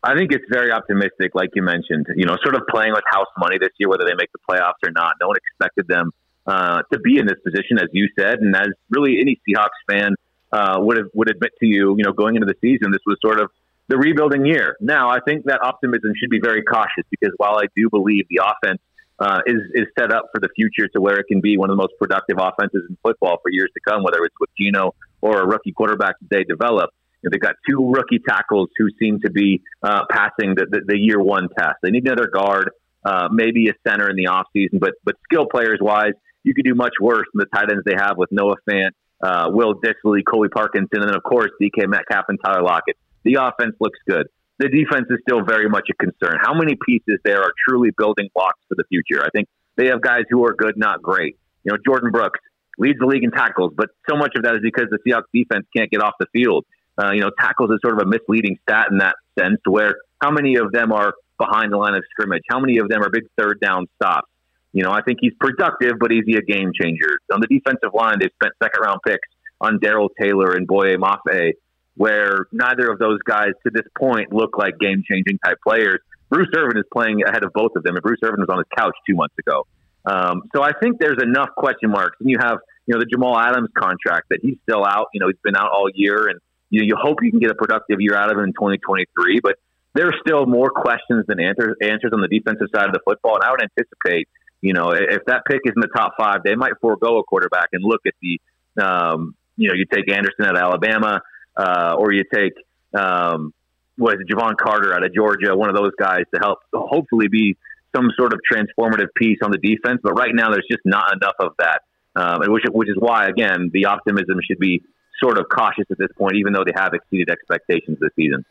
I 0.03 0.17
think 0.17 0.33
it's 0.33 0.45
very 0.51 0.73
optimistic, 0.73 1.33
like 1.35 1.51
you 1.55 1.63
mentioned. 1.63 2.07
You 2.17 2.25
know, 2.25 2.37
sort 2.43 2.57
of 2.57 2.63
playing 2.69 2.93
with 2.93 3.05
house 3.13 3.29
money 3.39 3.59
this 3.61 3.71
year, 3.79 3.89
whether 3.89 4.05
they 4.05 4.15
make 4.17 4.31
the 4.33 4.39
playoffs 4.51 4.81
or 4.83 4.91
not. 4.91 5.15
No 5.21 5.29
one 5.29 5.37
expected 5.37 5.87
them 5.89 6.11
uh, 6.47 6.83
to 6.93 6.99
be 7.01 7.19
in 7.19 7.27
this 7.27 7.39
position, 7.45 7.79
as 7.79 7.89
you 7.93 8.09
said, 8.19 8.39
and 8.41 8.55
as 8.55 8.69
really 8.91 9.21
any 9.21 9.41
Seahawks 9.49 9.81
fan 9.89 10.15
uh, 10.53 10.79
would 10.81 10.97
have, 10.97 11.07
would 11.15 11.31
admit 11.31 11.53
to 11.61 11.67
you. 11.67 11.95
You 11.97 12.05
know, 12.05 12.13
going 12.13 12.37
into 12.37 12.47
the 12.47 12.57
season, 12.61 12.93
this 12.93 13.03
was 13.07 13.19
sort 13.23 13.41
of 13.41 13.51
the 13.89 13.97
rebuilding 13.97 14.47
year. 14.47 14.77
Now, 14.81 15.11
I 15.11 15.19
think 15.21 15.45
that 15.47 15.61
optimism 15.63 16.13
should 16.17 16.31
be 16.31 16.41
very 16.41 16.63
cautious 16.63 17.05
because 17.11 17.35
while 17.37 17.57
I 17.57 17.67
do 17.77 17.91
believe 17.91 18.25
the 18.31 18.41
offense 18.45 18.81
uh, 19.21 19.41
is 19.47 19.61
is 19.75 19.87
set 19.99 20.13
up 20.13 20.31
for 20.33 20.41
the 20.41 20.49
future 20.57 20.89
to 20.89 21.01
where 21.01 21.19
it 21.19 21.27
can 21.29 21.41
be 21.41 21.59
one 21.59 21.71
of 21.71 21.77
the 21.77 21.81
most 21.81 21.93
productive 21.99 22.37
offenses 22.39 22.83
in 22.89 22.97
football 23.03 23.39
for 23.43 23.51
years 23.51 23.71
to 23.75 23.81
come, 23.87 24.03
whether 24.03 24.25
it's 24.25 24.35
with 24.41 24.51
Geno 24.59 24.95
or 25.21 25.41
a 25.41 25.47
rookie 25.47 25.73
quarterback 25.73 26.19
that 26.21 26.31
they 26.31 26.45
develop. 26.45 26.91
You 27.23 27.29
know, 27.29 27.31
they've 27.33 27.41
got 27.41 27.57
two 27.69 27.91
rookie 27.91 28.21
tackles 28.27 28.71
who 28.79 28.89
seem 28.99 29.21
to 29.21 29.31
be 29.31 29.61
uh, 29.83 30.05
passing 30.11 30.55
the, 30.55 30.67
the, 30.71 30.81
the, 30.87 30.99
year 30.99 31.21
one 31.21 31.49
test. 31.59 31.75
They 31.83 31.91
need 31.91 32.07
another 32.07 32.29
guard, 32.29 32.71
uh, 33.05 33.29
maybe 33.31 33.69
a 33.69 33.75
center 33.87 34.09
in 34.09 34.17
the 34.17 34.25
offseason, 34.25 34.81
but 34.81 34.95
but 35.05 35.17
skill 35.25 35.47
players 35.47 35.81
wise, 35.83 36.15
you 36.43 36.55
could 36.55 36.65
do 36.65 36.75
much 36.75 36.95
worse 37.01 37.27
than 37.33 37.41
the 37.41 37.57
tight 37.57 37.71
ends 37.71 37.83
they 37.85 37.97
have 37.97 38.17
with 38.17 38.31
Noah 38.33 38.57
Fant, 38.69 38.91
uh, 39.23 39.51
Will 39.51 39.75
Dissly, 39.75 40.23
Colby 40.29 40.49
Parkinson, 40.49 41.01
and 41.01 41.09
then 41.09 41.17
of 41.17 41.23
course 41.23 41.51
DK 41.61 41.87
Metcalf 41.89 42.27
and 42.29 42.39
Tyler 42.45 42.63
Lockett. 42.63 42.97
The 43.25 43.35
offense 43.35 43.77
looks 43.81 43.99
good 44.09 44.27
the 44.61 44.69
defense 44.69 45.07
is 45.09 45.19
still 45.27 45.43
very 45.43 45.69
much 45.69 45.89
a 45.91 45.95
concern. 45.95 46.39
How 46.41 46.53
many 46.53 46.77
pieces 46.87 47.19
there 47.25 47.43
are 47.43 47.53
truly 47.67 47.91
building 47.97 48.29
blocks 48.35 48.61
for 48.69 48.75
the 48.75 48.85
future? 48.85 49.25
I 49.25 49.31
think 49.31 49.49
they 49.77 49.87
have 49.87 50.03
guys 50.03 50.25
who 50.29 50.45
are 50.45 50.53
good, 50.53 50.77
not 50.77 51.03
great. 51.03 51.39
You 51.65 51.73
know, 51.73 51.79
Jordyn 51.79 52.13
Brooks 52.13 52.41
leads 52.79 52.99
the 52.99 53.07
league 53.07 53.25
in 53.25 53.31
tackles, 53.31 53.73
but 53.75 53.89
so 54.09 54.17
much 54.17 54.33
of 54.37 54.43
that 54.45 54.55
is 54.55 54.61
because 54.63 54.89
the 54.91 54.99
Seahawks 54.99 55.33
defense 55.33 55.67
can't 55.75 55.91
get 55.91 56.03
off 56.03 56.13
the 56.21 56.27
field. 56.33 56.67
Uh, 57.03 57.13
you 57.13 57.21
know, 57.21 57.31
tackles 57.41 57.71
is 57.71 57.79
sort 57.83 57.99
of 57.99 58.07
a 58.07 58.11
misleading 58.11 58.59
stat 58.63 58.89
in 58.91 58.99
that 58.99 59.17
sense, 59.39 59.61
where 59.67 59.95
how 60.21 60.31
many 60.31 60.57
of 60.57 60.73
them 60.73 60.93
are 60.93 61.15
behind 61.39 61.73
the 61.73 61.79
line 61.79 61.95
of 61.95 62.05
scrimmage? 62.11 62.43
How 62.51 62.61
many 62.61 62.77
of 62.79 62.89
them 62.91 63.03
are 63.03 63.09
big 63.09 63.25
third 63.39 63.61
down 63.61 63.87
stops? 63.97 64.29
You 64.73 64.85
know, 64.85 64.91
I 64.91 65.03
think 65.03 65.19
he's 65.21 65.35
productive, 65.41 65.95
but 65.99 66.13
is 66.13 66.23
he 66.27 66.37
a 66.37 66.43
game 66.43 66.73
changer? 66.81 67.19
On 67.33 67.41
the 67.41 67.49
defensive 67.49 67.91
line, 67.93 68.19
they've 68.21 68.31
spent 68.41 68.55
second 68.63 68.83
round 68.83 69.01
picks 69.07 69.29
on 69.61 69.79
Darrell 69.81 70.11
Taylor 70.21 70.53
and 70.53 70.67
Boye 70.67 70.97
Mafe 70.97 71.53
where 72.01 72.47
neither 72.51 72.91
of 72.91 72.99
those 72.99 73.19
guys 73.29 73.53
to 73.63 73.71
this 73.71 73.85
point 73.99 74.33
look 74.33 74.57
like 74.57 74.79
game 74.79 75.03
changing 75.07 75.39
type 75.45 75.59
players. 75.63 76.01
Bruce 76.31 76.49
Irvin 76.57 76.79
is 76.79 76.85
playing 76.91 77.21
ahead 77.29 77.45
of 77.45 77.53
both 77.53 77.73
of 77.77 77.83
them, 77.83 77.95
and 77.95 78.03
Bruce 78.03 78.21
Irvin 78.23 78.41
was 78.41 78.49
on 78.49 78.57
his 78.57 78.67
couch 78.75 78.95
two 79.07 79.15
months 79.15 79.35
ago. 79.39 79.67
Um, 80.07 80.45
so 80.57 80.63
I 80.63 80.73
think 80.81 80.99
there's 80.99 81.19
enough 81.23 81.51
question 81.59 81.91
marks. 81.91 82.17
And 82.21 82.31
you 82.31 82.39
have, 82.41 82.57
you 82.87 82.95
know, 82.95 83.01
the 83.01 83.05
Jamal 83.05 83.39
Adams 83.39 83.69
contract 83.77 84.31
that 84.31 84.39
he's 84.41 84.57
still 84.63 84.83
out. 84.83 85.09
You 85.13 85.21
know, 85.21 85.27
he's 85.27 85.43
been 85.45 85.57
out 85.57 85.69
all 85.73 85.91
year, 85.93 86.29
and 86.29 86.41
you 86.71 86.81
know, 86.81 86.87
you 86.87 86.95
hope 86.97 87.19
you 87.21 87.31
can 87.31 87.41
get 87.41 87.51
a 87.51 87.55
productive 87.55 88.01
year 88.01 88.17
out 88.17 88.33
of 88.33 88.39
him 88.39 88.45
in 88.45 88.53
2023. 88.55 89.41
But 89.43 89.57
there's 89.93 90.15
still 90.25 90.47
more 90.47 90.71
questions 90.71 91.27
than 91.29 91.39
answers 91.39 91.77
answers 91.83 92.13
on 92.15 92.23
the 92.23 92.29
defensive 92.29 92.69
side 92.75 92.87
of 92.87 92.95
the 92.95 93.01
football, 93.05 93.35
and 93.35 93.45
I 93.45 93.51
would 93.51 93.61
anticipate, 93.61 94.29
you 94.61 94.73
know, 94.73 94.91
if 94.91 95.25
that 95.27 95.43
pick 95.47 95.61
is 95.65 95.73
in 95.75 95.81
the 95.81 95.89
top 95.95 96.15
five, 96.19 96.43
they 96.45 96.55
might 96.55 96.73
forego 96.81 97.19
a 97.19 97.25
quarterback 97.25 97.69
and 97.73 97.83
look 97.83 98.01
at 98.07 98.15
the, 98.21 98.83
um, 98.83 99.35
you 99.57 99.69
know, 99.69 99.75
you 99.75 99.87
take 99.87 100.11
Anderson 100.13 100.45
out 100.45 100.57
of 100.57 100.63
Alabama 100.63 101.23
uh, 101.57 101.95
or 101.99 102.13
you 102.13 102.25
take 102.33 102.53
um, 102.95 103.53
what 103.97 104.15
is 104.15 104.21
it, 104.21 104.33
Jevon 104.33 104.57
Carter 104.57 104.95
out 104.95 105.05
of 105.05 105.15
Georgia, 105.15 105.55
one 105.55 105.69
of 105.69 105.77
those 105.77 105.93
guys 105.99 106.23
to 106.35 106.41
help 106.41 106.59
hopefully 106.73 107.29
be 107.29 107.57
some 107.95 108.09
sort 108.17 108.33
of 108.33 108.41
transformative 108.51 109.09
piece 109.17 109.39
on 109.43 109.51
the 109.51 109.59
defense. 109.59 110.01
But 110.03 110.15
right 110.15 110.35
now, 110.35 110.51
there's 110.51 110.67
just 110.71 110.83
not 110.85 111.13
enough 111.13 111.35
of 111.39 111.53
that, 111.59 111.83
um, 112.17 112.41
which, 112.53 112.65
which 112.71 112.89
is 112.89 112.97
why, 112.99 113.27
again, 113.27 113.71
the 113.73 113.87
optimism 113.87 114.39
should 114.47 114.59
be 114.59 114.83
sort 115.23 115.39
of 115.39 115.47
cautious 115.53 115.85
at 115.91 115.99
this 115.99 116.09
point, 116.17 116.37
even 116.37 116.53
though 116.53 116.65
they 116.65 116.73
have 116.75 116.95
exceeded 116.95 117.31
expectations 117.31 117.99
this 118.01 118.11
season. 118.17 118.45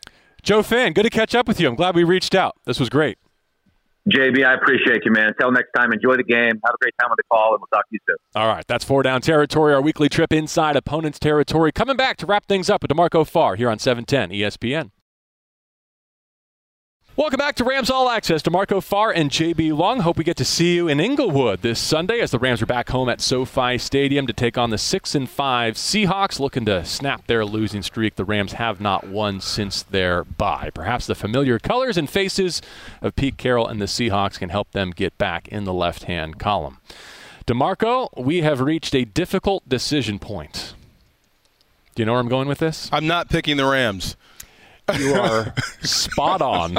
Joe 0.43 0.61
Fann, 0.61 0.93
good 0.93 1.03
to 1.03 1.09
catch 1.09 1.35
up 1.35 1.47
with 1.47 1.59
you. 1.59 1.67
I'm 1.67 1.75
glad 1.75 1.95
we 1.95 2.03
reached 2.03 2.35
out. 2.35 2.55
This 2.65 2.79
was 2.79 2.89
great. 2.89 3.17
JB, 4.07 4.45
I 4.45 4.53
appreciate 4.55 5.03
you, 5.05 5.11
man. 5.11 5.27
Until 5.27 5.51
next 5.51 5.71
time, 5.75 5.91
enjoy 5.91 6.15
the 6.15 6.23
game. 6.23 6.53
Have 6.65 6.73
a 6.73 6.77
great 6.81 6.93
time 6.99 7.11
on 7.11 7.15
the 7.17 7.23
call, 7.31 7.53
and 7.53 7.59
we'll 7.59 7.67
talk 7.67 7.87
to 7.89 7.91
you 7.91 7.99
soon. 8.07 8.15
All 8.35 8.47
right, 8.47 8.65
that's 8.67 8.83
four 8.83 9.03
down 9.03 9.21
territory, 9.21 9.73
our 9.73 9.81
weekly 9.81 10.09
trip 10.09 10.31
inside 10.31 10.75
opponent's 10.75 11.19
territory. 11.19 11.71
Coming 11.71 11.97
back 11.97 12.17
to 12.17 12.25
wrap 12.25 12.45
things 12.45 12.69
up 12.69 12.81
with 12.81 12.91
DeMarco 12.91 13.27
Farr 13.27 13.55
here 13.55 13.69
on 13.69 13.77
710 13.77 14.31
ESPN. 14.31 14.91
Welcome 17.19 17.39
back 17.39 17.55
to 17.55 17.65
Rams 17.65 17.89
All 17.89 18.09
Access. 18.09 18.41
DeMarco 18.43 18.81
Farr 18.81 19.11
and 19.11 19.29
JB 19.29 19.77
Long. 19.77 19.99
Hope 19.99 20.17
we 20.17 20.23
get 20.23 20.37
to 20.37 20.45
see 20.45 20.75
you 20.75 20.87
in 20.87 21.01
Inglewood 21.01 21.61
this 21.61 21.77
Sunday 21.77 22.21
as 22.21 22.31
the 22.31 22.39
Rams 22.39 22.61
are 22.61 22.65
back 22.65 22.87
home 22.87 23.09
at 23.09 23.19
SoFi 23.19 23.77
Stadium 23.77 24.25
to 24.25 24.31
take 24.31 24.57
on 24.57 24.69
the 24.69 24.77
six 24.77 25.13
and 25.15 25.29
five 25.29 25.73
Seahawks, 25.73 26.39
looking 26.39 26.63
to 26.63 26.85
snap 26.85 27.27
their 27.27 27.43
losing 27.43 27.83
streak. 27.83 28.15
The 28.15 28.23
Rams 28.23 28.53
have 28.53 28.79
not 28.79 29.05
won 29.05 29.41
since 29.41 29.83
their 29.83 30.23
bye. 30.23 30.69
Perhaps 30.73 31.07
the 31.07 31.13
familiar 31.13 31.59
colors 31.59 31.97
and 31.97 32.09
faces 32.09 32.61
of 33.01 33.17
Pete 33.17 33.35
Carroll 33.35 33.67
and 33.67 33.81
the 33.81 33.85
Seahawks 33.85 34.39
can 34.39 34.47
help 34.47 34.71
them 34.71 34.91
get 34.91 35.17
back 35.17 35.49
in 35.49 35.65
the 35.65 35.73
left-hand 35.73 36.39
column. 36.39 36.77
DeMarco, 37.45 38.11
we 38.15 38.43
have 38.43 38.61
reached 38.61 38.95
a 38.95 39.03
difficult 39.03 39.67
decision 39.67 40.19
point. 40.19 40.73
Do 41.95 42.01
you 42.01 42.05
know 42.05 42.13
where 42.13 42.21
I'm 42.21 42.29
going 42.29 42.47
with 42.47 42.59
this? 42.59 42.87
I'm 42.93 43.07
not 43.07 43.27
picking 43.27 43.57
the 43.57 43.65
Rams. 43.65 44.15
You 44.97 45.13
are 45.15 45.53
spot 45.81 46.41
on. 46.41 46.77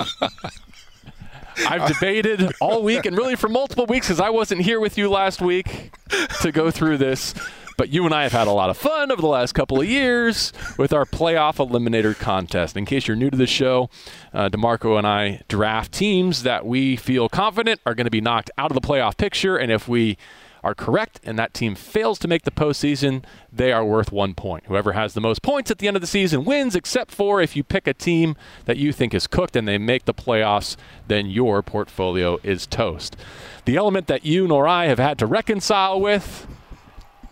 I've 1.66 1.88
debated 1.88 2.52
all 2.60 2.82
week 2.82 3.06
and 3.06 3.16
really 3.16 3.36
for 3.36 3.48
multiple 3.48 3.86
weeks 3.86 4.06
because 4.06 4.20
I 4.20 4.30
wasn't 4.30 4.62
here 4.62 4.80
with 4.80 4.96
you 4.96 5.10
last 5.10 5.42
week 5.42 5.92
to 6.40 6.52
go 6.52 6.70
through 6.70 6.98
this. 6.98 7.34
But 7.76 7.88
you 7.88 8.04
and 8.04 8.14
I 8.14 8.24
have 8.24 8.32
had 8.32 8.46
a 8.46 8.52
lot 8.52 8.68
of 8.68 8.76
fun 8.76 9.10
over 9.10 9.22
the 9.22 9.28
last 9.28 9.54
couple 9.54 9.80
of 9.80 9.88
years 9.88 10.52
with 10.76 10.92
our 10.92 11.06
playoff 11.06 11.56
eliminator 11.66 12.14
contest. 12.18 12.76
In 12.76 12.84
case 12.84 13.08
you're 13.08 13.16
new 13.16 13.30
to 13.30 13.38
the 13.38 13.46
show, 13.46 13.88
uh, 14.34 14.50
DeMarco 14.50 14.98
and 14.98 15.06
I 15.06 15.40
draft 15.48 15.92
teams 15.92 16.42
that 16.42 16.66
we 16.66 16.96
feel 16.96 17.30
confident 17.30 17.80
are 17.86 17.94
going 17.94 18.04
to 18.04 18.10
be 18.10 18.20
knocked 18.20 18.50
out 18.58 18.70
of 18.70 18.74
the 18.74 18.86
playoff 18.86 19.16
picture. 19.16 19.56
And 19.56 19.72
if 19.72 19.88
we 19.88 20.18
are 20.62 20.74
correct 20.74 21.20
and 21.24 21.38
that 21.38 21.54
team 21.54 21.74
fails 21.74 22.18
to 22.20 22.28
make 22.28 22.42
the 22.42 22.50
postseason, 22.50 23.24
they 23.52 23.72
are 23.72 23.84
worth 23.84 24.12
one 24.12 24.34
point. 24.34 24.64
Whoever 24.66 24.92
has 24.92 25.14
the 25.14 25.20
most 25.20 25.42
points 25.42 25.70
at 25.70 25.78
the 25.78 25.88
end 25.88 25.96
of 25.96 26.00
the 26.00 26.06
season 26.06 26.44
wins, 26.44 26.74
except 26.74 27.10
for 27.10 27.40
if 27.40 27.56
you 27.56 27.64
pick 27.64 27.86
a 27.86 27.94
team 27.94 28.36
that 28.66 28.76
you 28.76 28.92
think 28.92 29.14
is 29.14 29.26
cooked 29.26 29.56
and 29.56 29.66
they 29.66 29.78
make 29.78 30.04
the 30.04 30.14
playoffs, 30.14 30.76
then 31.08 31.26
your 31.26 31.62
portfolio 31.62 32.38
is 32.42 32.66
toast. 32.66 33.16
The 33.64 33.76
element 33.76 34.06
that 34.08 34.24
you 34.24 34.46
nor 34.46 34.66
I 34.66 34.86
have 34.86 34.98
had 34.98 35.18
to 35.18 35.26
reconcile 35.26 36.00
with 36.00 36.46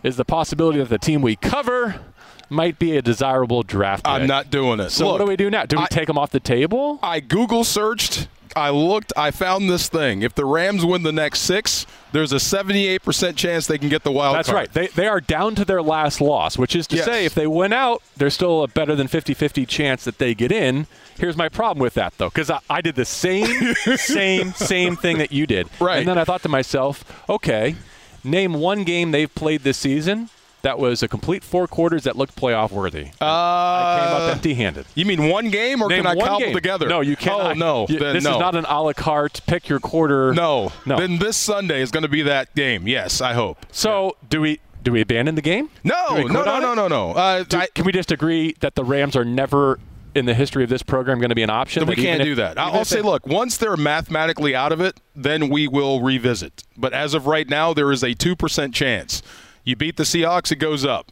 is 0.03 0.17
the 0.17 0.25
possibility 0.25 0.79
that 0.79 0.89
the 0.89 0.97
team 0.97 1.21
we 1.21 1.35
cover 1.35 2.01
might 2.49 2.79
be 2.79 2.97
a 2.97 3.01
desirable 3.01 3.63
draft. 3.63 4.05
Pick. 4.05 4.11
I'm 4.11 4.27
not 4.27 4.49
doing 4.49 4.79
it. 4.79 4.89
So 4.89 5.05
Look, 5.05 5.19
what 5.19 5.25
do 5.25 5.29
we 5.29 5.35
do 5.35 5.49
now? 5.49 5.65
Do 5.65 5.77
we 5.77 5.83
I, 5.83 5.87
take 5.87 6.07
them 6.07 6.17
off 6.17 6.31
the 6.31 6.39
table? 6.39 6.99
I 7.03 7.19
Google 7.19 7.63
searched 7.63 8.27
I 8.55 8.69
looked, 8.69 9.13
I 9.15 9.31
found 9.31 9.69
this 9.69 9.87
thing. 9.87 10.21
If 10.21 10.35
the 10.35 10.45
Rams 10.45 10.85
win 10.85 11.03
the 11.03 11.11
next 11.11 11.41
six, 11.41 11.85
there's 12.11 12.31
a 12.31 12.37
78% 12.37 13.35
chance 13.35 13.67
they 13.67 13.77
can 13.77 13.89
get 13.89 14.03
the 14.03 14.11
wild 14.11 14.35
That's 14.35 14.49
card. 14.49 14.57
right. 14.57 14.73
They, 14.73 14.87
they 14.87 15.07
are 15.07 15.21
down 15.21 15.55
to 15.55 15.65
their 15.65 15.81
last 15.81 16.21
loss, 16.21 16.57
which 16.57 16.75
is 16.75 16.87
to 16.87 16.97
yes. 16.97 17.05
say, 17.05 17.25
if 17.25 17.33
they 17.33 17.47
win 17.47 17.73
out, 17.73 18.01
there's 18.17 18.33
still 18.33 18.63
a 18.63 18.67
better 18.67 18.95
than 18.95 19.07
50 19.07 19.33
50 19.33 19.65
chance 19.65 20.03
that 20.03 20.17
they 20.17 20.33
get 20.33 20.51
in. 20.51 20.87
Here's 21.17 21.37
my 21.37 21.49
problem 21.49 21.81
with 21.81 21.93
that, 21.95 22.17
though, 22.17 22.29
because 22.29 22.49
I, 22.49 22.59
I 22.69 22.81
did 22.81 22.95
the 22.95 23.05
same, 23.05 23.73
same, 23.95 24.53
same 24.53 24.95
thing 24.95 25.17
that 25.17 25.31
you 25.31 25.45
did. 25.45 25.69
Right. 25.79 25.99
And 25.99 26.07
then 26.07 26.17
I 26.17 26.23
thought 26.23 26.43
to 26.43 26.49
myself, 26.49 27.03
okay, 27.29 27.75
name 28.23 28.53
one 28.53 28.83
game 28.83 29.11
they've 29.11 29.33
played 29.33 29.61
this 29.61 29.77
season 29.77 30.29
that 30.61 30.77
was 30.79 31.01
a 31.03 31.07
complete 31.07 31.43
four 31.43 31.67
quarters 31.67 32.03
that 32.03 32.15
looked 32.15 32.35
playoff 32.35 32.71
worthy. 32.71 33.07
Uh, 33.21 33.25
I 33.25 33.99
came 34.05 34.21
up 34.21 34.31
empty 34.35 34.53
handed. 34.53 34.85
You 34.95 35.05
mean 35.05 35.29
one 35.29 35.49
game, 35.49 35.81
or 35.81 35.89
Name 35.89 36.03
can 36.03 36.17
I 36.17 36.19
cobble 36.19 36.39
game. 36.39 36.53
together? 36.53 36.87
No, 36.87 37.01
you 37.01 37.15
can't. 37.15 37.41
Oh 37.41 37.53
no, 37.53 37.85
you, 37.89 37.99
this 37.99 38.23
no. 38.23 38.33
is 38.33 38.39
not 38.39 38.55
an 38.55 38.65
a 38.67 38.81
la 38.81 38.93
carte. 38.93 39.41
Pick 39.47 39.69
your 39.69 39.79
quarter. 39.79 40.33
No, 40.33 40.71
no. 40.85 40.97
Then 40.97 41.19
this 41.19 41.37
Sunday 41.37 41.81
is 41.81 41.91
going 41.91 42.03
to 42.03 42.09
be 42.09 42.21
that 42.23 42.53
game. 42.55 42.87
Yes, 42.87 43.21
I 43.21 43.33
hope. 43.33 43.65
So 43.71 44.17
do 44.29 44.41
we? 44.41 44.59
Do 44.81 44.93
we 44.93 45.01
abandon 45.01 45.35
the 45.35 45.41
game? 45.41 45.69
No, 45.83 46.15
no, 46.23 46.43
no, 46.43 46.59
no, 46.59 46.73
no, 46.73 46.87
no. 46.87 47.11
Uh, 47.11 47.43
Do- 47.43 47.57
I- 47.57 47.67
can 47.75 47.83
we 47.83 47.91
just 47.91 48.11
agree 48.11 48.55
that 48.61 48.75
the 48.75 48.83
Rams 48.85 49.13
are 49.17 49.25
never 49.25 49.77
in 50.15 50.25
the 50.25 50.33
history 50.33 50.63
of 50.63 50.69
this 50.69 50.83
program 50.83 51.19
going 51.19 51.29
to 51.29 51.35
be 51.35 51.43
an 51.43 51.49
option? 51.49 51.85
we 51.85 51.95
can't 51.97 52.21
if- 52.21 52.25
do 52.25 52.35
that. 52.35 52.57
I'll 52.57 52.85
say, 52.85 52.95
they- 52.97 53.01
look, 53.01 53.27
once 53.27 53.57
they're 53.57 53.75
mathematically 53.75 54.55
out 54.55 54.71
of 54.71 54.79
it, 54.79 54.97
then 55.13 55.49
we 55.49 55.67
will 55.67 56.01
revisit. 56.01 56.63
But 56.77 56.93
as 56.93 57.13
of 57.13 57.27
right 57.27 57.47
now, 57.49 57.73
there 57.73 57.91
is 57.91 58.03
a 58.03 58.15
2% 58.15 58.73
chance. 58.73 59.21
You 59.69 59.75
beat 59.75 59.97
the 59.97 60.03
Seahawks, 60.03 60.51
it 60.51 60.55
goes 60.55 60.83
up. 60.83 61.11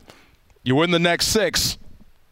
You 0.63 0.75
win 0.75 0.89
the 0.89 0.97
next 0.97 1.27
six, 1.27 1.77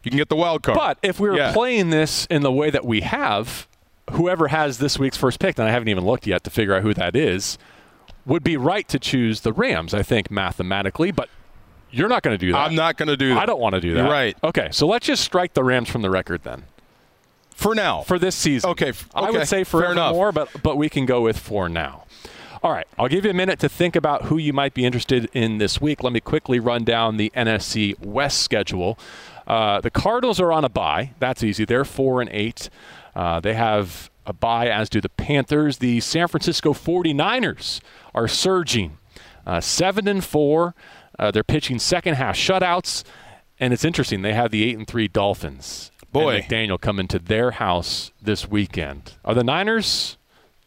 you 0.02 0.10
can 0.10 0.18
get 0.18 0.28
the 0.28 0.34
wild 0.34 0.64
card. 0.64 0.76
But 0.76 0.98
if 1.00 1.20
we 1.20 1.28
were 1.30 1.36
Yeah. 1.36 1.52
playing 1.52 1.90
this 1.90 2.26
in 2.26 2.42
the 2.42 2.50
way 2.50 2.68
that 2.68 2.84
we 2.84 3.02
have, 3.02 3.68
whoever 4.10 4.48
has 4.48 4.78
this 4.78 4.98
week's 4.98 5.16
first 5.16 5.38
pick, 5.38 5.56
and 5.56 5.68
I 5.68 5.70
haven't 5.70 5.86
even 5.88 6.04
looked 6.04 6.26
yet 6.26 6.42
to 6.42 6.50
figure 6.50 6.74
out 6.74 6.82
who 6.82 6.92
that 6.94 7.14
is, 7.14 7.58
would 8.26 8.42
be 8.42 8.56
right 8.56 8.88
to 8.88 8.98
choose 8.98 9.42
the 9.42 9.52
Rams, 9.52 9.94
I 9.94 10.02
think, 10.02 10.28
mathematically. 10.28 11.12
But 11.12 11.28
you're 11.92 12.08
not 12.08 12.24
going 12.24 12.34
to 12.36 12.44
do 12.44 12.50
that. 12.50 12.58
I'm 12.58 12.74
not 12.74 12.96
going 12.96 13.06
to 13.08 13.16
do 13.16 13.28
that. 13.34 13.38
I 13.42 13.46
don't 13.46 13.60
want 13.60 13.76
to 13.76 13.80
do 13.80 13.94
that. 13.94 14.00
You're 14.02 14.10
right. 14.12 14.36
Okay, 14.42 14.68
so 14.72 14.88
let's 14.88 15.06
just 15.06 15.22
strike 15.22 15.54
the 15.54 15.62
Rams 15.62 15.88
from 15.88 16.02
the 16.02 16.10
record 16.10 16.42
then 16.42 16.64
For 17.54 17.72
now. 17.72 18.02
for 18.02 18.18
this 18.18 18.34
season. 18.34 18.70
Okay, 18.70 18.88
f- 18.88 19.08
I 19.14 19.28
okay, 19.28 19.38
would 19.38 19.46
say 19.46 19.62
forevermore, 19.62 20.32
but 20.32 20.48
but 20.64 20.76
we 20.76 20.88
can 20.88 21.06
go 21.06 21.20
with 21.20 21.38
for 21.38 21.68
now. 21.68 22.02
All 22.62 22.72
right, 22.72 22.86
I'll 22.98 23.08
give 23.08 23.24
you 23.24 23.30
a 23.30 23.34
minute 23.34 23.58
to 23.60 23.68
think 23.68 23.96
about 23.96 24.24
who 24.24 24.38
you 24.38 24.52
might 24.52 24.74
be 24.74 24.84
interested 24.84 25.28
in 25.34 25.58
this 25.58 25.80
week. 25.80 26.02
Let 26.02 26.12
me 26.12 26.20
quickly 26.20 26.58
run 26.58 26.84
down 26.84 27.16
the 27.16 27.30
NFC 27.36 27.98
West 28.04 28.40
schedule. 28.40 28.98
Uh, 29.46 29.80
the 29.80 29.90
Cardinals 29.90 30.40
are 30.40 30.52
on 30.52 30.64
a 30.64 30.68
bye. 30.68 31.12
That's 31.18 31.42
easy. 31.44 31.64
They're 31.64 31.84
four 31.84 32.20
and 32.20 32.30
eight. 32.32 32.68
Uh, 33.14 33.40
they 33.40 33.54
have 33.54 34.10
a 34.24 34.32
bye, 34.32 34.68
as 34.68 34.88
do 34.88 35.00
the 35.00 35.08
Panthers. 35.08 35.78
The 35.78 36.00
San 36.00 36.28
Francisco 36.28 36.72
49ers 36.72 37.80
are 38.14 38.26
surging, 38.26 38.98
uh, 39.46 39.60
seven 39.60 40.08
and 40.08 40.24
four. 40.24 40.74
Uh, 41.18 41.30
they're 41.30 41.44
pitching 41.44 41.78
second 41.78 42.14
half 42.14 42.36
shutouts, 42.36 43.04
and 43.60 43.72
it's 43.72 43.84
interesting. 43.84 44.22
They 44.22 44.34
have 44.34 44.50
the 44.50 44.64
eight 44.64 44.76
and 44.76 44.86
three 44.86 45.08
Dolphins. 45.08 45.90
Boy. 46.12 46.36
and 46.36 46.44
McDaniel 46.44 46.80
coming 46.80 47.08
to 47.08 47.18
their 47.18 47.52
house 47.52 48.10
this 48.20 48.48
weekend. 48.48 49.14
Are 49.24 49.34
the 49.34 49.44
Niners 49.44 50.16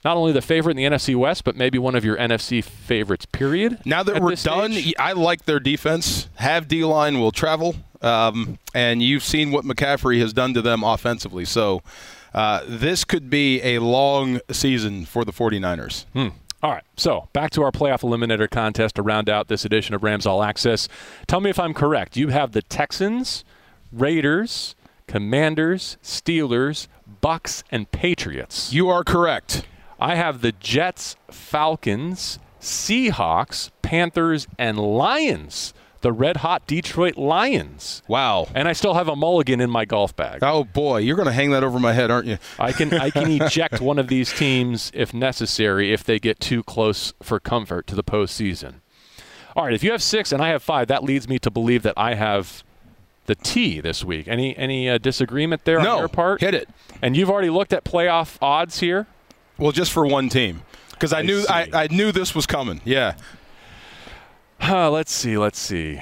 not 0.06 0.18
only 0.18 0.32
the 0.32 0.42
favorite 0.42 0.78
in 0.78 0.78
the 0.78 0.98
NFC 0.98 1.16
West, 1.16 1.44
but 1.44 1.56
maybe 1.56 1.78
one 1.78 1.96
of 1.96 2.06
your 2.06 2.18
NFC 2.18 2.64
favorites? 2.64 3.26
Period. 3.26 3.80
Now 3.86 4.04
that 4.04 4.22
we're 4.22 4.36
done, 4.36 4.72
stage? 4.74 4.94
I 4.98 5.14
like 5.14 5.46
their 5.46 5.60
defense. 5.60 6.30
Have 6.36 6.68
D 6.68 6.84
line 6.84 7.20
will 7.20 7.32
travel, 7.32 7.76
um, 8.02 8.58
and 8.74 9.02
you've 9.02 9.24
seen 9.24 9.52
what 9.52 9.66
McCaffrey 9.66 10.20
has 10.22 10.34
done 10.34 10.54
to 10.54 10.62
them 10.62 10.84
offensively. 10.84 11.46
So 11.46 11.82
uh, 12.34 12.62
this 12.68 13.04
could 13.04 13.30
be 13.30 13.62
a 13.62 13.80
long 13.80 14.40
season 14.52 15.06
for 15.06 15.26
the 15.26 15.34
49ers. 15.34 16.06
All 16.62 16.72
right, 16.72 16.84
so 16.98 17.30
back 17.32 17.52
to 17.52 17.64
our 17.64 17.72
playoff 17.72 18.02
eliminator 18.02 18.50
contest 18.50 18.96
to 18.96 19.02
round 19.02 19.30
out 19.30 19.48
this 19.48 19.64
edition 19.64 19.96
of 19.96 20.04
Rams 20.04 20.26
All 20.26 20.44
Access. 20.44 20.90
Tell 21.26 21.40
me 21.40 21.50
if 21.50 21.58
I'm 21.58 21.74
correct. 21.74 22.18
You 22.18 22.30
have 22.30 22.52
the 22.52 22.62
Texans, 22.62 23.46
Raiders, 23.94 24.76
Commanders, 25.08 25.98
Steelers, 26.04 26.88
Bucks, 27.22 27.64
and 27.72 27.90
Patriots. 27.92 28.74
You 28.74 28.90
are 28.90 29.06
correct. 29.06 29.64
I 30.00 30.16
have 30.16 30.42
the 30.42 30.52
Jets, 30.54 31.16
Falcons, 31.30 32.40
Seahawks, 32.62 33.72
Panthers, 33.82 34.48
and 34.58 34.78
Lions. 34.78 35.74
The 36.02 36.14
red 36.14 36.38
hot 36.38 36.66
Detroit 36.66 37.18
Lions. 37.18 38.02
Wow. 38.08 38.48
And 38.56 38.70
I 38.70 38.74
still 38.74 38.94
have 38.94 39.10
a 39.10 39.18
mulligan 39.18 39.60
in 39.60 39.70
my 39.70 39.84
golf 39.84 40.16
bag. 40.16 40.40
Oh 40.42 40.64
boy, 40.64 41.00
you're 41.00 41.18
going 41.18 41.26
to 41.26 41.34
hang 41.34 41.52
that 41.52 41.62
over 41.62 41.78
my 41.78 41.92
head, 41.92 42.10
aren't 42.10 42.28
you? 42.28 42.38
I 42.58 42.72
can 42.72 42.94
I 42.94 43.10
can 43.10 43.30
eject 43.42 43.82
one 43.82 44.00
of 44.00 44.08
these 44.08 44.32
teams 44.32 44.92
if 44.94 45.14
necessary 45.14 45.92
if 45.92 46.06
they 46.06 46.18
get 46.18 46.40
too 46.40 46.64
close 46.64 47.12
for 47.22 47.38
comfort 47.42 47.86
to 47.88 47.96
the 47.96 48.04
postseason. 48.04 48.76
All 49.58 49.66
right, 49.66 49.74
if 49.74 49.84
you 49.84 49.92
have 49.92 50.02
six 50.02 50.32
and 50.32 50.42
I 50.42 50.50
have 50.50 50.64
five, 50.64 50.88
that 50.88 51.04
leads 51.04 51.28
me 51.28 51.38
to 51.40 51.52
believe 51.52 51.84
that 51.84 51.96
I 51.98 52.14
have 52.14 52.64
the 53.26 53.36
T 53.36 53.82
this 53.82 54.06
week. 54.06 54.30
Any 54.30 54.56
any 54.58 54.90
uh, 54.90 55.00
disagreement 55.00 55.66
there 55.66 55.82
No, 55.82 55.96
on 55.96 56.00
your 56.00 56.08
part? 56.08 56.40
hit 56.40 56.54
it. 56.56 56.70
And 57.02 57.18
you've 57.18 57.30
already 57.30 57.50
looked 57.50 57.74
at 57.74 57.84
playoff 57.84 58.38
odds 58.42 58.80
here. 58.80 59.06
Well, 59.60 59.72
just 59.74 59.92
for 59.92 60.08
one 60.08 60.30
team, 60.30 60.64
because 60.92 61.12
I, 61.12 61.20
I 61.20 61.22
knew 61.24 61.46
I. 61.50 61.68
I 61.74 61.88
knew 61.88 62.12
this 62.12 62.34
was 62.34 62.46
coming. 62.46 62.80
Yeah. 62.86 63.16
Uh, 64.62 64.90
let's 64.90 65.12
see, 65.12 65.38
let's 65.38 65.60
see. 65.60 66.02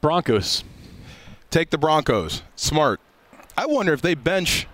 Broncos. 0.00 0.64
Take 1.50 1.70
the 1.70 1.78
Broncos. 1.78 2.42
Smart. 2.56 3.00
I 3.56 3.66
wonder 3.66 3.92
if 3.92 4.00
they 4.00 4.14
bench 4.14 4.66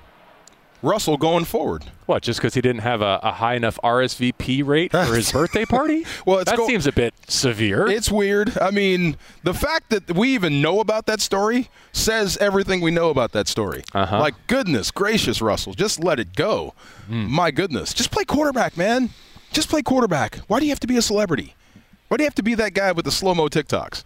Russell 0.83 1.17
going 1.17 1.45
forward. 1.45 1.85
What? 2.07 2.23
Just 2.23 2.39
because 2.39 2.55
he 2.55 2.61
didn't 2.61 2.83
have 2.83 3.03
a, 3.03 3.19
a 3.23 3.33
high 3.33 3.55
enough 3.55 3.79
RSVP 3.83 4.65
rate 4.65 4.93
for 4.93 5.15
his 5.15 5.33
birthday 5.33 5.65
party? 5.65 6.07
Well, 6.25 6.39
it's 6.39 6.51
that 6.51 6.57
go- 6.57 6.67
seems 6.67 6.87
a 6.87 6.93
bit 6.93 7.15
severe. 7.27 7.89
It's 7.89 8.11
weird. 8.11 8.57
I 8.59 8.71
mean, 8.71 9.17
the 9.43 9.55
fact 9.55 9.91
that 9.91 10.15
we 10.15 10.35
even 10.35 10.63
know 10.63 10.81
about 10.81 11.07
that 11.07 11.21
story 11.21 11.69
says 11.93 12.37
everything 12.39 12.81
we 12.81 12.91
know 12.91 13.11
about 13.11 13.33
that 13.33 13.49
story. 13.49 13.83
Uh-huh. 13.93 14.21
Like, 14.21 14.35
goodness 14.47 14.91
gracious, 14.91 15.43
Russell, 15.43 15.75
just 15.75 16.03
let 16.03 16.21
it 16.21 16.35
go. 16.37 16.75
Hmm. 17.09 17.27
My 17.31 17.51
goodness. 17.51 17.93
Just 17.93 18.11
play 18.11 18.25
quarterback, 18.25 18.77
man. 18.77 19.11
Just 19.53 19.69
play 19.69 19.83
quarterback. 19.83 20.37
Why 20.47 20.61
do 20.61 20.67
you 20.67 20.71
have 20.71 20.81
to 20.81 20.87
be 20.87 20.97
a 20.97 21.03
celebrity? 21.03 21.55
Why 22.09 22.17
do 22.19 22.23
you 22.23 22.27
have 22.27 22.35
to 22.37 22.43
be 22.43 22.55
that 22.55 22.75
guy 22.75 22.93
with 22.93 23.05
the 23.05 23.11
slow 23.13 23.35
mo 23.35 23.49
TikToks? 23.49 24.05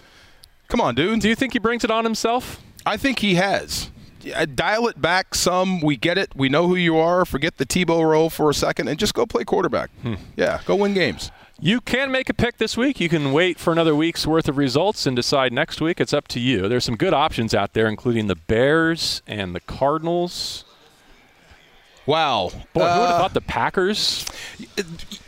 Come 0.69 0.81
on, 0.81 0.95
dude. 0.95 1.21
Do 1.21 1.29
you 1.29 1.35
think 1.35 1.53
he 1.53 1.59
brings 1.59 1.85
it 1.85 1.91
on 1.91 2.05
himself? 2.05 2.61
I 2.87 2.97
think 2.97 3.19
he 3.19 3.35
has. 3.35 3.91
Dial 4.55 4.87
it 4.89 5.01
back 5.01 5.35
some. 5.35 5.81
We 5.81 5.97
get 5.97 6.19
it. 6.19 6.31
We 6.37 6.49
know 6.49 6.69
who 6.69 6.77
you 6.77 6.97
are. 6.97 7.25
Forget 7.25 7.57
the 7.59 7.67
Tebow 7.67 8.05
role 8.09 8.31
for 8.31 8.49
a 8.51 8.55
second 8.55 8.89
and 8.89 8.99
just 8.99 9.15
go 9.15 9.27
play 9.27 9.45
quarterback. 9.45 9.91
Hmm. 10.03 10.15
Yeah, 10.37 10.61
go 10.65 10.77
win 10.77 10.95
games. 10.95 11.31
You 11.61 11.81
can 11.81 12.11
make 12.11 12.29
a 12.29 12.35
pick 12.35 12.57
this 12.59 12.77
week. 12.77 12.99
You 12.99 13.09
can 13.09 13.33
wait 13.33 13.59
for 13.59 13.73
another 13.73 13.95
week's 13.95 14.27
worth 14.27 14.49
of 14.49 14.57
results 14.57 15.07
and 15.07 15.15
decide 15.15 15.53
next 15.53 15.81
week. 15.81 16.01
It's 16.01 16.13
up 16.13 16.27
to 16.29 16.41
you. 16.41 16.69
There's 16.69 16.85
some 16.85 16.97
good 16.97 17.15
options 17.15 17.55
out 17.55 17.73
there, 17.73 17.87
including 17.87 18.27
the 18.27 18.35
Bears 18.35 19.23
and 19.29 19.55
the 19.55 19.61
Cardinals. 19.61 20.65
Wow. 22.05 22.51
Boy, 22.73 22.81
who 22.81 22.81
would 22.81 22.85
Uh, 23.05 23.07
have 23.07 23.21
thought 23.21 23.35
the 23.35 23.41
Packers? 23.41 24.27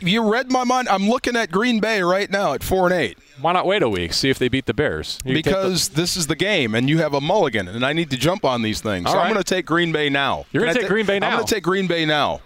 you 0.01 0.29
read 0.29 0.51
my 0.51 0.65
mind. 0.65 0.89
I'm 0.89 1.07
looking 1.07 1.37
at 1.37 1.51
Green 1.51 1.79
Bay 1.79 2.01
right 2.01 2.29
now 2.29 2.51
at 2.53 2.63
four 2.63 2.85
and 2.85 2.93
eight. 2.93 3.17
Why 3.41 3.51
not 3.53 3.65
wait 3.65 3.83
a 3.83 3.89
week, 3.89 4.13
see 4.13 4.29
if 4.29 4.39
they 4.39 4.47
beat 4.47 4.65
the 4.65 4.73
Bears? 4.73 5.19
You 5.25 5.33
take 5.35 5.43
the- 5.43 5.49
because 5.51 5.89
this 5.89 6.15
is 6.15 6.27
the 6.27 6.35
game, 6.35 6.73
and 6.75 6.89
you 6.89 6.99
have 6.99 7.13
a 7.13 7.21
mulligan, 7.21 7.67
and 7.67 7.85
I 7.85 7.93
need 7.93 8.09
to 8.11 8.17
jump 8.17 8.45
on 8.45 8.61
these 8.61 8.81
things. 8.81 9.05
All 9.07 9.13
so 9.13 9.19
I'm 9.19 9.31
going 9.31 9.43
to 9.43 9.55
take 9.55 9.65
Green 9.65 9.91
Bay 9.91 10.09
now. 10.09 10.45
You're 10.51 10.61
gonna 10.61 10.71
I 10.71 10.73
take 10.73 10.83
ta- 10.83 10.87
Green 10.89 11.05
Bay 11.05 11.19
now. 11.19 11.27
I'm 11.29 11.33
going 11.35 11.45
to 11.45 11.53
take 11.55 11.63
Green 11.63 11.87
Bay 11.87 12.05
now. 12.05 12.41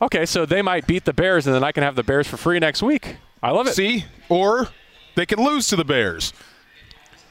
okay, 0.00 0.24
so 0.26 0.46
they 0.46 0.62
might 0.62 0.86
beat 0.86 1.04
the 1.04 1.12
Bears, 1.12 1.46
and 1.46 1.54
then 1.54 1.64
I 1.64 1.72
can 1.72 1.82
have 1.82 1.96
the 1.96 2.02
Bears 2.04 2.26
for 2.28 2.36
free 2.36 2.58
next 2.58 2.82
week. 2.82 3.16
I 3.42 3.50
love 3.50 3.66
it. 3.66 3.74
See, 3.74 4.04
or 4.28 4.68
they 5.16 5.26
can 5.26 5.42
lose 5.44 5.66
to 5.68 5.76
the 5.76 5.84
Bears, 5.84 6.32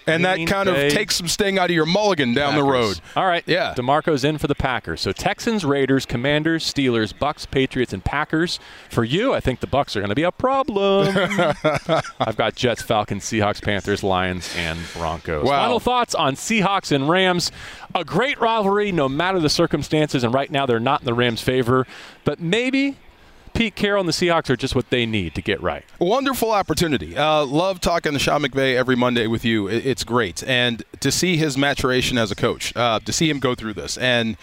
and 0.07 0.25
that 0.25 0.45
kind 0.47 0.67
Bay 0.69 0.87
of 0.87 0.93
takes 0.93 1.15
some 1.15 1.27
sting 1.27 1.57
out 1.57 1.69
of 1.69 1.75
your 1.75 1.85
mulligan 1.85 2.33
down 2.33 2.55
the 2.55 2.63
road. 2.63 2.99
All 3.15 3.25
right. 3.25 3.43
Yeah. 3.45 3.73
DeMarco's 3.75 4.23
in 4.23 4.37
for 4.37 4.47
the 4.47 4.55
Packers. 4.55 5.01
So 5.01 5.11
Texans, 5.11 5.65
Raiders, 5.65 6.05
Commanders, 6.05 6.71
Steelers, 6.71 7.17
Bucks, 7.17 7.45
Patriots, 7.45 7.93
and 7.93 8.03
Packers. 8.03 8.59
For 8.89 9.03
you, 9.03 9.33
I 9.33 9.39
think 9.39 9.59
the 9.59 9.67
Bucks 9.67 9.95
are 9.95 9.99
going 9.99 10.09
to 10.09 10.15
be 10.15 10.23
a 10.23 10.31
problem. 10.31 11.07
I've 12.19 12.37
got 12.37 12.55
Jets, 12.55 12.81
Falcons, 12.81 13.23
Seahawks, 13.23 13.61
Panthers, 13.61 14.03
Lions, 14.03 14.53
and 14.55 14.79
Broncos. 14.93 15.45
Wow. 15.45 15.63
Final 15.63 15.79
thoughts 15.79 16.15
on 16.15 16.35
Seahawks 16.35 16.91
and 16.91 17.09
Rams. 17.09 17.51
A 17.95 18.03
great 18.03 18.39
rivalry, 18.39 18.91
no 18.91 19.09
matter 19.09 19.39
the 19.39 19.49
circumstances, 19.49 20.23
and 20.23 20.33
right 20.33 20.51
now 20.51 20.65
they're 20.65 20.79
not 20.79 21.01
in 21.01 21.05
the 21.05 21.13
Rams' 21.13 21.41
favor. 21.41 21.87
But 22.23 22.39
maybe 22.39 22.97
Pete 23.57 23.73
Carroll 23.73 24.01
and 24.01 24.07
the 24.07 24.13
Seahawks 24.13 24.51
are 24.51 24.55
just 24.55 24.75
what 24.75 24.91
they 24.91 25.07
need 25.07 25.33
to 25.33 25.41
get 25.41 25.59
right. 25.63 25.83
Wonderful 25.97 26.51
opportunity. 26.51 27.17
Uh, 27.17 27.43
love 27.43 27.81
talking 27.81 28.13
to 28.13 28.19
Sean 28.19 28.43
McVay 28.43 28.75
every 28.75 28.95
Monday 28.95 29.25
with 29.25 29.43
you. 29.43 29.67
It's 29.67 30.03
great. 30.03 30.43
And 30.43 30.83
to 30.99 31.11
see 31.11 31.37
his 31.37 31.57
maturation 31.57 32.19
as 32.19 32.29
a 32.29 32.35
coach, 32.35 32.71
uh, 32.75 32.99
to 32.99 33.11
see 33.11 33.27
him 33.27 33.39
go 33.39 33.55
through 33.55 33.73
this, 33.73 33.97
and 33.97 34.37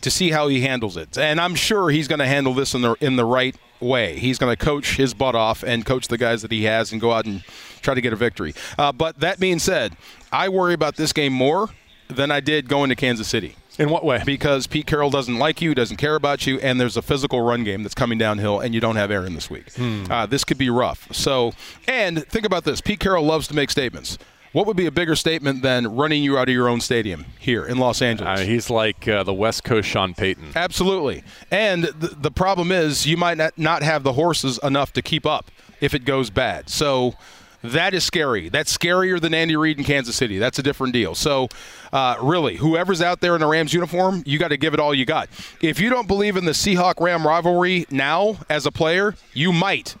to 0.00 0.10
see 0.10 0.32
how 0.32 0.48
he 0.48 0.62
handles 0.62 0.96
it. 0.96 1.16
And 1.16 1.40
I'm 1.40 1.54
sure 1.54 1.90
he's 1.90 2.08
going 2.08 2.18
to 2.18 2.26
handle 2.26 2.54
this 2.54 2.74
in 2.74 2.82
the 2.82 2.94
in 3.00 3.14
the 3.14 3.24
right 3.24 3.54
way. 3.78 4.18
He's 4.18 4.36
going 4.36 4.54
to 4.54 4.64
coach 4.64 4.96
his 4.96 5.14
butt 5.14 5.36
off 5.36 5.62
and 5.62 5.86
coach 5.86 6.08
the 6.08 6.18
guys 6.18 6.42
that 6.42 6.50
he 6.50 6.64
has 6.64 6.90
and 6.90 7.00
go 7.00 7.12
out 7.12 7.24
and 7.24 7.44
try 7.82 7.94
to 7.94 8.00
get 8.00 8.12
a 8.12 8.16
victory. 8.16 8.52
Uh, 8.76 8.90
but 8.90 9.20
that 9.20 9.38
being 9.38 9.60
said, 9.60 9.96
I 10.32 10.48
worry 10.48 10.74
about 10.74 10.96
this 10.96 11.12
game 11.12 11.32
more 11.32 11.68
than 12.08 12.32
I 12.32 12.40
did 12.40 12.68
going 12.68 12.88
to 12.88 12.96
Kansas 12.96 13.28
City 13.28 13.54
In 13.78 13.90
what 13.90 14.04
way? 14.04 14.22
because 14.24 14.66
Pete 14.66 14.86
Carroll 14.86 15.10
doesn't 15.10 15.38
like 15.38 15.60
you, 15.60 15.74
doesn't 15.74 15.98
care 15.98 16.14
about 16.14 16.46
you, 16.46 16.58
and 16.60 16.80
there's 16.80 16.96
a 16.96 17.02
physical 17.02 17.42
run 17.42 17.64
game 17.64 17.82
that's 17.82 17.94
coming 17.94 18.18
downhill, 18.18 18.60
and 18.60 18.74
you 18.74 18.80
don't 18.80 18.96
have 18.96 19.10
Aaron 19.10 19.34
this 19.34 19.50
week. 19.50 19.66
Uh, 20.10 20.26
this 20.26 20.44
could 20.44 20.58
be 20.58 20.70
rough. 20.70 21.08
So, 21.14 21.52
and 21.86 22.26
think 22.26 22.46
about 22.46 22.64
this: 22.64 22.80
Pete 22.80 23.00
Carroll 23.00 23.24
loves 23.24 23.46
to 23.48 23.54
make 23.54 23.70
statements. 23.70 24.18
What 24.52 24.66
would 24.66 24.76
be 24.76 24.86
a 24.86 24.90
bigger 24.90 25.16
statement 25.16 25.60
than 25.62 25.86
running 25.86 26.22
you 26.22 26.38
out 26.38 26.48
of 26.48 26.54
your 26.54 26.66
own 26.66 26.80
stadium 26.80 27.26
here 27.38 27.66
in 27.66 27.76
Los 27.76 28.00
Angeles? 28.00 28.40
Uh, 28.40 28.42
he's 28.44 28.70
like 28.70 29.06
uh, 29.06 29.22
the 29.22 29.34
West 29.34 29.64
Coast 29.64 29.86
Sean 29.86 30.14
Payton. 30.14 30.52
Absolutely. 30.56 31.24
And 31.50 31.84
the, 31.84 32.16
the 32.18 32.30
problem 32.30 32.72
is 32.72 33.06
you 33.06 33.18
might 33.18 33.36
not, 33.36 33.58
not 33.58 33.82
have 33.82 34.02
the 34.02 34.14
horses 34.14 34.58
enough 34.62 34.94
to 34.94 35.02
keep 35.02 35.26
up 35.26 35.50
if 35.82 35.92
it 35.92 36.06
goes 36.06 36.30
bad. 36.30 36.70
So 36.70 37.16
that 37.62 37.94
is 37.94 38.04
scary. 38.04 38.48
That's 38.48 38.76
scarier 38.76 39.20
than 39.20 39.34
Andy 39.34 39.56
Reid 39.56 39.78
in 39.78 39.84
Kansas 39.84 40.14
City. 40.16 40.38
That's 40.38 40.58
a 40.58 40.62
different 40.62 40.92
deal. 40.92 41.14
So, 41.14 41.48
uh, 41.92 42.16
really, 42.20 42.56
whoever's 42.56 43.02
out 43.02 43.20
there 43.20 43.34
in 43.36 43.42
a 43.42 43.46
Rams 43.46 43.72
uniform, 43.72 44.22
you 44.26 44.38
got 44.38 44.48
to 44.48 44.56
give 44.56 44.74
it 44.74 44.80
all 44.80 44.94
you 44.94 45.04
got. 45.04 45.28
If 45.60 45.80
you 45.80 45.90
don't 45.90 46.06
believe 46.06 46.36
in 46.36 46.44
the 46.44 46.52
Seahawk 46.52 47.00
Ram 47.00 47.26
rivalry 47.26 47.86
now 47.90 48.38
as 48.48 48.66
a 48.66 48.70
player, 48.72 49.14
you 49.32 49.52
might 49.52 49.96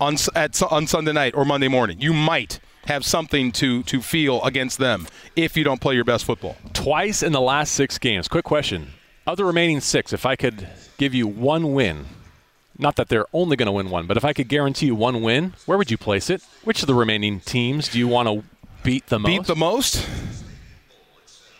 on, 0.00 0.16
at, 0.34 0.60
on 0.62 0.86
Sunday 0.86 1.12
night 1.12 1.34
or 1.34 1.44
Monday 1.44 1.68
morning. 1.68 2.00
You 2.00 2.12
might. 2.12 2.60
have 2.86 3.04
something 3.04 3.52
to 3.52 3.82
to 3.82 4.00
feel 4.00 4.42
against 4.44 4.78
them 4.78 5.06
if 5.36 5.58
you 5.58 5.64
don't 5.64 5.78
play 5.78 5.94
your 5.94 6.04
best 6.04 6.24
football. 6.24 6.56
Twice 6.72 7.22
in 7.22 7.32
the 7.32 7.40
last 7.40 7.74
six 7.74 7.98
games. 7.98 8.28
Quick 8.28 8.46
question: 8.46 8.92
Of 9.26 9.36
the 9.36 9.44
remaining 9.44 9.80
six, 9.82 10.14
if 10.14 10.24
I 10.24 10.36
could 10.36 10.66
give 10.96 11.12
you 11.12 11.26
one 11.28 11.74
win, 11.74 12.06
not 12.78 12.96
that 12.96 13.08
they're 13.08 13.26
only 13.32 13.56
going 13.56 13.66
to 13.66 13.72
win 13.72 13.90
one, 13.90 14.06
but 14.06 14.16
if 14.16 14.24
I 14.24 14.32
could 14.32 14.48
guarantee 14.48 14.86
you 14.86 14.94
one 14.94 15.22
win, 15.22 15.54
where 15.66 15.76
would 15.76 15.90
you 15.90 15.98
place 15.98 16.30
it? 16.30 16.42
Which 16.64 16.82
of 16.82 16.86
the 16.86 16.94
remaining 16.94 17.40
teams 17.40 17.88
do 17.88 17.98
you 17.98 18.08
want 18.08 18.28
to 18.28 18.44
beat 18.82 19.06
the 19.08 19.18
most? 19.18 19.28
Beat 19.28 19.44
the 19.46 19.56
most. 19.56 20.08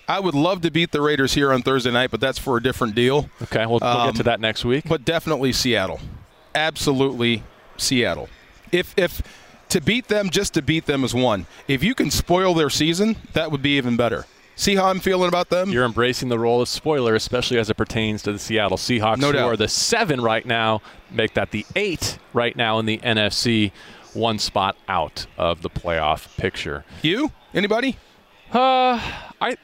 I 0.07 0.21
would 0.21 0.35
love 0.35 0.63
to 0.63 0.71
beat 0.71 0.91
the 0.93 1.03
Raiders 1.03 1.35
here 1.35 1.53
on 1.53 1.61
Thursday 1.63 1.91
night, 1.91 2.11
but 2.11 2.21
that's 2.21 2.39
for 2.39 2.57
a 2.57 2.63
different 2.63 2.95
deal. 2.95 3.29
Okay, 3.43 3.67
we'll, 3.67 3.79
we'll 3.83 4.07
get 4.07 4.15
to 4.15 4.21
Um, 4.21 4.25
that 4.25 4.41
next 4.41 4.65
week. 4.65 4.85
But 4.89 5.05
definitely 5.05 5.53
Seattle. 5.53 6.01
Absolutely 6.55 7.43
Seattle. 7.77 8.29
If 8.73 8.95
if 8.97 9.21
to 9.69 9.83
beat 9.83 10.09
them 10.09 10.31
just 10.31 10.55
to 10.55 10.63
beat 10.63 10.87
them 10.87 11.05
is 11.05 11.15
one. 11.15 11.47
If 11.67 11.83
you 11.85 11.95
can 11.95 12.11
spoil 12.11 12.55
their 12.55 12.71
season, 12.71 13.17
that 13.35 13.51
would 13.53 13.61
be 13.61 13.77
even 13.77 13.97
better. 13.99 14.25
See 14.59 14.75
how 14.75 14.87
I'm 14.87 14.99
feeling 14.99 15.29
about 15.29 15.51
them? 15.51 15.71
You're 15.71 15.85
embracing 15.85 16.31
the 16.31 16.39
role 16.39 16.61
of 16.61 16.69
spoiler, 16.69 17.15
especially 17.15 17.59
as 17.59 17.71
it 17.71 17.75
pertains 17.77 18.23
to 18.23 18.33
the 18.33 18.41
Seattle 18.41 18.77
Seahawks, 18.77 19.19
No 19.19 19.29
who 19.29 19.35
doubt. 19.35 19.53
are 19.53 19.57
the 19.57 19.69
seven 19.69 20.21
right 20.21 20.45
now, 20.45 20.83
make 21.13 21.35
that 21.35 21.53
the 21.53 21.65
eight 21.77 22.19
right 22.33 22.57
now 22.57 22.81
in 22.81 22.85
the 22.87 22.99
NFC, 22.99 23.71
one 24.15 24.41
spot 24.41 24.77
out 24.89 25.27
of 25.37 25.63
the 25.63 25.71
playoff 25.71 26.37
picture. 26.37 26.85
you? 27.03 27.31
Anybody? 27.55 27.99
Uh, 28.53 29.01
I 29.41 29.57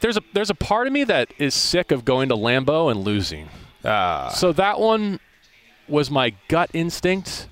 there's 0.00 0.18
a 0.18 0.22
there's 0.34 0.50
a 0.50 0.54
part 0.54 0.86
of 0.86 0.92
me 0.92 1.04
that 1.04 1.32
is 1.38 1.54
sick 1.54 1.90
of 1.90 2.04
going 2.04 2.28
to 2.28 2.36
Lambeau 2.36 2.90
and 2.90 3.00
losing. 3.00 3.48
Ah. 3.82 4.28
So 4.28 4.52
that 4.52 4.78
one 4.78 5.20
was 5.88 6.10
my 6.10 6.34
gut 6.48 6.68
instinct, 6.74 7.48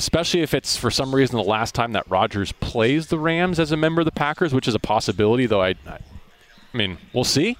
especially 0.00 0.40
if 0.40 0.54
it's 0.54 0.76
for 0.78 0.90
some 0.90 1.14
reason 1.14 1.36
the 1.36 1.42
last 1.44 1.74
time 1.74 1.92
that 1.92 2.08
Rodgers 2.10 2.52
plays 2.52 3.08
the 3.08 3.18
Rams 3.18 3.60
as 3.60 3.70
a 3.70 3.76
member 3.76 4.00
of 4.00 4.06
the 4.06 4.12
Packers, 4.12 4.54
which 4.54 4.66
is 4.66 4.74
a 4.74 4.78
possibility. 4.78 5.44
Though 5.44 5.60
I, 5.62 5.74
I, 5.86 5.98
I 6.72 6.76
mean, 6.76 6.96
we'll 7.12 7.24
see. 7.24 7.58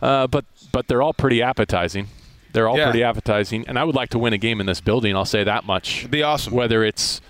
Uh, 0.00 0.26
but 0.26 0.44
but 0.72 0.88
they're 0.88 1.02
all 1.02 1.12
pretty 1.12 1.42
appetizing. 1.42 2.08
They're 2.52 2.66
all 2.66 2.78
Yeah. 2.78 2.84
pretty 2.86 3.04
appetizing, 3.04 3.66
and 3.68 3.78
I 3.78 3.84
would 3.84 3.94
like 3.94 4.08
to 4.10 4.18
win 4.18 4.32
a 4.32 4.38
game 4.38 4.58
in 4.60 4.66
this 4.66 4.80
building. 4.80 5.14
I'll 5.14 5.24
say 5.26 5.44
that 5.44 5.64
much. 5.64 5.98
It'd 5.98 6.10
be 6.10 6.22
awesome. 6.22 6.54
Whether 6.54 6.82
it's 6.82 7.20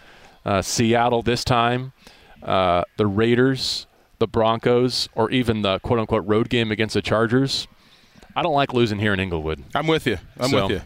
uh, 0.47 0.62
Seattle 0.62 1.22
this 1.22 1.43
time, 1.45 1.93
uh, 2.43 2.85
the 2.99 3.07
Raiders, 3.07 3.87
the 4.20 4.26
Broncos, 4.28 5.09
or 5.14 5.28
even 5.31 5.62
the 5.62 5.81
quote 5.81 5.99
unquote 5.99 6.24
road 6.26 6.49
game 6.49 6.70
against 6.70 6.95
the 6.95 7.03
Chargers. 7.03 7.66
I 8.37 8.43
don't 8.43 8.55
like 8.55 8.72
losing 8.72 9.01
here 9.01 9.12
in 9.12 9.18
Inglewood. 9.18 9.64
I'm 9.74 9.89
with 9.89 10.07
you. 10.07 10.18
I'm 10.39 10.51
So, 10.51 10.62
with 10.68 10.70
you. 10.70 10.83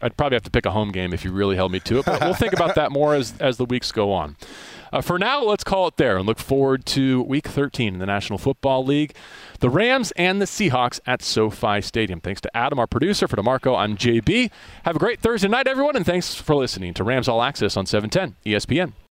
I'd 0.00 0.16
probably 0.16 0.36
have 0.36 0.44
to 0.44 0.50
pick 0.50 0.66
a 0.66 0.70
home 0.70 0.92
game 0.92 1.12
if 1.12 1.24
you 1.24 1.32
really 1.32 1.56
held 1.56 1.72
me 1.72 1.80
to 1.80 1.98
it, 1.98 2.04
but 2.04 2.20
we'll 2.20 2.34
think 2.34 2.52
about 2.52 2.74
that 2.76 2.92
more 2.92 3.14
as, 3.14 3.34
as 3.40 3.56
the 3.56 3.64
weeks 3.64 3.90
go 3.92 4.12
on. 4.12 4.36
Uh, 4.92 5.00
for 5.00 5.18
now, 5.18 5.42
let's 5.42 5.64
call 5.64 5.86
it 5.86 5.96
there 5.96 6.16
and 6.16 6.26
look 6.26 6.38
forward 6.38 6.86
to 6.86 7.22
Week 7.22 7.46
13 7.46 7.94
in 7.94 7.98
the 7.98 8.06
National 8.06 8.38
Football 8.38 8.84
League. 8.84 9.14
The 9.60 9.68
Rams 9.68 10.12
and 10.12 10.40
the 10.40 10.46
Seahawks 10.46 11.00
at 11.06 11.22
SoFi 11.22 11.80
Stadium. 11.82 12.20
Thanks 12.20 12.40
to 12.42 12.56
Adam, 12.56 12.78
our 12.78 12.86
producer. 12.86 13.28
For 13.28 13.36
DeMarco, 13.36 13.76
I'm 13.76 13.96
JB. 13.96 14.50
Have 14.84 14.96
a 14.96 14.98
great 14.98 15.20
Thursday 15.20 15.48
night, 15.48 15.66
everyone, 15.66 15.96
and 15.96 16.06
thanks 16.06 16.34
for 16.34 16.54
listening 16.54 16.94
to 16.94 17.04
Rams 17.04 17.28
All 17.28 17.42
Access 17.42 17.76
on 17.76 17.86
710 17.86 18.36
ESPN. 18.46 18.92